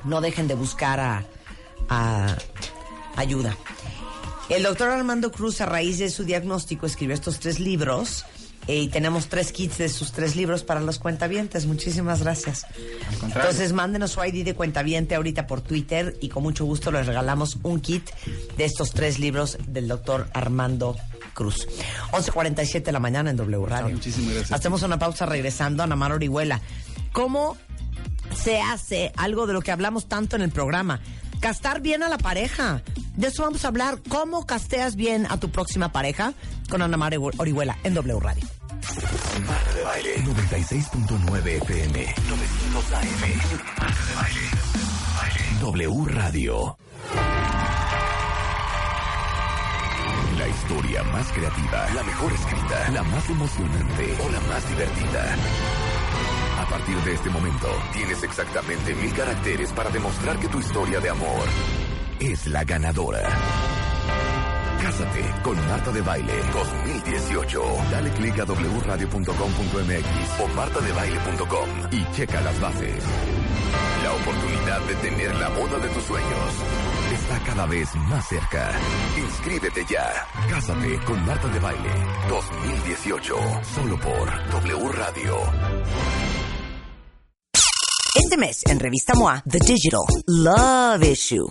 [0.04, 1.26] no dejen de buscar a,
[1.90, 2.38] a
[3.16, 3.56] ayuda.
[4.50, 8.26] El doctor Armando Cruz, a raíz de su diagnóstico, escribió estos tres libros
[8.68, 11.66] y tenemos tres kits de sus tres libros para los cuentavientes.
[11.66, 12.66] Muchísimas gracias.
[13.24, 17.58] Entonces, mándenos su ID de cuentaviente ahorita por Twitter y con mucho gusto les regalamos
[17.64, 18.10] un kit
[18.58, 20.96] de estos tres libros del doctor Armando
[21.34, 21.68] Cruz.
[22.12, 23.96] 11.47 de la mañana en W Radio.
[23.96, 24.52] muchísimas gracias.
[24.52, 26.62] Hacemos una pausa regresando a Namar Orihuela.
[27.12, 27.58] ¿Cómo
[28.36, 31.02] se hace algo de lo que hablamos tanto en el programa?
[31.44, 32.82] Castar bien a la pareja.
[33.18, 34.00] De eso vamos a hablar.
[34.08, 36.34] ¿Cómo casteas bien a tu próxima pareja?
[36.70, 38.48] Con Ana María Orihuela en W Radio.
[39.46, 43.04] Marta de Baile 96.9 FM 900 AM
[43.78, 44.48] Marta de Baile
[45.60, 46.78] W Radio
[50.38, 55.36] La historia más creativa La mejor escrita La más emocionante O la más divertida
[56.64, 61.10] A partir de este momento, tienes exactamente mil caracteres para demostrar que tu historia de
[61.10, 61.44] amor
[62.22, 63.22] es la ganadora.
[64.82, 67.62] Cásate con Marta de Baile 2018.
[67.92, 73.04] Dale clic a wradio.com.mx o martadebaile.com y checa las bases.
[74.04, 76.54] La oportunidad de tener la boda de tus sueños
[77.14, 78.72] está cada vez más cerca.
[79.18, 80.10] Inscríbete ya.
[80.50, 81.92] Cásate con Marta de Baile
[82.30, 83.36] 2018.
[83.64, 86.43] Solo por W Radio.
[88.16, 91.48] Este mes, en Revista MOA, The Digital Love Issue.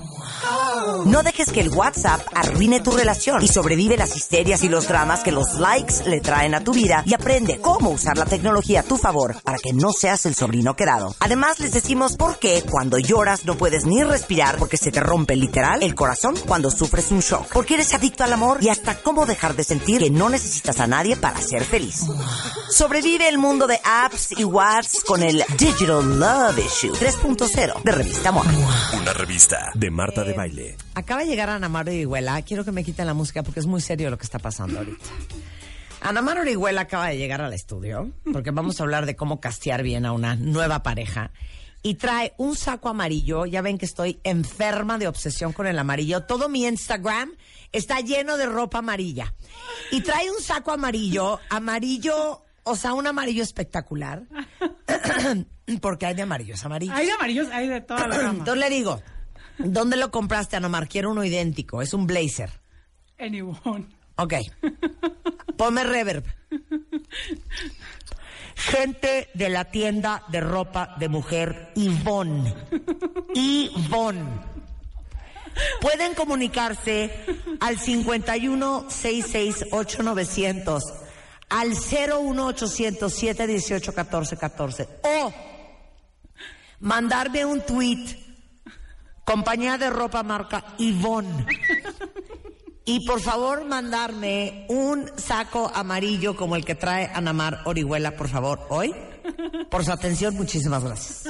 [1.07, 5.25] No dejes que el WhatsApp arruine tu relación y sobrevive las histerias y los dramas
[5.25, 8.83] que los likes le traen a tu vida y aprende cómo usar la tecnología a
[8.85, 11.17] tu favor para que no seas el sobrino quedado.
[11.19, 15.35] Además, les decimos por qué cuando lloras no puedes ni respirar porque se te rompe
[15.35, 17.49] literal el corazón cuando sufres un shock.
[17.53, 20.87] Porque eres adicto al amor y hasta cómo dejar de sentir que no necesitas a
[20.87, 22.03] nadie para ser feliz.
[22.71, 28.31] Sobrevive el mundo de apps y WhatsApp con el Digital Love Issue 3.0 de Revista
[28.31, 28.45] MOA.
[29.01, 30.77] Una revista de Marta de Baile.
[30.95, 32.43] Acaba de llegar Ana Mar Orihuela.
[32.43, 35.05] Quiero que me quiten la música porque es muy serio lo que está pasando ahorita.
[36.03, 39.83] Ana Mar Orihuela acaba de llegar al estudio porque vamos a hablar de cómo castear
[39.83, 41.31] bien a una nueva pareja.
[41.83, 43.47] Y trae un saco amarillo.
[43.47, 46.25] Ya ven que estoy enferma de obsesión con el amarillo.
[46.25, 47.33] Todo mi Instagram
[47.73, 49.35] está lleno de ropa amarilla.
[49.91, 54.25] Y trae un saco amarillo, amarillo, o sea, un amarillo espectacular.
[55.81, 56.97] porque hay de amarillos amarillos.
[56.97, 58.39] Hay de amarillos, hay de toda la gama.
[58.39, 59.01] Entonces le digo,
[59.59, 60.89] ¿dónde lo compraste, Ana Mar?
[60.89, 61.83] Quiero uno idéntico.
[61.83, 62.51] Es un blazer.
[63.19, 63.87] En Ivonne.
[64.17, 64.35] Ok.
[65.57, 66.25] Ponme reverb.
[68.55, 72.55] Gente de la tienda de ropa de mujer Yvonne.
[73.35, 74.53] Yvonne.
[75.81, 77.11] Pueden comunicarse
[77.61, 79.67] al 51 66
[80.03, 81.02] 900
[81.53, 85.33] al 01800 718 14 14 o
[86.81, 88.19] mandarme un tweet
[89.25, 91.47] compañía de ropa marca Yvonne
[92.85, 98.67] y por favor mandarme un saco amarillo como el que trae Anamar Orihuela, por favor,
[98.71, 98.93] hoy.
[99.71, 101.25] Por su atención, muchísimas gracias.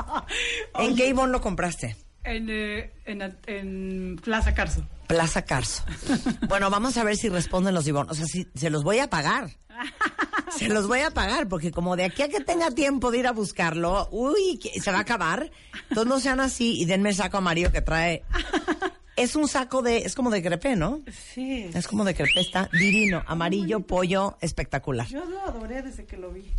[0.78, 1.96] ¿En qué Ivonne lo compraste?
[2.26, 4.84] En, eh, en, en Plaza Carso.
[5.06, 5.84] Plaza Carso.
[6.48, 8.10] Bueno, vamos a ver si responden los Ivonne.
[8.10, 9.50] O sea, si, se los voy a pagar.
[10.56, 13.26] Se los voy a pagar, porque como de aquí a que tenga tiempo de ir
[13.26, 15.50] a buscarlo, uy, se va a acabar.
[15.90, 18.22] Entonces no sean así y denme el saco amarillo que trae.
[19.16, 21.00] Es un saco de, es como de crepé, ¿no?
[21.10, 21.70] Sí.
[21.72, 25.06] Es como de crepé, está divino, amarillo, pollo, espectacular.
[25.08, 26.52] Yo lo adoré desde que lo vi.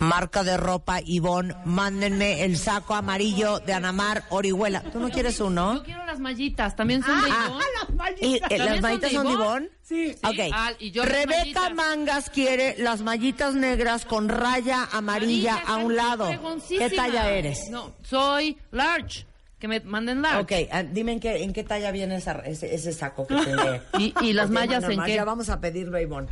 [0.00, 4.80] Marca de ropa, Ivonne, mándenme el saco amarillo de Anamar Orihuela.
[4.82, 5.74] ¿Tú no quieres uno?
[5.74, 7.64] Yo quiero las mallitas, también son de Ah, Ivonne.
[7.78, 8.22] las mallitas.
[8.28, 9.68] ¿Y, eh, ¿También ¿Las mallitas son de Ivonne?
[9.82, 10.14] Sí.
[10.24, 10.38] Ok.
[10.54, 11.68] Ah, y yo Rebeca.
[11.70, 16.30] Mangas quiere las mallitas negras con raya amarilla a un lado.
[16.66, 17.68] ¿Qué talla eres?
[17.70, 19.26] No, soy large.
[19.60, 20.40] Que me manden large.
[20.64, 23.82] Ok, ah, dime en qué, en qué talla viene esa- ese, ese saco que tiene.
[23.98, 25.14] ¿Y, y las mallas bueno, en qué?
[25.16, 26.28] Ya vamos a pedirlo a Ivonne.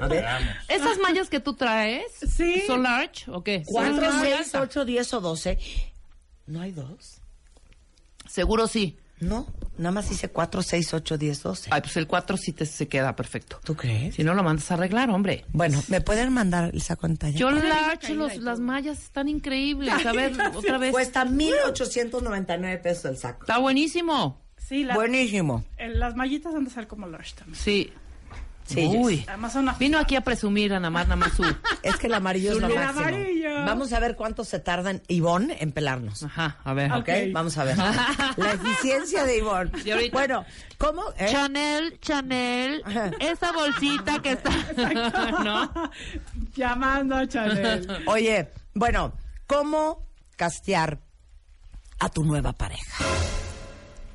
[0.00, 0.24] A ver.
[0.68, 2.04] ¿Esas mallas que tú traes
[2.34, 2.62] Sí.
[2.66, 3.62] son large o qué?
[3.66, 4.60] 4, Porque es muy 6, alta.
[4.62, 5.58] 8, 10 o 12.
[6.46, 7.18] ¿No hay dos?
[8.26, 8.96] Seguro sí.
[9.20, 11.70] No, nada más hice 4, 6, 8, 10, 12.
[11.72, 13.60] Ay, pues el 4 sí te se queda perfecto.
[13.64, 14.14] ¿Tú crees?
[14.14, 15.44] Si no lo mandas a arreglar, hombre.
[15.52, 17.38] Bueno, ¿me pueden mandar el saco en talla?
[17.38, 19.92] Yo large, caída los, las mallas están increíbles.
[20.06, 20.90] A ver, otra vez.
[20.92, 23.42] Cuesta 1,899 pesos el saco.
[23.42, 24.40] Está buenísimo.
[24.56, 25.64] Sí, la- Buenísimo.
[25.78, 27.56] eh, las mallitas han de ser como large también.
[27.60, 27.92] Sí.
[28.74, 29.26] Sí, Uy.
[29.78, 31.42] Vino aquí a presumir a Namar Namazú.
[31.82, 33.00] Es que el amarillo es lo máximo.
[33.06, 33.50] amarillo.
[33.66, 36.22] Vamos a ver cuánto se tarda en Ivonne en pelarnos.
[36.22, 36.92] Ajá, a ver.
[36.92, 37.08] ¿Ok?
[37.32, 37.76] Vamos a ver.
[38.36, 39.70] La eficiencia de Ivonne.
[39.84, 40.44] Y ahorita- Bueno,
[40.78, 41.02] ¿cómo?
[41.18, 41.28] ¿Eh?
[41.32, 42.82] Chanel, Chanel,
[43.18, 44.50] esa bolsita que está.
[45.44, 45.72] ¿No?
[46.54, 48.04] Llamando a Chanel.
[48.06, 49.14] Oye, bueno,
[49.46, 50.06] ¿cómo
[50.36, 51.00] castear
[51.98, 53.04] a tu nueva pareja?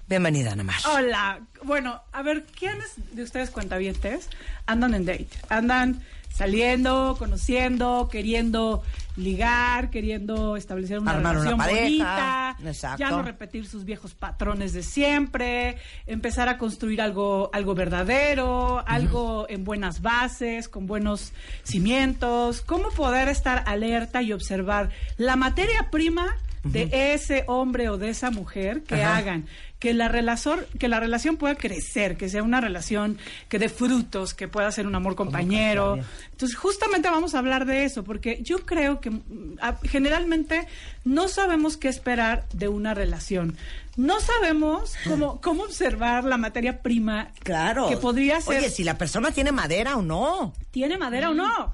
[0.07, 0.76] Bienvenida, Ana Mar.
[0.94, 1.40] Hola.
[1.64, 4.30] Bueno, a ver, ¿quiénes de ustedes cuentavientes
[4.68, 5.27] andan en date?
[5.49, 6.02] Andan
[6.32, 8.84] saliendo, conociendo, queriendo
[9.15, 11.84] ligar, queriendo establecer una Armar una relación pareja.
[11.86, 12.99] bonita, Exacto.
[12.99, 19.45] ya no repetir sus viejos patrones de siempre, empezar a construir algo, algo verdadero, algo
[19.48, 21.32] en buenas bases, con buenos
[21.64, 26.36] cimientos, cómo poder estar alerta y observar la materia prima
[26.66, 29.18] de ese hombre o de esa mujer que Ajá.
[29.18, 29.46] hagan
[29.80, 33.18] que la relación que la relación pueda crecer, que sea una relación
[33.50, 35.98] que dé frutos, que pueda ser un amor compañero.
[36.32, 40.68] Entonces, justamente vamos a hablar de eso, porque yo creo que mm, a- generalmente
[41.04, 43.56] no sabemos qué esperar de una relación.
[43.98, 47.88] No sabemos cómo, cómo observar la materia prima Claro.
[47.88, 50.54] que podría ser Oye, si la persona tiene madera o no.
[50.72, 51.74] tiene madera o no.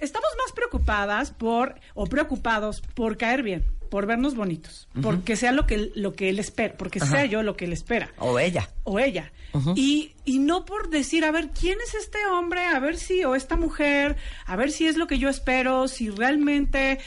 [0.00, 5.66] estamos más preocupadas por, o preocupados por caer bien, por vernos bonitos, porque sea lo
[5.66, 7.10] que, lo que él espera, porque Ajá.
[7.10, 8.08] sea yo lo que él espera.
[8.16, 8.70] O ella.
[8.84, 9.32] O ella.
[9.76, 12.64] Y, y no por decir, a ver, ¿quién es este hombre?
[12.64, 14.16] A ver si, o esta mujer,
[14.46, 17.00] a ver si es lo que yo espero, si realmente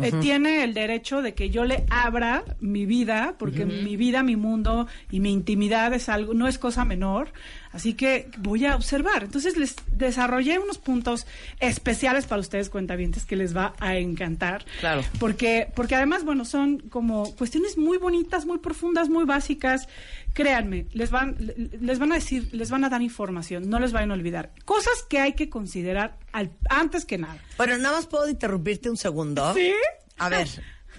[0.00, 4.36] eh, tiene el derecho de que yo le abra mi vida, porque mi vida, mi
[4.36, 7.32] mundo y mi intimidad es algo, no es cosa menor.
[7.72, 9.24] Así que voy a observar.
[9.24, 11.26] Entonces les desarrollé unos puntos
[11.58, 14.64] especiales para ustedes, cuentavientes, que les va a encantar.
[14.80, 15.02] Claro.
[15.18, 19.88] Porque, porque además, bueno, son como cuestiones muy bonitas, muy profundas, muy básicas.
[20.34, 21.36] Créanme, les van,
[21.80, 24.50] les van a decir, les van a dar información, no les vayan a olvidar.
[24.64, 27.36] Cosas que hay que considerar al- antes que nada.
[27.58, 29.52] Bueno, nada más puedo interrumpirte un segundo.
[29.54, 29.72] ¿Sí?
[30.18, 30.48] A ver,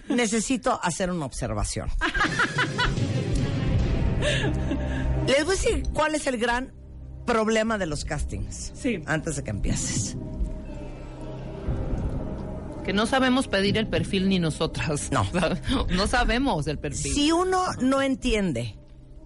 [0.09, 1.89] necesito hacer una observación.
[5.27, 6.73] Les voy a decir cuál es el gran
[7.25, 8.71] problema de los castings.
[8.75, 9.01] Sí.
[9.05, 10.17] Antes de que empieces.
[12.83, 15.09] Que no sabemos pedir el perfil ni nosotras.
[15.11, 15.25] No.
[15.95, 17.13] no sabemos el perfil.
[17.13, 18.75] Si uno no entiende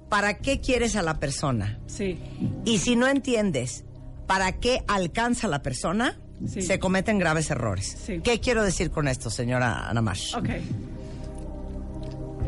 [0.09, 2.17] para qué quieres a la persona Sí.
[2.65, 3.83] y si no entiendes
[4.27, 6.61] para qué alcanza la persona, Sí.
[6.61, 7.97] se cometen graves errores.
[8.05, 8.21] Sí.
[8.23, 10.35] ¿Qué quiero decir con esto, señora Anamash?
[10.35, 10.49] Ok.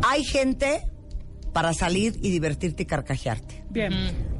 [0.07, 0.83] Hay gente
[1.53, 3.63] para salir y divertirte y carcajearte.
[3.69, 3.93] Bien.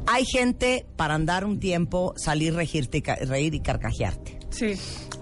[0.07, 4.39] Hay gente para andar un tiempo, salir, regirte y reír y carcajearte.
[4.49, 4.73] Sí.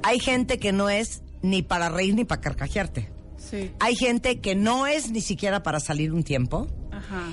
[0.04, 3.10] Hay gente que no es ni para reír ni para carcajearte.
[3.38, 3.72] Sí.
[3.80, 6.68] Hay gente que no es ni siquiera para salir un tiempo.
[6.92, 7.24] Ajá.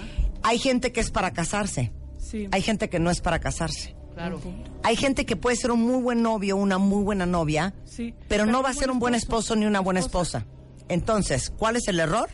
[0.42, 1.92] Hay gente que es para casarse.
[2.18, 2.48] Sí.
[2.52, 3.94] Hay gente que no es para casarse.
[4.14, 4.40] Claro.
[4.84, 8.14] Hay gente que puede ser un muy buen novio, una muy buena novia, Sí.
[8.28, 10.46] pero no va a ser un buen esposo ni una buena esposa.
[10.88, 12.28] Entonces, ¿cuál es el error?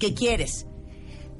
[0.00, 0.66] Que quieres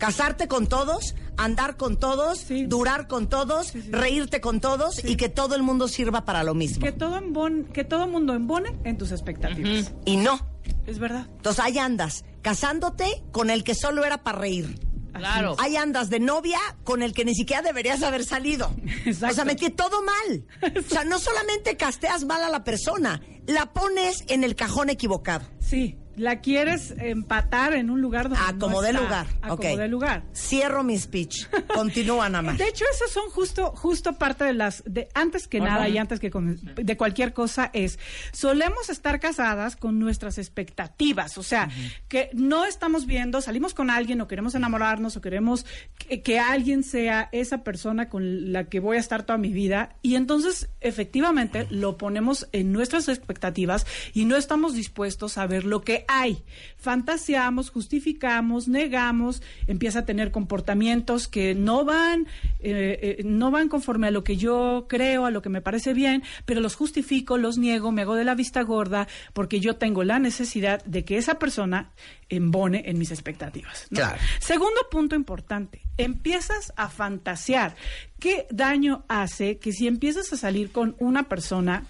[0.03, 5.55] casarte con todos, andar con todos, durar con todos, reírte con todos y que todo
[5.55, 6.85] el mundo sirva para lo mismo.
[6.85, 9.93] Que todo, embon, que todo mundo embone en tus expectativas.
[10.05, 10.45] Y no.
[10.89, 11.29] Es verdad.
[11.37, 14.77] Entonces ahí andas, casándote con el que solo era para reír.
[15.13, 15.55] Claro.
[15.61, 18.75] Ahí andas de novia con el que ni siquiera deberías haber salido.
[19.07, 20.45] O sea, metí todo mal.
[20.85, 25.47] O sea, no solamente casteas mal a la persona, la pones en el cajón equivocado.
[25.61, 25.97] Sí.
[26.17, 29.27] La quieres empatar en un lugar donde A como no de lugar.
[29.41, 29.63] A ok.
[29.63, 30.25] como de lugar.
[30.35, 31.47] Cierro mi speech.
[31.75, 32.59] Continúa nada más.
[32.63, 35.67] De hecho, esos son justo, justo parte de las, de antes que Ajá.
[35.69, 37.99] nada y antes que con- de cualquier cosa es,
[38.33, 41.69] solemos estar casadas con nuestras expectativas, o sea,
[42.09, 45.65] que no estamos viendo, salimos con alguien o queremos enamorarnos o queremos
[45.99, 49.97] que, que alguien sea esa persona con la que voy a estar toda mi vida
[50.03, 55.83] y entonces efectivamente lo ponemos en nuestras expectativas y no estamos dispuestos a ver lo
[55.83, 56.43] que hay.
[56.77, 62.27] Fantaseamos, justificamos, negamos, empieza a tener comportamientos que no van,
[62.61, 65.95] eh, eh, no van conforme a lo que yo creo, a lo que me parece
[65.95, 70.05] bien, pero los justifico, los niego, me hago de la vista gorda, porque yo tengo
[70.05, 71.93] la necesidad de que esa persona
[72.29, 73.87] embone en mis expectativas.
[73.91, 73.99] ¿no?
[73.99, 74.19] Claro.
[74.41, 77.77] Segundo punto importante, empiezas a fantasear.
[78.19, 81.85] ¿Qué daño hace que si empiezas a salir con una persona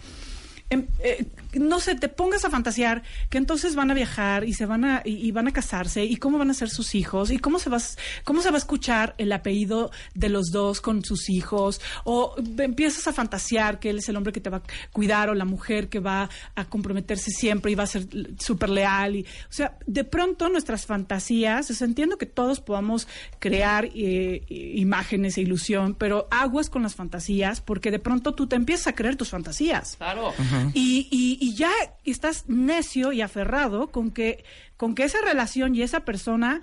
[0.70, 4.66] em, eh, no sé, te pongas a fantasear que entonces van a viajar y se
[4.66, 7.38] van a y, y van a casarse y cómo van a ser sus hijos y
[7.38, 7.78] cómo se va
[8.24, 13.06] cómo se va a escuchar el apellido de los dos con sus hijos o empiezas
[13.08, 14.62] a fantasear que él es el hombre que te va a
[14.92, 18.06] cuidar o la mujer que va a comprometerse siempre y va a ser
[18.38, 23.06] súper leal y o sea, de pronto nuestras fantasías, o sea, entiendo que todos podamos
[23.38, 28.56] crear eh, imágenes e ilusión, pero aguas con las fantasías porque de pronto tú te
[28.56, 29.96] empiezas a creer tus fantasías.
[29.96, 30.32] Claro.
[30.74, 31.72] Y, y- y ya
[32.04, 34.44] estás necio y aferrado con que,
[34.76, 36.62] con que esa relación y esa persona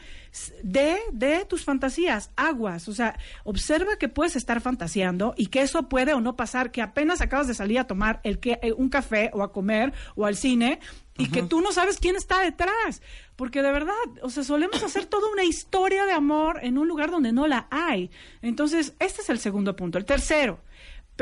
[0.64, 2.88] dé de tus fantasías, aguas.
[2.88, 6.82] O sea, observa que puedes estar fantaseando y que eso puede o no pasar, que
[6.82, 10.26] apenas acabas de salir a tomar el que, eh, un café o a comer o
[10.26, 10.80] al cine
[11.18, 13.02] y que tú no sabes quién está detrás.
[13.36, 17.12] Porque de verdad, o sea, solemos hacer toda una historia de amor en un lugar
[17.12, 18.12] donde no la hay.
[18.42, 19.98] Entonces, este es el segundo punto.
[19.98, 20.62] El tercero,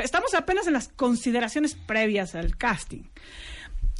[0.03, 3.03] estamos apenas en las consideraciones previas al casting.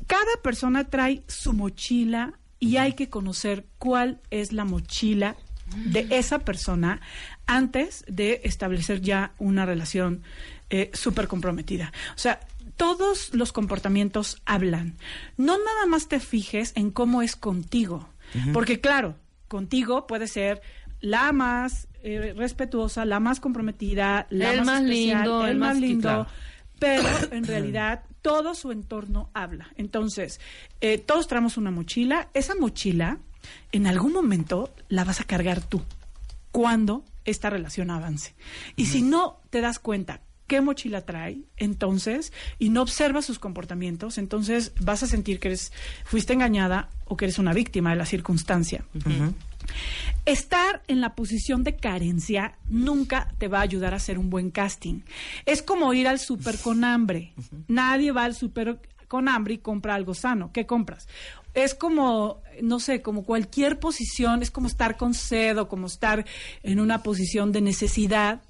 [0.06, 5.36] Cada persona trae su mochila y hay que conocer cuál es la mochila
[5.76, 7.02] de esa persona
[7.45, 10.24] antes de establecer ya una relación
[10.69, 11.91] eh, súper comprometida.
[12.15, 12.40] O sea,
[12.78, 14.98] todos los comportamientos hablan.
[15.36, 18.10] No nada más te fijes en cómo es contigo,
[18.53, 19.15] porque claro,
[19.48, 20.61] contigo puede ser
[20.99, 25.57] la más eh, respetuosa, la más comprometida, la El más, más especial, lindo, el el
[25.57, 26.28] más más- lindo, claro.
[26.80, 29.69] pero en realidad todo su entorno habla.
[29.78, 30.40] Entonces,
[30.82, 32.30] eh, todos traemos una mochila.
[32.34, 33.19] Esa mochila,
[33.72, 35.82] en algún momento, la vas a cargar tú
[36.52, 38.36] cuando esta relación avance.
[38.76, 44.18] Y si no te das cuenta qué mochila trae, entonces, y no observas sus comportamientos,
[44.18, 45.74] entonces vas a sentir que eres,
[46.06, 48.86] fuiste engañada o que eres una víctima de la circunstancia.
[50.26, 54.52] Estar en la posición de carencia nunca te va a ayudar a hacer un buen
[54.52, 55.02] casting.
[55.45, 57.34] Es como ir al súper con hambre.
[57.68, 60.52] Nadie va al súper con hambre y compra algo sano.
[60.52, 61.07] ¿Qué compras?
[61.53, 66.26] Es como, no sé, como cualquier posición, es como estar con sed o como estar
[66.61, 68.41] en una posición de necesidad.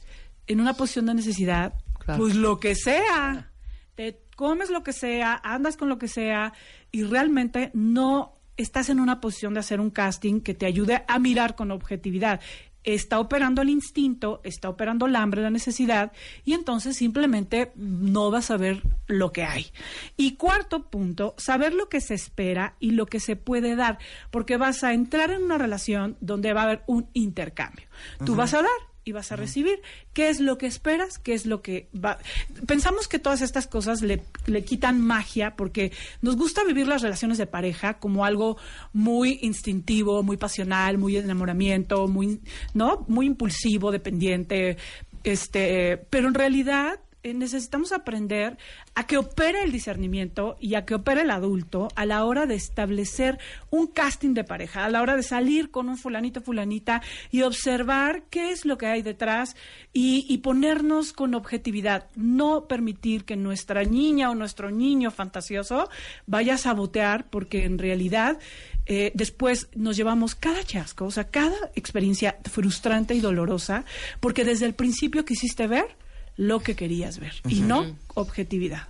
[0.47, 1.73] En una posición de necesidad,
[2.17, 3.51] pues lo que sea.
[3.95, 6.53] Te comes lo que sea, andas con lo que sea
[6.91, 11.19] y realmente no estás en una posición de hacer un casting que te ayude a
[11.19, 12.41] mirar con objetividad.
[12.83, 16.13] Está operando el instinto, está operando el hambre, la necesidad,
[16.45, 19.67] y entonces simplemente no vas a ver lo que hay.
[20.15, 23.97] Y cuarto punto, saber lo que se espera y lo que se puede dar,
[24.31, 27.87] porque vas a entrar en una relación donde va a haber un intercambio.
[28.25, 29.81] Tú vas a dar, y vas a recibir.
[30.13, 31.17] ¿Qué es lo que esperas?
[31.17, 32.19] ¿Qué es lo que va?
[32.65, 37.37] Pensamos que todas estas cosas le, le, quitan magia porque nos gusta vivir las relaciones
[37.37, 38.57] de pareja como algo
[38.91, 42.41] muy instintivo, muy pasional, muy enamoramiento, muy,
[42.73, 43.05] ¿no?
[43.07, 44.77] Muy impulsivo, dependiente.
[45.23, 48.57] Este, pero en realidad necesitamos aprender
[48.95, 52.55] a que opere el discernimiento y a que opere el adulto a la hora de
[52.55, 53.37] establecer
[53.69, 58.23] un casting de pareja, a la hora de salir con un fulanito, fulanita y observar
[58.29, 59.55] qué es lo que hay detrás
[59.93, 62.07] y, y ponernos con objetividad.
[62.15, 65.89] No permitir que nuestra niña o nuestro niño fantasioso
[66.25, 68.39] vaya a sabotear porque en realidad
[68.85, 73.83] eh, después nos llevamos cada chasco, o sea, cada experiencia frustrante y dolorosa,
[74.21, 75.97] porque desde el principio quisiste ver
[76.37, 78.87] lo que querías ver y no objetividad.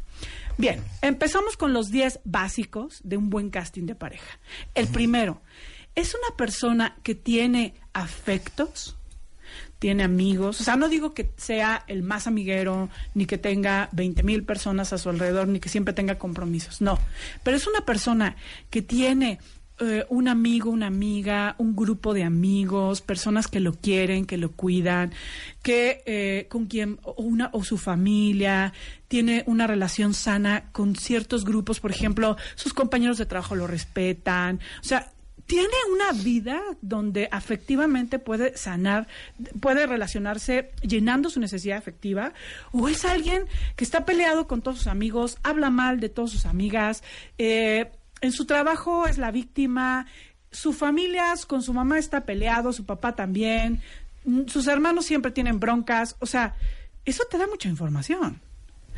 [0.58, 4.40] Bien, empezamos con los 10 básicos de un buen casting de pareja.
[4.76, 5.42] El primero,
[5.96, 8.98] es una persona que tiene afectos,
[9.80, 14.24] tiene amigos, o sea, no digo que sea el más amiguero, ni que tenga 20
[14.24, 17.00] mil personas a su alrededor, ni que siempre tenga compromisos, no,
[17.44, 18.36] pero es una persona
[18.70, 19.40] que tiene
[19.80, 24.52] eh, un amigo, una amiga, un grupo de amigos, personas que lo quieren, que lo
[24.52, 25.14] cuidan,
[25.62, 28.74] que eh, con quien una o su familia
[29.08, 34.60] tiene una relación sana con ciertos grupos, por ejemplo, sus compañeros de trabajo lo respetan,
[34.82, 35.12] o sea,
[35.48, 39.08] tiene una vida donde afectivamente puede sanar,
[39.62, 42.34] puede relacionarse llenando su necesidad afectiva,
[42.72, 43.44] o es alguien
[43.76, 47.02] que está peleado con todos sus amigos, habla mal de todas sus amigas,
[47.38, 47.92] eh,
[48.22, 50.06] en su trabajo es la víctima,
[50.52, 53.82] su familia con su mamá está peleado, su papá también,
[54.26, 56.56] mm, sus hermanos siempre tienen broncas, o sea,
[57.06, 58.42] eso te da mucha información.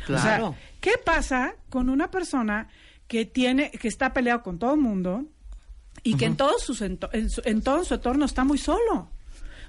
[0.06, 0.48] Claro.
[0.48, 2.68] O sea, ¿qué pasa con una persona
[3.06, 5.26] que tiene que está peleado con todo el mundo
[6.02, 6.72] y que en todo su,
[7.12, 9.10] en, su, en todo su entorno está muy solo?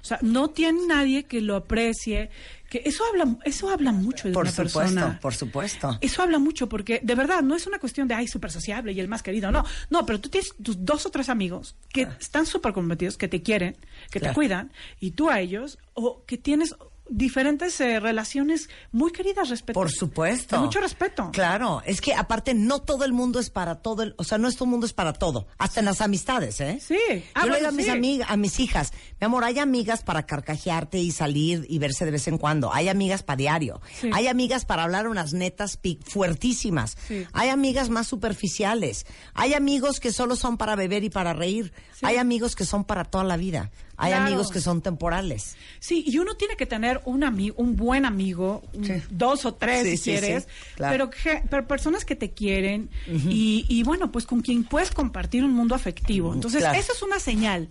[0.02, 2.30] O sea, no tiene nadie que lo aprecie,
[2.72, 5.18] que eso habla eso habla mucho de por una supuesto, persona.
[5.20, 8.50] Por supuesto, Eso habla mucho porque de verdad no es una cuestión de ay súper
[8.50, 11.76] sociable y el más querido, no, no, pero tú tienes tus dos o tres amigos
[11.92, 13.76] que están súper comprometidos, que te quieren,
[14.10, 14.32] que Claro.
[14.32, 16.74] te cuidan y tú a ellos o que tienes
[17.08, 20.56] diferentes eh, relaciones muy queridas respecto por supuesto.
[20.56, 21.30] de mucho respeto.
[21.32, 24.48] Claro, es que aparte no todo el mundo es para todo, el, o sea, no
[24.48, 26.78] es todo el mundo es para todo, hasta en las amistades, ¿eh?
[26.80, 26.98] Sí.
[27.34, 27.90] Ah, Yo le digo a mis sí.
[27.90, 32.12] amigas, a mis hijas, mi amor, hay amigas para carcajearte y salir y verse de
[32.12, 32.72] vez en cuando.
[32.72, 33.80] Hay amigas para diario.
[34.00, 34.10] Sí.
[34.12, 36.96] Hay amigas para hablar unas netas fuertísimas.
[37.08, 37.26] Sí.
[37.32, 39.06] Hay amigas más superficiales.
[39.34, 41.72] Hay amigos que solo son para beber y para reír.
[42.02, 43.70] Hay amigos que son para toda la vida.
[44.02, 44.26] Hay Claro.
[44.26, 45.56] amigos que son temporales.
[45.78, 48.94] Sí, y uno tiene que tener un ami- un buen amigo, un- Sí.
[49.10, 50.92] dos o tres Sí, si sí, quieres, sí, claro.
[50.92, 55.44] pero, que- pero personas que te quieren y, y bueno, pues con quien puedes compartir
[55.44, 56.34] un mundo afectivo.
[56.34, 56.78] Entonces, Claro.
[56.78, 57.68] eso es una señal.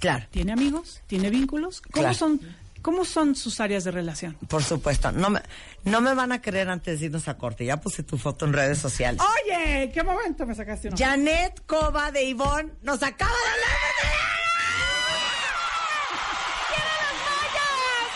[0.00, 0.26] Claro.
[0.30, 1.00] ¿Tiene amigos?
[1.06, 1.80] ¿Tiene vínculos?
[1.80, 2.14] ¿Cómo Claro.
[2.14, 2.40] son
[2.80, 4.36] cómo son sus áreas de relación?
[4.48, 5.10] Por supuesto.
[5.12, 5.40] No me,
[5.84, 7.64] no me van a creer antes de irnos a corte.
[7.64, 9.20] Ya puse tu foto en redes sociales.
[9.44, 10.96] Oye, ¿qué momento me sacaste una?
[10.96, 14.27] Janet Cova de Ivonne nos acaba de hablar.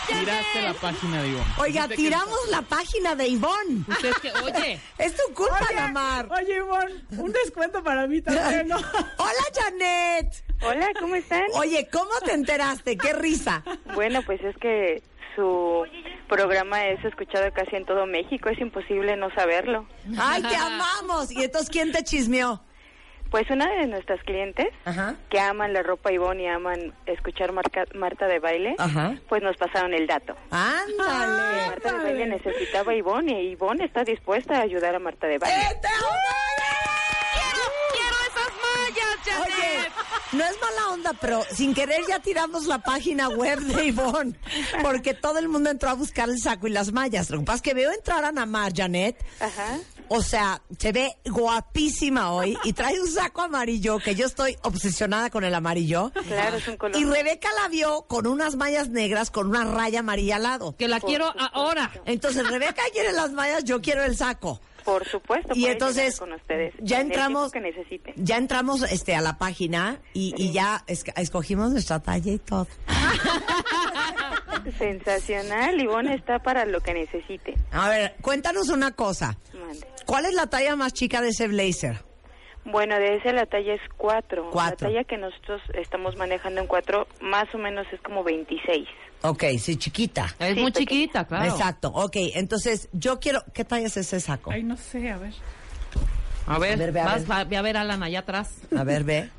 [0.07, 1.45] Tiraste la página de Ivonne.
[1.57, 3.83] Oiga, tiramos la página de Ivonne.
[3.87, 6.27] Ustedes que, oye, Es tu culpa, Oye, Lamar.
[6.31, 8.75] Oye, Ivonne, un descuento para mí también, ¿no?
[9.17, 10.43] Hola, Janet.
[10.61, 11.43] Hola, ¿cómo están?
[11.55, 12.97] Oye, ¿cómo te enteraste?
[12.97, 13.63] Qué risa.
[13.93, 15.03] Bueno, pues es que
[15.35, 15.85] su
[16.29, 19.87] programa es escuchado casi en todo México, es imposible no saberlo.
[20.17, 21.31] Ay, te amamos.
[21.31, 22.61] ¿Y entonces quién te chismeó?
[23.33, 25.15] Pues una de nuestras clientes Ajá.
[25.31, 29.15] que aman la ropa Ivonne y aman escuchar Marca- Marta de baile, Ajá.
[29.27, 30.35] pues nos pasaron el dato.
[30.51, 31.65] Ándale.
[31.65, 35.39] Marta de baile necesitaba a Ivonne y Ivonne está dispuesta a ayudar a Marta de
[35.39, 35.55] baile.
[35.61, 36.07] ¡Eh, te amo!
[37.91, 39.93] quiero esas mallas, Oye, Janet.
[40.33, 44.35] no es mala onda, pero sin querer ya tiramos la página web de Ivonne,
[44.83, 47.31] porque todo el mundo entró a buscar el saco y las mallas.
[47.31, 49.17] Lo que pasa es que veo entrar a Namar, Janet.
[49.39, 49.79] Ajá.
[50.15, 55.31] O sea, se ve guapísima hoy y trae un saco amarillo, que yo estoy obsesionada
[55.31, 56.11] con el amarillo.
[56.27, 56.95] Claro, es un color.
[57.01, 60.75] Y Rebeca la vio con unas mallas negras con una raya amarilla al lado.
[60.77, 61.91] Que la quiero ahora.
[62.05, 64.61] Entonces, Rebeca quiere las mallas, yo quiero el saco.
[64.85, 65.53] Por supuesto.
[65.55, 66.73] Y entonces, con ustedes.
[66.79, 68.13] ya entramos- que necesiten.
[68.17, 72.67] Ya entramos este a la página y, y ya es- escogimos nuestra talla y todo.
[74.77, 75.79] Sensacional.
[75.79, 77.55] Ivonne está para lo que necesite.
[77.71, 79.37] A ver, cuéntanos una cosa.
[79.53, 79.85] Mande.
[80.05, 82.03] ¿Cuál es la talla más chica de ese blazer?
[82.65, 84.49] Bueno, de ese la talla es 4.
[84.51, 84.87] Cuatro.
[84.89, 88.87] La talla que nosotros estamos manejando en 4 más o menos es como 26.
[89.21, 90.25] Ok, sí, chiquita.
[90.39, 90.89] Es Sí, muy pequeña.
[90.89, 91.45] chiquita, claro.
[91.51, 92.15] Exacto, ok.
[92.35, 93.43] Entonces, yo quiero...
[93.53, 94.51] ¿Qué talla es ese saco?
[94.51, 95.33] Ay, no sé, a ver.
[96.45, 97.31] A ver, A ver, ve a vas, ver.
[97.31, 98.55] va- ve a ver a Alan allá atrás.
[98.77, 99.29] A ver, ve.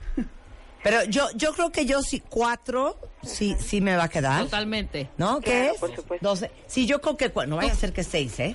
[0.83, 4.43] Pero yo yo creo que yo sí, cuatro, sí, sí me va a quedar.
[4.45, 5.09] Totalmente.
[5.17, 5.41] ¿No?
[5.41, 5.81] ¿Qué Claro, es?
[5.81, 6.29] por supuesto.
[6.29, 6.51] Doce.
[6.67, 7.33] Sí, yo creo que...
[7.47, 8.55] No vaya a ser que seis, ¿eh?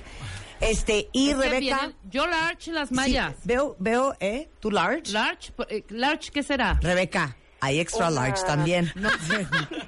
[0.60, 1.92] Este, y Es que Rebeca...
[2.10, 3.34] yo large las sí, mallas.
[3.44, 4.50] veo, veo, ¿eh?
[4.60, 5.12] ¿Tú large?
[5.12, 6.78] Large, eh, large, ¿qué será?
[6.82, 8.92] Rebeca, hay extra large también.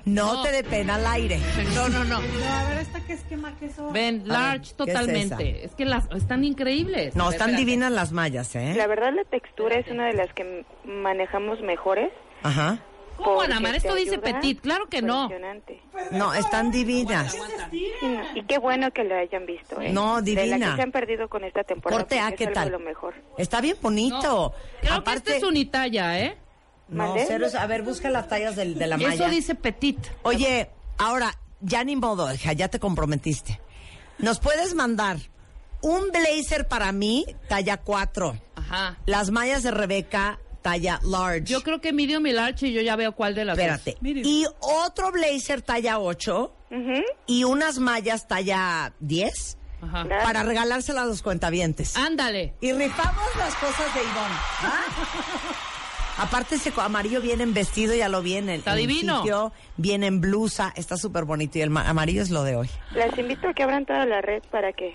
[0.05, 0.43] No, No.
[0.43, 1.41] te dé pena al aire.
[1.75, 2.21] No, no, no.
[2.21, 3.91] No, a ver, esta qué esquema que eso.
[3.93, 5.65] Ven, large ver, ¿qué es totalmente.
[5.67, 7.15] es, que las están increíbles.
[7.15, 7.65] No, ver, están espérate.
[7.67, 8.75] divinas las mallas, ¿eh?
[8.77, 12.11] La verdad la textura es una de las que manejamos mejores.
[12.43, 12.79] Ajá.
[13.23, 13.71] ¿Cómo, porque Ana Mar?
[13.73, 14.61] te Esto dice petit.
[14.61, 15.25] Claro que no.
[15.25, 15.83] impresionante.
[16.11, 17.37] No, están divinas.
[18.35, 19.81] Y qué bueno que lo hayan visto.
[19.81, 19.93] ¿eh?
[19.93, 20.71] No, De la divina.
[20.71, 22.03] que se han perdido con esta temporada.
[22.03, 22.67] Corte A, ¿qué es tal?
[22.67, 23.15] de lo mejor.
[23.39, 24.21] Está bien bonito.
[24.23, 26.37] No, Creo Aparte, que esta es unitalla, ¿eh?
[26.89, 29.15] no, cero a ver, busca las tallas del- de la malla.
[29.15, 29.99] Eso dice petit.
[30.23, 30.69] Oye,
[30.99, 33.61] ahora, ya ni modo, hija, ya te comprometiste.
[34.19, 35.17] ¿Nos puedes mandar
[35.81, 38.37] un blazer para mí, talla 4?
[38.57, 38.99] Ajá.
[39.07, 41.45] Las mallas de Rebeca, talla large.
[41.45, 43.93] Yo creo que medium y large y yo ya veo cuál de las Espérate.
[43.93, 44.03] dos.
[44.03, 44.25] Miren.
[44.25, 47.03] Y otro blazer talla 8 Ujú.
[47.27, 50.05] y unas mallas talla 10 Ajá.
[50.05, 50.23] Claro.
[50.25, 51.97] para regalársela a los cuentavientes.
[51.97, 52.55] Ándale.
[52.61, 54.37] Y rifamos las cosas de Ivonne.
[56.19, 59.19] Aparte ese amarillo viene en vestido, ya lo vi en el, Está en divino.
[59.23, 62.69] sitio, viene en blusa, está súper bonito y el ma- amarillo es lo de hoy.
[62.95, 64.93] Las invito a que abran toda la red para que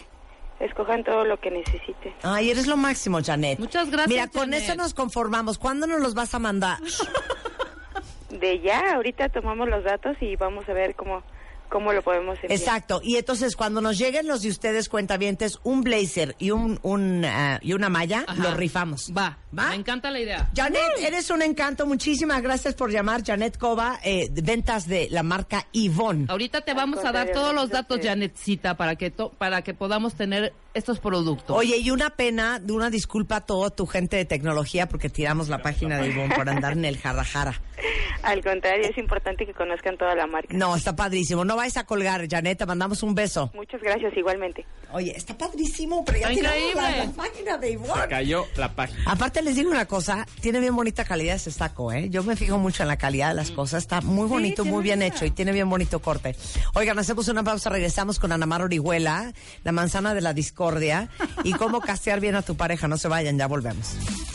[0.60, 2.14] escojan todo lo que necesiten.
[2.24, 3.60] Ay, eres lo máximo, Janet.
[3.60, 4.64] Muchas gracias, Mira, con Janet.
[4.64, 5.58] eso nos conformamos.
[5.58, 6.80] ¿Cuándo nos los vas a mandar?
[8.30, 11.24] De ya, ahorita tomamos los datos y vamos a ver cómo,
[11.70, 12.52] cómo lo podemos enviar.
[12.60, 13.00] Exacto.
[13.02, 17.60] Y entonces cuando nos lleguen los de ustedes cuentavientes, un blazer y un, un ah,
[17.62, 18.44] y una malla, Ajá.
[18.44, 19.14] los rifamos.
[19.18, 19.38] Va.
[19.58, 19.70] ¿Va?
[19.70, 20.50] Me encanta la idea.
[20.56, 21.86] Janet, eres un encanto.
[21.86, 23.24] Muchísimas gracias por llamar.
[23.26, 26.26] Janet Cova, eh, de ventas de la marca Ivonne.
[26.30, 28.00] Ahorita te vamos a dar todos los datos.
[28.02, 31.56] Janetcita, para que to- para que podamos tener estos productos.
[31.58, 35.50] Oye, y una pena, de una disculpa a toda tu gente de tecnología porque tiramos
[35.50, 37.60] la página de Ivonne por andar en el jara jara.
[38.24, 40.50] Al contrario, es importante que conozcan toda la marca.
[40.52, 41.46] No, está padrísimo.
[41.46, 43.52] No vais a colgar, Janet, te mandamos un beso.
[43.54, 44.66] Muchas gracias igualmente.
[44.92, 48.02] Oye, está padrísimo, pero ya tiramos la, página de Ivonne.
[48.04, 49.04] Se cayó la página.
[49.06, 52.10] Aparte les digo una cosa, tiene bien bonita calidad ese saco, ¿eh?
[52.10, 55.02] Yo me fijo mucho en la calidad de las cosas, está muy bonito, muy bien
[55.02, 56.36] hecho y tiene bien bonito corte.
[56.74, 59.32] Oigan, hacemos una pausa, regresamos con Ana Mar Orihuela,
[59.64, 61.08] la manzana de la discordia
[61.46, 62.90] y cómo castear bien a tu pareja.
[62.90, 63.94] No se vayan, ya volvemos.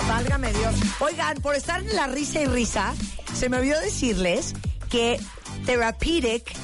[0.08, 0.76] Válgame Dios.
[1.00, 2.94] Oigan, por estar en la risa y risa,
[3.34, 4.54] se me olvidó decirles
[4.88, 5.20] que
[5.66, 6.54] Therapeutic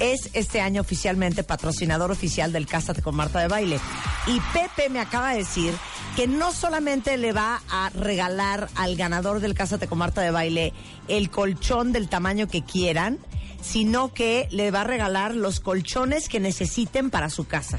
[0.00, 3.80] es este año oficialmente patrocinador oficial del Cásate con Marta de Baile.
[4.26, 5.74] Y Pepe me acaba de decir
[6.16, 10.72] que no solamente le va a regalar al ganador del Cásate con Marta de Baile
[11.08, 13.18] el colchón del tamaño que quieran,
[13.62, 17.78] sino que le va a regalar los colchones que necesiten para su casa.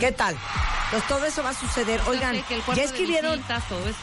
[0.00, 0.36] ¿Qué tal?
[0.90, 2.00] Pues todo eso va a suceder.
[2.06, 2.36] Oigan,
[2.76, 3.42] ya escribieron,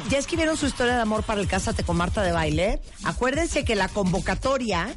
[0.09, 2.81] ya escribieron su historia de amor para el Cásate con Marta de Baile.
[3.03, 4.93] Acuérdense que la convocatoria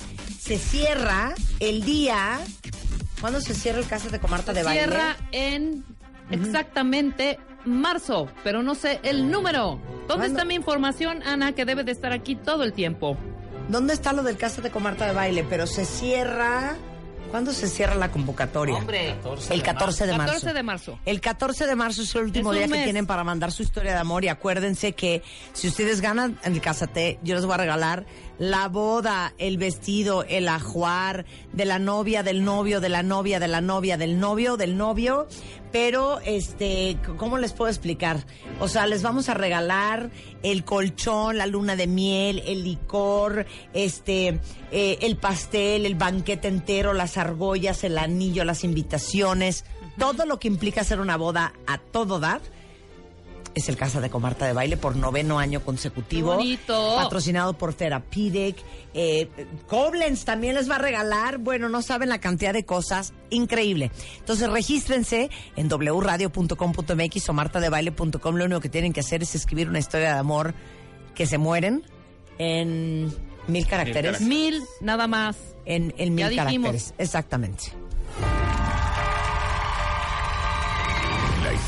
[0.46, 2.38] se cierra el día.
[3.20, 4.84] ¿Cuándo se cierra el Cásate con Marta de Baile?
[4.84, 5.84] Cierra en
[6.30, 9.80] exactamente marzo, pero no sé el número.
[9.80, 10.26] ¿Dónde ¿Cuándo?
[10.26, 13.16] está mi información, Ana, que debe de estar aquí todo el tiempo?
[13.68, 15.44] ¿Dónde está lo del Cásate con Marta de Baile?
[15.50, 16.76] Pero se cierra.
[17.30, 18.76] ¿Cuándo se cierra la convocatoria?
[18.76, 19.16] Hombre.
[19.50, 20.32] el 14 de marzo.
[20.34, 20.98] 14 de marzo.
[21.04, 23.94] El 14 de marzo es el último Es día que tienen para mandar su historia
[23.94, 27.56] de amor y acuérdense que si ustedes ganan en el Cásate, yo les voy a
[27.56, 28.06] regalar
[28.38, 33.48] la boda, el vestido, el ajuar de la novia, del novio, de la novia, de
[33.48, 35.26] la novia, del novio, del novio,
[35.72, 38.24] pero este, ¿cómo les puedo explicar?
[38.60, 40.10] O sea, les vamos a regalar
[40.42, 44.40] el colchón, la luna de miel, el licor, este,
[44.70, 49.64] eh, el pastel, el banquete entero, las argollas, el anillo, las invitaciones,
[49.98, 52.40] todo lo que implica hacer una boda a todo dar
[53.56, 56.32] es el Casa de Comarta de Baile por noveno año consecutivo.
[56.32, 56.96] Qué bonito.
[56.96, 58.54] Patrocinado por Therapeutic.
[58.92, 59.28] Eh,
[59.66, 61.38] Koblenz también les va a regalar.
[61.38, 63.14] Bueno, no saben la cantidad de cosas.
[63.30, 63.90] Increíble.
[64.18, 68.36] Entonces, regístrense en wradio.com.mx o martadebaile.com.
[68.36, 70.52] Lo único que tienen que hacer es escribir una historia de amor
[71.14, 71.82] que se mueren
[72.36, 73.10] en
[73.48, 74.20] mil caracteres.
[74.20, 75.34] Mil, nada más.
[75.64, 76.68] En, en mil Ya dijimos.
[76.72, 76.94] caracteres.
[76.98, 77.72] Exactamente.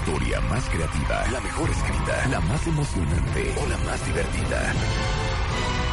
[0.09, 4.73] Historia más creativa, la mejor escrita, la más emocionante o la más divertida.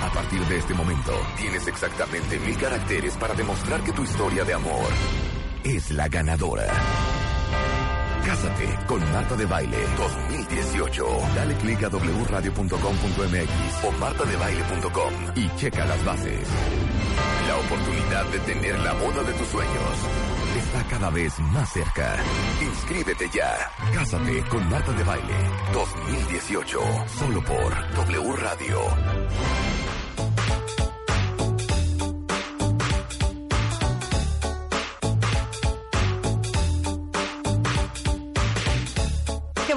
[0.05, 4.53] A partir de este momento, tienes exactamente mil caracteres para demostrar que tu historia de
[4.53, 4.87] amor
[5.65, 6.65] es la ganadora.
[8.25, 11.05] Cásate con Marta de Baile 2018.
[11.35, 16.47] Dale clic a wradio.com.mx o martadebaile.com y checa las bases.
[17.49, 22.17] La oportunidad de tener la boda de tus sueños está cada vez más cerca.
[22.61, 23.71] Inscríbete ya.
[23.93, 26.79] Cásate con Marta de Baile 2018.
[27.07, 28.79] Solo por W Radio.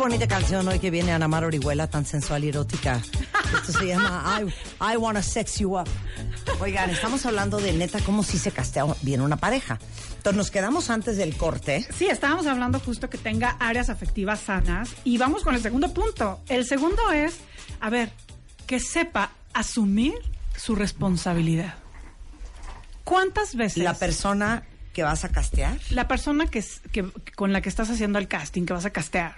[0.09, 3.01] Bonita canción hoy que viene Ana Mar Orihuela, tan sensual y erótica.
[3.55, 5.87] Esto se llama I, I Wanna Sex You Up.
[6.61, 9.79] Oigan, estamos hablando de neta cómo si se castea bien una pareja.
[10.17, 11.87] Entonces nos quedamos antes del corte.
[11.95, 16.41] Sí, estábamos hablando justo que tenga áreas afectivas sanas y vamos con el segundo punto.
[16.49, 17.37] El segundo es,
[17.81, 18.11] a ver,
[18.67, 20.15] que sepa asumir
[20.57, 21.75] su responsabilidad.
[23.05, 24.65] ¿Cuántas veces La persona
[24.95, 25.79] que vas a castear.
[25.91, 27.05] la persona que, que-
[27.37, 29.37] con la que estás haciendo el casting, que vas a castear,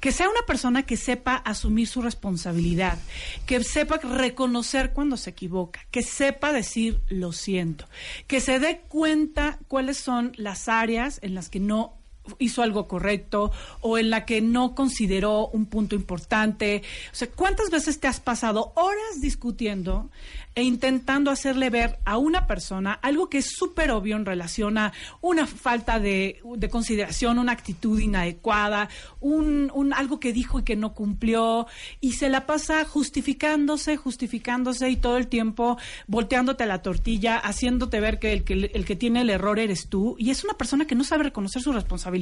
[0.00, 2.98] que sea una persona que sepa asumir su responsabilidad,
[3.46, 7.88] que sepa reconocer cuando se equivoca, que sepa decir lo siento,
[8.26, 12.03] que se dé cuenta cuáles son las áreas en las que no
[12.38, 16.82] hizo algo correcto o en la que no consideró un punto importante.
[17.12, 20.10] O sea, ¿cuántas veces te has pasado horas discutiendo
[20.54, 24.92] e intentando hacerle ver a una persona algo que es súper obvio en relación a
[25.20, 28.88] una falta de, de consideración, una actitud inadecuada,
[29.20, 31.66] un, un algo que dijo y que no cumplió,
[32.00, 35.76] y se la pasa justificándose, justificándose y todo el tiempo
[36.06, 40.14] volteándote la tortilla, haciéndote ver que el que, el que tiene el error eres tú,
[40.18, 42.13] y es una persona que no sabe reconocer su responsabilidad.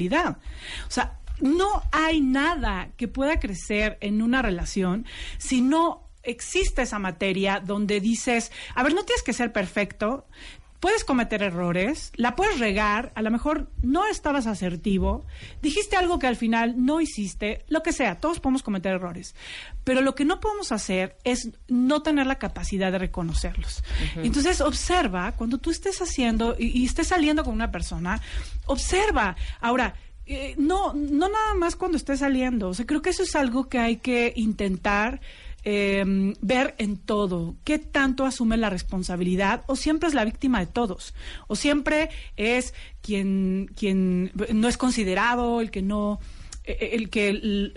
[0.89, 5.07] O sea, no hay nada que pueda crecer en una relación
[5.39, 10.27] si no existe esa materia donde dices, a ver, no tienes que ser perfecto,
[10.83, 15.25] puedes cometer errores, la puedes regar, a lo mejor no estabas asertivo,
[15.63, 19.37] dijiste algo que al final no hiciste, lo que sea, todos podemos cometer errores,
[19.85, 23.85] pero lo que no podemos hacer es no tener la capacidad de reconocerlos.
[24.17, 28.21] Entonces observa, cuando tú estés haciendo y, y estés saliendo con una persona,
[28.67, 29.37] observa.
[29.61, 29.95] Ahora,
[30.27, 32.71] eh, no, no nada más cuando estés saliendo.
[32.71, 35.21] O sea, creo que eso es algo que hay que intentar
[35.65, 37.57] eh, ver en todo.
[37.65, 39.65] ¿Qué tanto asume la responsabilidad?
[39.67, 41.15] O siempre es la víctima de todos.
[41.47, 46.21] O siempre es quien, quien no es considerado, el que no
[46.65, 47.33] eh, el que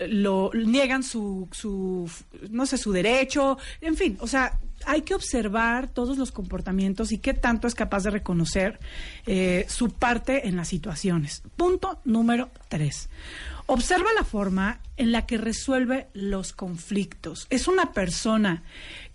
[0.08, 2.08] lo niegan su, su
[2.50, 7.18] no sé su derecho en fin o sea hay que observar todos los comportamientos y
[7.18, 8.78] qué tanto es capaz de reconocer
[9.26, 11.42] eh, su parte en las situaciones.
[11.56, 13.08] Punto número tres.
[13.66, 17.46] Observa la forma en la que resuelve los conflictos.
[17.50, 18.62] Es una persona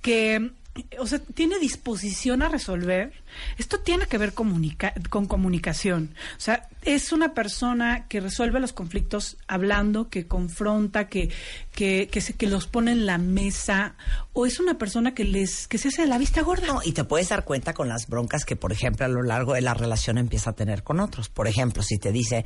[0.01, 0.51] que,
[0.99, 3.11] o sea, tiene disposición a resolver.
[3.57, 6.15] Esto tiene que ver con comunicación.
[6.38, 11.30] O sea, es una persona que resuelve los conflictos hablando, que confronta, que,
[11.73, 13.95] que, que, se- que los pone en la mesa.
[14.34, 16.68] O es una persona que les que se hace de la vista gorda.
[16.68, 19.53] No, y te puedes dar cuenta con las broncas que, por ejemplo, a lo largo
[19.53, 21.27] de la relación empieza a tener con otros.
[21.30, 22.45] Por ejemplo, si te dice,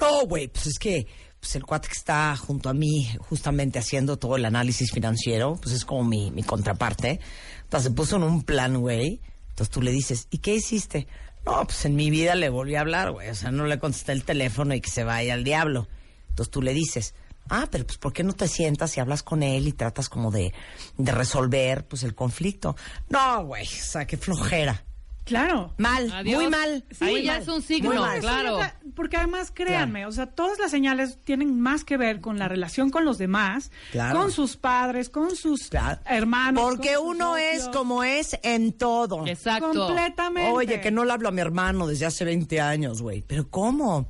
[0.00, 1.06] no, güey, pues es que
[1.38, 5.74] pues el cuate que está junto a mí justamente haciendo todo el análisis financiero, pues
[5.74, 7.20] es como mi, mi contraparte.
[7.66, 9.20] Entonces se puso en un plan, güey.
[9.48, 11.08] Entonces tú le dices, ¿y qué hiciste?
[11.44, 13.28] No, pues en mi vida le volví a hablar, güey.
[13.28, 15.88] O sea, no le contesté el teléfono y que se vaya al diablo.
[16.28, 17.14] Entonces tú le dices,
[17.48, 20.30] ah, pero pues ¿por qué no te sientas y hablas con él y tratas como
[20.30, 20.54] de,
[20.96, 22.76] de resolver pues el conflicto?
[23.08, 24.84] No, güey, o sea, qué flojera.
[25.26, 25.74] Claro.
[25.76, 26.40] Mal, Adiós.
[26.40, 26.84] muy mal.
[27.00, 28.20] Ahí muy ya mal, es un signo, muy mal.
[28.20, 28.58] claro.
[28.94, 32.90] Porque además, créanme, o sea, todas las señales tienen más que ver con la relación
[32.90, 34.18] con los demás, Claro.
[34.20, 35.68] con sus padres, con sus
[36.06, 36.62] hermanos.
[36.62, 39.26] Porque uno es como es en todo.
[39.26, 39.72] Exacto.
[39.72, 40.50] Completamente.
[40.52, 43.22] Oye, que no le hablo a mi hermano desde hace 20 años, güey.
[43.22, 44.08] ¿Pero cómo?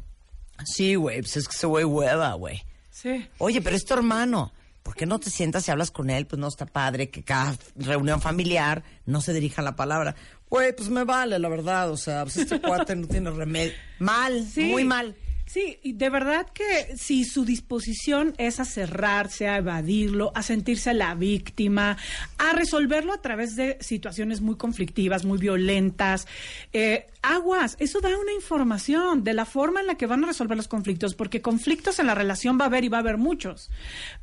[0.64, 2.62] Sí, güey, pues es que ese güey hueva, güey.
[2.90, 3.26] Sí.
[3.38, 4.52] Oye, pero es tu hermano.
[4.82, 6.26] ¿Por qué no te sientas y hablas con él?
[6.28, 10.14] Pues no está padre que cada reunión familiar no se dirija la palabra.
[10.48, 11.90] Güey, pues me vale, la verdad.
[11.90, 13.72] O sea, pues este cuate no tiene remedio.
[13.98, 14.64] Mal, Sí.
[14.64, 15.14] muy mal.
[15.48, 20.92] Sí, y de verdad que si su disposición es a cerrarse, a evadirlo, a sentirse
[20.92, 21.96] la víctima,
[22.36, 26.26] a resolverlo a través de situaciones muy conflictivas, muy violentas,
[26.72, 30.56] eh, aguas, eso da una información de la forma en la que van a resolver
[30.56, 33.70] los conflictos, porque conflictos en la relación va a haber y va a haber muchos.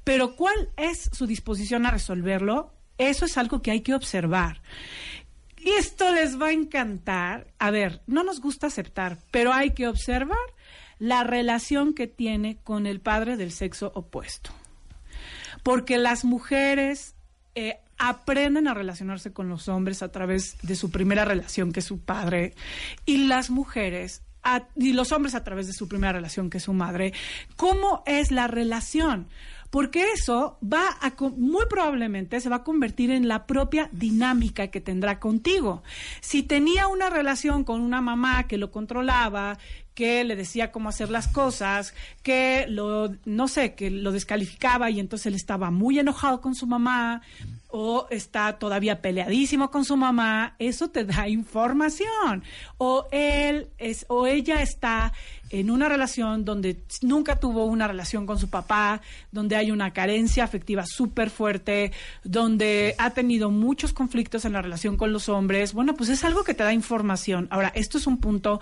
[0.03, 2.73] Pero ¿cuál es su disposición a resolverlo?
[2.97, 4.61] Eso es algo que hay que observar.
[5.65, 7.47] Esto les va a encantar.
[7.59, 10.37] A ver, no nos gusta aceptar, pero hay que observar
[10.99, 14.51] la relación que tiene con el padre del sexo opuesto.
[15.63, 17.15] Porque las mujeres
[17.55, 21.85] eh, aprenden a relacionarse con los hombres a través de su primera relación, que es
[21.85, 22.53] su padre,
[23.05, 24.21] y las mujeres
[24.75, 27.13] y los hombres a través de su primera relación, que es su madre.
[27.55, 29.27] ¿Cómo es la relación?
[29.73, 34.81] Porque eso va a, muy probablemente se va a convertir en la propia dinámica que
[34.81, 35.81] tendrá contigo.
[36.21, 39.57] Si tenía una relación con una mamá que lo controlaba,
[39.95, 44.99] que le decía cómo hacer las cosas, que lo, no sé, que lo descalificaba y
[44.99, 47.23] entonces él estaba muy enojado con su mamá
[47.75, 52.43] o está todavía peleadísimo con su mamá, eso te da información.
[52.77, 55.11] O él es, o ella está
[55.49, 59.01] en una relación donde nunca tuvo una relación con su papá,
[59.31, 61.91] donde hay una carencia afectiva súper fuerte,
[62.23, 66.43] donde ha tenido muchos conflictos en la relación con los hombres, bueno, pues es algo
[66.43, 67.47] que te da información.
[67.49, 68.61] Ahora, esto es un punto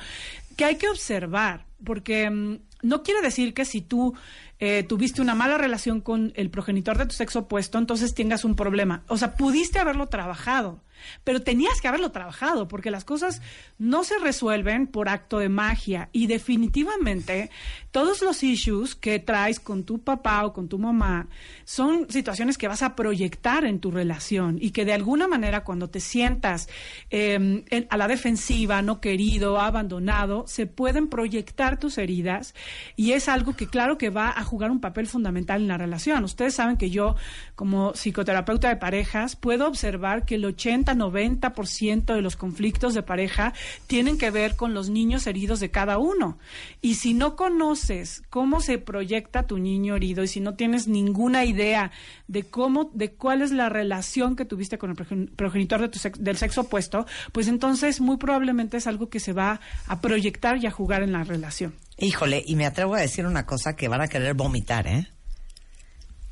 [0.56, 4.14] que hay que observar, porque mm, no quiere decir que si tú
[4.62, 8.56] eh, tuviste una mala relación con el progenitor de tu sexo opuesto, entonces tengas un
[8.56, 9.04] problema.
[9.08, 10.80] O sea, pudiste haberlo trabajado
[11.24, 13.42] pero tenías que haberlo trabajado porque las cosas
[13.78, 17.50] no se resuelven por acto de magia y definitivamente
[17.92, 21.28] todos los issues que traes con tu papá o con tu mamá
[21.64, 25.90] son situaciones que vas a proyectar en tu relación y que de alguna manera cuando
[25.90, 26.70] te sientas
[27.10, 32.54] em, a la defensiva, no querido, abandonado, se pueden proyectar tus heridas
[32.96, 36.24] y es algo que claro que va a jugar un papel fundamental en la relación.
[36.24, 37.16] Ustedes saben que yo
[37.56, 43.54] como psicoterapeuta de parejas puedo observar que el 80 90% de los conflictos de pareja
[43.88, 46.38] tienen que ver con los niños heridos de cada uno.
[46.82, 51.46] Y si no conoces cómo se proyecta tu niño herido y si no tienes ninguna
[51.46, 51.92] idea
[52.28, 56.38] de cómo, de cuál es la relación que tuviste con el progenitor de tu del
[56.38, 60.72] sexo opuesto, pues entonces muy probablemente es algo que se va a proyectar y a
[60.72, 61.74] jugar en la relación.
[62.02, 65.08] Híjole, y me atrevo a decir una cosa que van a querer vomitar, ¿eh?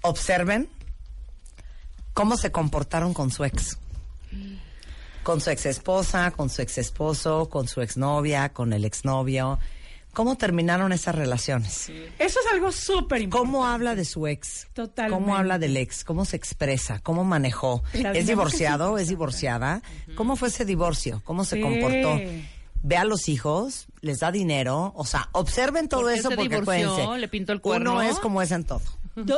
[0.02, 0.68] Observen
[2.14, 3.78] cómo se comportaron con su ex
[5.24, 9.60] con su ex esposa, con su ex esposo, con su exnovia, con el exnovio.
[10.12, 11.90] ¿Cómo terminaron esas relaciones?
[12.18, 13.52] Eso es algo súper importante.
[13.52, 14.68] ¿Cómo habla de su ex?
[14.74, 15.24] Totalmente.
[15.24, 16.04] ¿Cómo habla del ex?
[16.04, 17.00] ¿Cómo se expresa?
[17.04, 17.84] ¿Cómo manejó?
[17.94, 18.98] ¿Es divorciado?
[18.98, 19.84] ¿Es divorciada?
[20.16, 21.22] ¿Cómo fue ese divorcio?
[21.26, 22.20] ¿Cómo se comportó?
[22.82, 27.28] Ve a los hijos, les da dinero, o sea, observen todo eso porque divorció, le
[27.28, 27.94] pintó el cuerno.
[27.94, 28.82] Uno es como es en todo.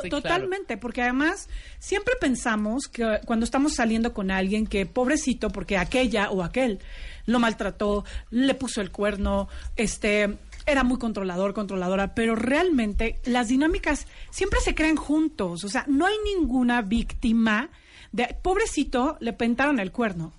[0.09, 1.49] totalmente, porque además
[1.80, 6.80] siempre pensamos que cuando estamos saliendo con alguien que pobrecito porque aquella o aquel
[7.26, 14.07] lo maltrató, le puso el cuerno, este era muy controlador, controladora, pero realmente las dinámicas
[14.30, 17.69] siempre se crean juntos, o sea, no hay ninguna víctima
[18.11, 20.34] de pobrecito le pintaron el cuerno.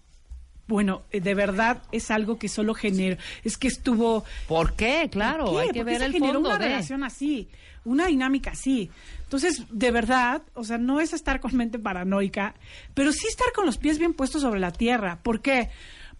[0.66, 5.08] Bueno, eh, de verdad es algo que solo genera, es que estuvo ¿Por qué?
[5.10, 7.48] Claro, hay que ver el generó fondo una relación así,
[7.84, 8.90] una dinámica así.
[9.24, 12.54] Entonces, de verdad, o sea, no es estar con mente paranoica,
[12.94, 15.18] pero sí estar con los pies bien puestos sobre la tierra.
[15.22, 15.70] ¿Por qué?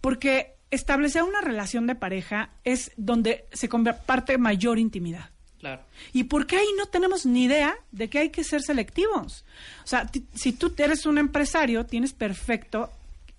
[0.01, 5.29] Porque establecer una relación de pareja es donde se comparte mayor intimidad.
[5.59, 5.83] Claro.
[6.11, 9.45] ¿Y por qué ahí no tenemos ni idea de que hay que ser selectivos?
[9.83, 12.91] O sea, si tú eres un empresario, tienes perfecto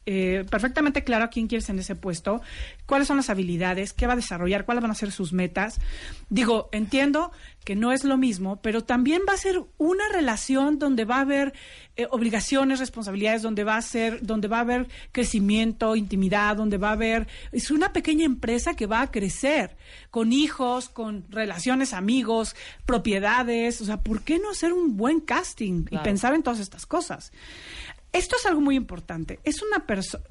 [0.07, 2.43] eh, perfectamente claro a quién quieres en ese puesto,
[2.87, 5.81] cuáles son las habilidades, qué va a desarrollar, cuáles van a ser sus metas.
[6.29, 7.33] Digo, entiendo
[7.65, 11.21] que no es lo mismo, pero también va a ser una relación donde va a
[11.21, 11.55] haber
[11.97, 16.91] eh, obligaciones, responsabilidades, donde va a ser, donde va a haber crecimiento, intimidad, donde va
[16.91, 19.77] a haber es una pequeña empresa que va a crecer
[20.11, 22.55] con hijos, con relaciones, amigos,
[22.85, 26.85] propiedades, o sea, ¿por qué no hacer un buen casting y pensar en todas estas
[26.85, 27.33] cosas?
[28.15, 29.41] Esto es algo muy importante.
[29.43, 30.25] Es una persona.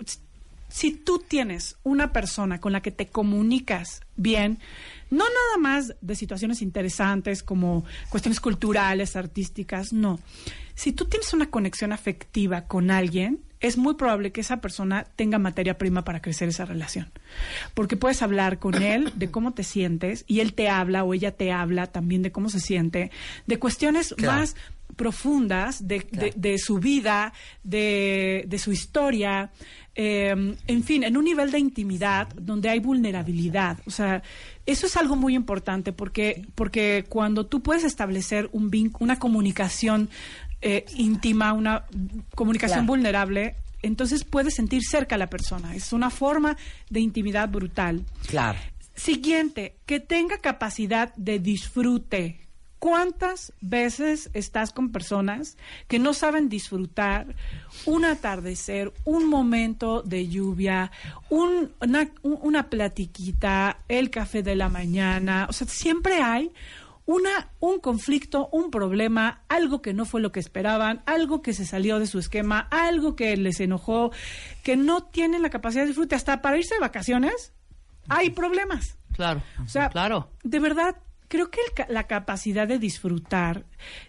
[0.69, 4.57] Si tú tienes una persona con la que te comunicas bien,
[5.11, 10.19] no nada más de situaciones interesantes como cuestiones culturales, artísticas, no.
[10.75, 15.39] Si tú tienes una conexión afectiva con alguien, es muy probable que esa persona tenga
[15.39, 17.07] materia prima para crecer esa relación.
[17.73, 21.31] Porque puedes hablar con él de cómo te sientes y él te habla o ella
[21.31, 23.09] te habla también de cómo se siente,
[23.47, 24.39] de cuestiones Claro.
[24.41, 24.55] más
[24.95, 27.33] profundas de, de- de su vida,
[27.63, 29.49] de, de su historia,
[29.95, 33.79] eh, en fin, en un nivel de intimidad donde hay vulnerabilidad.
[33.87, 34.21] O sea,
[34.65, 40.09] eso es algo muy importante porque, porque cuando tú puedes establecer un vin- una comunicación
[40.65, 41.83] eh, íntima, una
[42.35, 42.87] comunicación Claro.
[42.87, 45.75] vulnerable, entonces puedes sentir cerca a la persona.
[45.75, 46.55] Es una forma
[46.89, 48.05] de intimidad brutal.
[48.27, 48.57] Claro.
[48.95, 52.39] Siguiente, que tenga capacidad de disfrute.
[52.79, 55.57] ¿Cuántas veces estás con personas
[55.87, 57.27] que no saben disfrutar
[57.85, 60.91] un atardecer, un momento de lluvia,
[61.29, 65.47] un- una, un- una platiquita, el café de la mañana?
[65.49, 66.51] O sea, siempre hay
[67.05, 71.65] una, un conflicto, un problema, algo que no fue lo que esperaban, algo que se
[71.65, 74.11] salió de su esquema, algo que les enojó,
[74.63, 76.15] que no tienen la capacidad de disfrute.
[76.15, 77.53] Hasta para irse de vacaciones
[78.09, 78.97] hay problemas.
[79.13, 79.43] Claro.
[79.63, 80.29] O sea, claro.
[80.43, 80.95] de verdad,
[81.27, 83.65] creo que el la capacidad de disfrutar,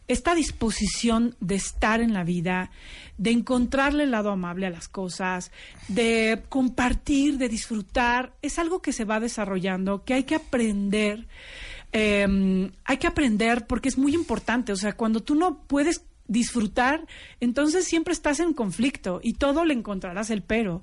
[0.09, 2.71] esta disposición de estar en la vida,
[3.17, 5.51] de encontrarle el lado amable a las cosas,
[5.89, 11.27] de compartir, de disfrutar, es algo que se va desarrollando, que hay que aprender.
[11.95, 14.73] Eh, hay que aprender porque es muy importante.
[14.73, 17.07] O sea, cuando tú no puedes disfrutar,
[17.39, 20.83] entonces siempre estás en conflicto y todo le encontrarás el pero.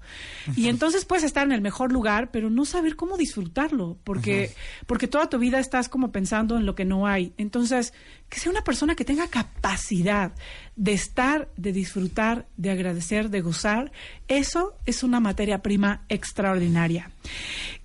[0.56, 4.54] Y entonces puedes estar en el mejor lugar, pero no saber cómo disfrutarlo, porque,
[4.86, 7.34] porque toda tu vida estás como pensando en lo que no hay.
[7.38, 7.94] Entonces,
[8.30, 10.32] que sea una persona que tenga capacidad
[10.76, 13.92] de estar, de disfrutar, de agradecer, de gozar,
[14.28, 17.10] eso es una materia prima extraordinaria.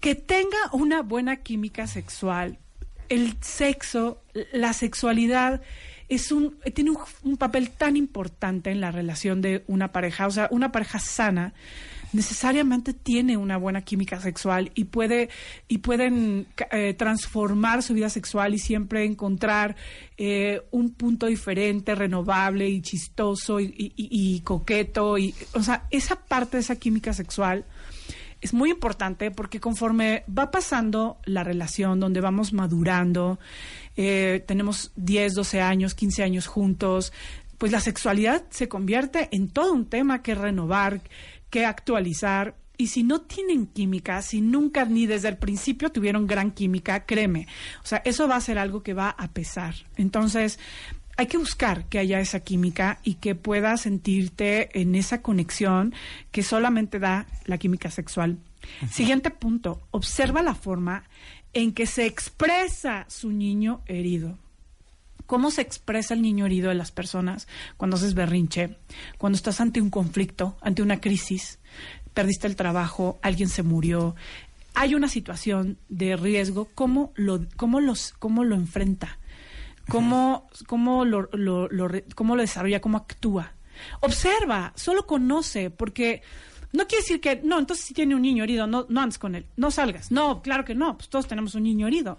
[0.01, 2.59] Que tenga una buena química sexual,
[3.09, 4.23] el sexo,
[4.53, 5.61] la sexualidad
[6.09, 6.93] es un tiene
[7.25, 11.53] un, papel tan importante en la relación de una pareja, o sea, una pareja sana
[12.13, 15.29] necesariamente tiene una buena química sexual y puede
[15.67, 19.75] y pueden eh, transformar su vida sexual y siempre encontrar
[20.17, 25.87] eh, un punto diferente, renovable y chistoso y, y- y- y coqueto y o sea
[25.91, 27.65] esa parte de esa química sexual
[28.47, 33.41] es muy importante porque conforme va pasando la relación, donde vamos madurando,
[33.97, 37.13] eh, tenemos 10, 12 años, 15 años juntos,
[37.59, 41.01] pues la sexualidad se convierte en todo un tema que renovar,
[41.51, 42.55] que actualizar.
[42.79, 47.49] Y si no tienen química, si nunca ni desde el principio tuvieron gran química, créeme,
[47.83, 49.75] o sea, eso va a ser algo que va a pesar.
[49.97, 50.61] Entonces,
[51.17, 55.95] hay que buscar que haya esa química y que puedas sentirte en esa conexión
[56.31, 58.39] que solamente da la química sexual.
[58.91, 61.05] Siguiente punto, observa la forma
[61.55, 64.39] en que se expresa su niño herido.
[65.27, 68.77] ¿Cómo se expresa el niño herido de las personas cuando haces berrinche,
[69.19, 71.59] cuando estás ante un conflicto, ante una crisis,
[72.15, 74.15] perdiste el trabajo, alguien se murió,
[74.75, 79.19] hay una situación de riesgo, ¿cómo lo, cómo los, cómo lo enfrenta?
[79.89, 83.53] Cómo, cómo, lo, lo- lo cómo lo desarrolla, cómo actúa.
[84.01, 86.23] Observa, solo conoce, porque
[86.73, 89.35] no quiere decir que, no, entonces si tiene un niño herido, no, no andes con
[89.35, 90.11] él, no salgas.
[90.11, 92.19] No, claro que no, pues todos tenemos un niño herido.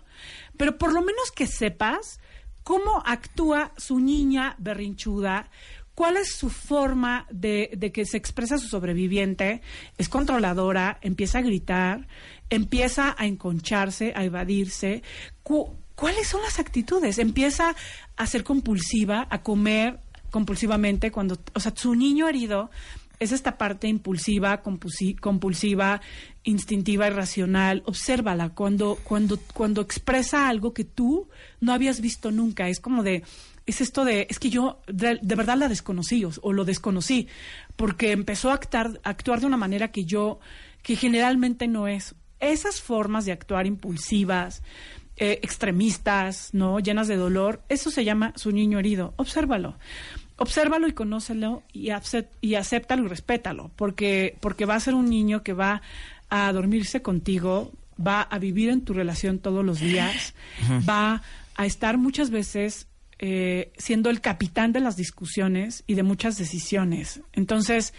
[0.56, 2.20] Pero por lo menos que sepas
[2.64, 5.50] cómo actúa su niña berrinchuda,
[5.96, 9.62] cuál es su forma de, de que se expresa su sobreviviente,
[9.98, 12.08] es controladora, empieza a gritar,
[12.52, 15.02] empieza a enconcharse, a evadirse.
[15.98, 17.18] ¿Cuáles son las actitudes?
[17.18, 17.76] Empieza
[18.16, 20.00] a ser compulsiva, a comer
[20.30, 22.70] compulsivamente cuando, o sea, su niño herido
[23.20, 26.00] es esta parte impulsiva, compulsi- compulsiva,
[26.44, 27.82] instintiva, irracional.
[27.88, 31.30] Obsérvala cuando, cuando, cuando expresa algo que tú
[31.62, 32.70] no habías visto nunca.
[32.70, 33.24] Es como de,
[33.66, 37.28] es esto de, es que yo de, de verdad la desconocí o, o lo desconocí,
[37.76, 40.40] porque empezó a actuar, a actuar de una manera que yo,
[40.84, 42.14] que generalmente no es.
[42.40, 44.62] Esas formas de actuar impulsivas,
[45.18, 46.80] eh, extremistas, ¿no?
[46.80, 49.14] Llenas de dolor, eso se llama su niño herido.
[49.18, 49.78] Obsérvalo.
[50.38, 51.90] Obsérvalo y conócelo y,
[52.42, 55.82] y acéptalo y respétalo, porque, porque va a ser un niño que va
[56.30, 57.72] a dormirse contigo,
[58.06, 60.36] va a vivir en tu relación todos los días,
[60.88, 61.24] va
[61.56, 62.88] a estar muchas veces
[63.20, 67.22] eh, siendo el capitán de las discusiones y de muchas decisiones.
[67.34, 67.96] Entonces,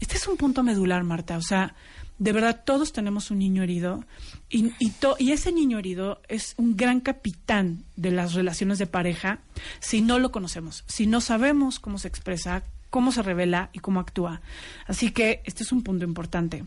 [0.00, 1.36] este es un punto medular, Marta.
[1.36, 1.74] O sea,
[2.18, 4.04] de verdad todos tenemos un niño herido
[4.48, 8.86] y, y, to- y ese niño herido es un gran capitán de las relaciones de
[8.86, 9.38] pareja
[9.80, 14.00] si no lo conocemos, si no sabemos cómo se expresa, cómo se revela y cómo
[14.00, 14.40] actúa.
[14.86, 16.64] Así que este es un punto importante.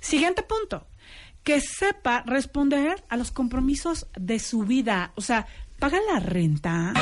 [0.00, 0.86] Siguiente punto,
[1.42, 5.46] que sepa responder a los compromisos de su vida, o sea,
[5.78, 6.92] paga la renta.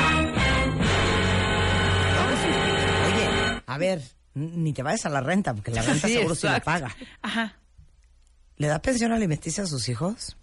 [3.07, 4.01] Oye, a ver,
[4.35, 6.95] Ni te vayas a la renta, porque la renta Sí, seguro sí la paga.
[7.21, 7.53] Ajá.
[8.57, 10.37] ¿Le da pensión alimenticia a sus hijos?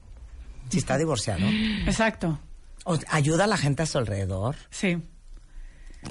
[0.69, 1.47] Si está divorciado.
[1.87, 2.39] Exacto.
[2.85, 4.57] O- ¿Ayuda a la gente a su alrededor?
[4.71, 4.99] Sí.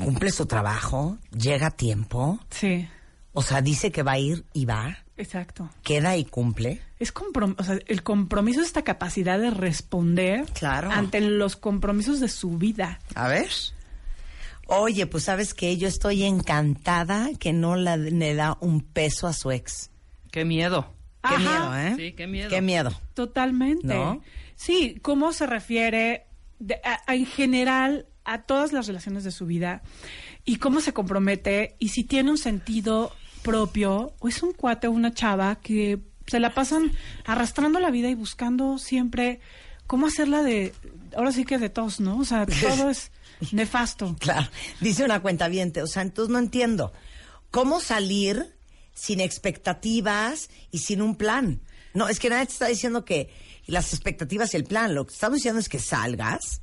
[0.03, 1.17] ¿Cumple su trabajo?
[1.31, 2.39] ¿Llega a tiempo?
[2.49, 2.87] Sí.
[3.33, 4.97] O sea, dice que va a ir y va.
[5.17, 5.69] Exacto.
[5.83, 6.81] ¿Queda y cumple?
[6.99, 10.91] Es comprom- o sea, el compromiso es esta capacidad de responder Claro.
[10.91, 12.99] ante los compromisos de su vida.
[13.15, 13.49] A ver.
[14.67, 19.33] Oye, pues sabes que yo estoy encantada que no la- le da un peso a
[19.33, 19.89] su ex.
[20.31, 20.93] Qué miedo.
[21.21, 21.39] Qué Ajá.
[21.39, 21.93] miedo, ¿eh?
[21.97, 22.49] Sí, qué miedo.
[22.49, 22.91] Qué miedo.
[23.13, 23.87] Totalmente.
[23.87, 24.21] ¿No?
[24.55, 26.25] Sí, cómo se refiere
[26.59, 29.81] de- a- a- en general a todas las relaciones de su vida
[30.45, 33.13] y cómo se compromete y si tiene un sentido
[33.43, 36.91] propio o es un cuate o una chava que se la pasan
[37.25, 39.39] arrastrando la vida y buscando siempre
[39.87, 40.73] cómo hacerla de,
[41.17, 42.17] ahora sí que de tos, ¿no?
[42.19, 42.45] O sea,
[42.85, 43.11] todo es
[43.51, 44.15] nefasto.
[44.19, 44.47] Claro.
[44.79, 45.49] Dice una cuenta
[45.81, 46.93] o sea, entonces no entiendo.
[47.51, 48.53] ¿Cómo salir
[48.99, 51.61] sin expectativas y sin un plan?
[51.93, 53.33] No, es que nadie te está diciendo que
[53.65, 54.93] las expectativas y el plan.
[54.95, 56.61] Lo que estamos diciendo es que salgas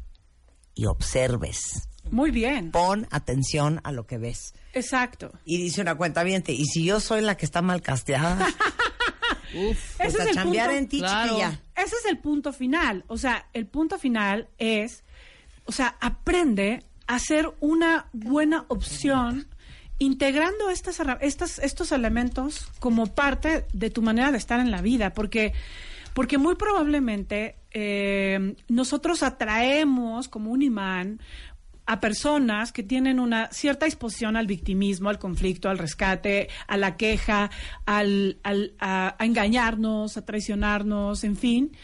[0.75, 1.89] y observes.
[2.11, 2.71] Muy bien.
[2.71, 4.55] Pon atención a lo que ves.
[4.73, 5.33] Exacto.
[5.45, 6.23] Y dice una cuenta
[6.53, 8.47] y si yo soy la que está mal casteada,
[9.55, 9.97] Uf.
[9.97, 10.79] pues Ese a es el chambear punto.
[10.79, 11.29] en ti, Claro.
[11.29, 11.61] chiquilla.
[11.75, 13.05] Ese es el punto final.
[13.09, 15.03] O sea, el punto final es,
[15.65, 19.49] o sea, aprende a ser una buena opción
[19.99, 25.13] integrando estas, estas, estos elementos como parte de tu manera de estar en la vida,
[25.15, 25.53] porque,
[26.13, 31.21] porque muy probablemente eh, nosotros atraemos como un imán
[31.89, 36.97] a personas que tienen una cierta disposición al victimismo, al conflicto, al rescate, a la
[36.97, 37.49] queja,
[37.85, 41.77] al, al- a, a engañarnos, a traicionarnos, en fin,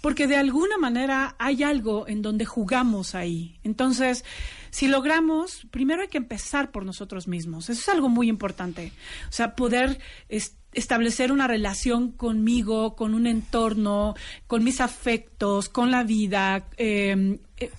[0.00, 3.58] porque de alguna manera hay algo en donde jugamos ahí.
[3.62, 4.24] Entonces,
[4.70, 7.68] si logramos, primero hay que empezar por nosotros mismos.
[7.70, 8.92] Eso es algo muy importante.
[9.28, 9.98] O sea, poder
[10.28, 14.14] es- establecer una relación conmigo, con un entorno,
[14.46, 16.66] con mis afectos, con la vida.
[16.76, 17.70] eh, eh,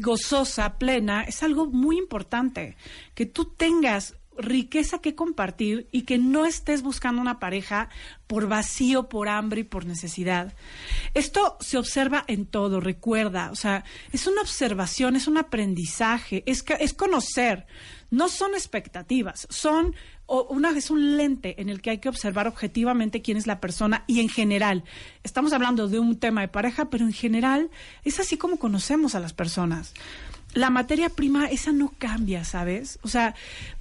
[0.00, 2.76] gozosa, plena, es algo muy importante.
[3.14, 7.88] Que tú tengas riqueza que compartir y que no estés buscando una pareja
[8.26, 10.54] por vacío, por hambre y por necesidad.
[11.14, 16.64] Esto se observa en todo, recuerda, o sea, es una observación, es un aprendizaje, es,
[16.80, 17.66] es conocer,
[18.10, 19.94] no son expectativas, son
[20.26, 23.60] o una es un lente en el que hay que observar objetivamente quién es la
[23.60, 24.84] persona y en general.
[25.22, 27.70] Estamos hablando de un tema de pareja pero en general
[28.04, 29.94] es así como conocemos a las personas.
[30.52, 33.34] La materia prima esa no cambia sabes o sea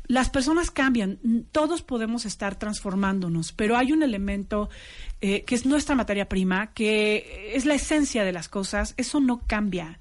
[0.08, 1.20] las personas cambian
[1.52, 4.70] todos podemos estar transformándonos pero hay un elemento
[5.22, 9.42] eh, que es nuestra materia prima que es la esencia de las cosas eso no
[9.48, 10.00] cambia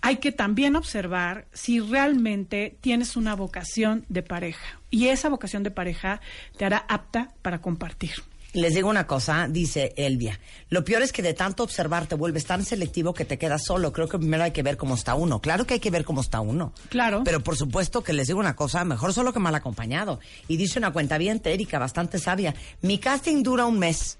[0.00, 4.80] hay que también observar si realmente tienes una vocación de pareja.
[4.90, 6.20] Y esa vocación de pareja
[6.56, 8.12] te hará apta para compartir.
[8.52, 10.40] Les digo una cosa, dice Elvia.
[10.70, 13.92] Lo peor es que de tanto observar te vuelves tan selectivo que te quedas solo.
[13.92, 15.40] Creo que primero hay que ver cómo está uno.
[15.40, 16.72] Claro que hay que ver cómo está uno.
[16.88, 17.22] Claro.
[17.24, 20.20] Pero por supuesto que les digo una cosa, mejor solo que mal acompañado.
[20.48, 22.54] Y dice una cuenta bien, Erika, bastante sabia.
[22.80, 24.18] Mi casting dura un mes.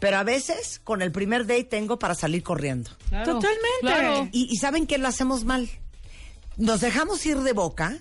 [0.00, 2.90] Pero a veces con el primer date tengo para salir corriendo.
[3.08, 3.60] Claro, Totalmente.
[3.80, 4.28] claro.
[4.32, 5.70] Y, y ¿saben qué lo hacemos mal?
[6.56, 7.98] Nos dejamos ir de boca,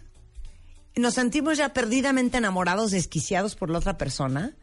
[0.95, 4.53] nos sentimos ya perdidamente enamorados, desquiciados por la otra persona,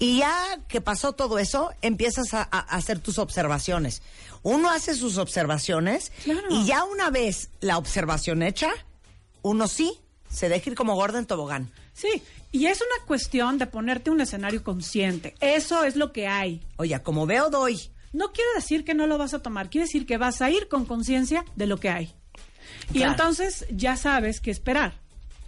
[0.00, 4.02] y ya que pasó todo eso, empiezas a, hacer tus observaciones.
[4.42, 6.48] Uno hace sus observaciones Claro.
[6.48, 8.70] y ya una vez la observación hecha,
[9.42, 10.00] uno sí
[10.30, 11.70] se deja ir como gorda en tobogán.
[11.92, 15.34] Sí, y es una cuestión de ponerte un escenario consciente.
[15.40, 16.62] Eso es lo que hay.
[16.78, 17.78] Oye, como veo, doy.
[18.14, 20.68] No quiere decir que no lo vas a tomar, quiere decir que vas a ir
[20.68, 22.14] con conciencia de lo que hay.
[22.94, 24.94] Y entonces ya sabes qué esperar.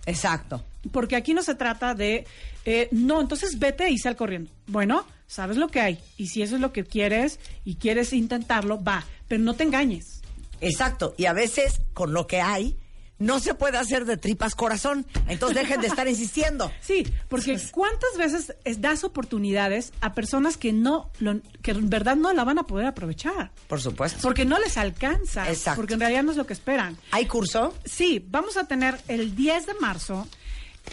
[0.07, 0.65] Exacto.
[0.91, 2.27] Porque aquí no se trata de,
[2.65, 4.51] eh, no, entonces vete y sal corriendo.
[4.66, 5.99] Bueno, sabes lo que hay.
[6.16, 9.05] Y si eso es lo que quieres y quieres intentarlo, va.
[9.29, 10.23] Pero no te engañes.
[10.61, 11.15] Exacto.
[11.16, 12.77] Y a veces, con lo que hay,
[13.23, 15.07] no se puede hacer de tripas corazón.
[15.28, 16.70] Entonces dejen de estar insistiendo.
[16.81, 22.16] Sí, porque ¿cuántas veces es- das oportunidades a personas que no, lo- que en verdad
[22.16, 23.51] no la van a poder aprovechar?
[23.69, 24.19] Por supuesto.
[24.23, 25.49] Porque no les alcanza.
[25.49, 25.81] Exacto.
[25.81, 26.97] Porque en realidad no es lo que esperan.
[27.12, 27.74] ¿Hay curso?
[27.85, 30.27] Sí, vamos a tener el 10 de marzo.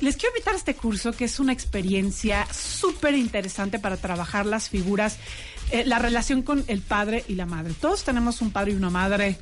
[0.01, 4.69] Les quiero invitar a este curso que es una experiencia súper interesante para trabajar las
[4.69, 5.18] figuras,
[5.72, 7.73] eh, la relación con el padre y la madre.
[7.81, 9.38] Todos tenemos un padre y una madre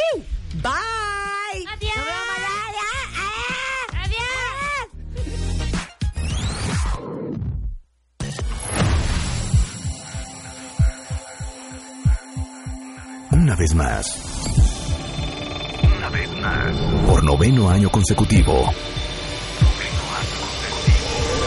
[0.62, 1.66] Bye.
[1.74, 2.55] Adiós.
[13.36, 14.06] Una vez más.
[15.84, 16.72] Una vez más.
[17.06, 18.64] Por noveno año consecutivo.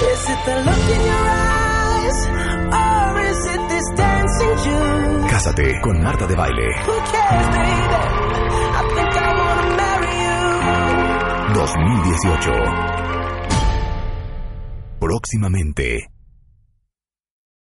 [0.02, 2.28] Is it the look in your eyes?
[2.73, 5.28] Or is it this dancing June?
[5.31, 6.66] Cásate con Marta de Baile.
[6.86, 7.97] Who cares, baby?
[8.74, 11.55] I think I wanna marry you.
[11.55, 12.52] 2018.
[15.01, 16.18] Próximamente.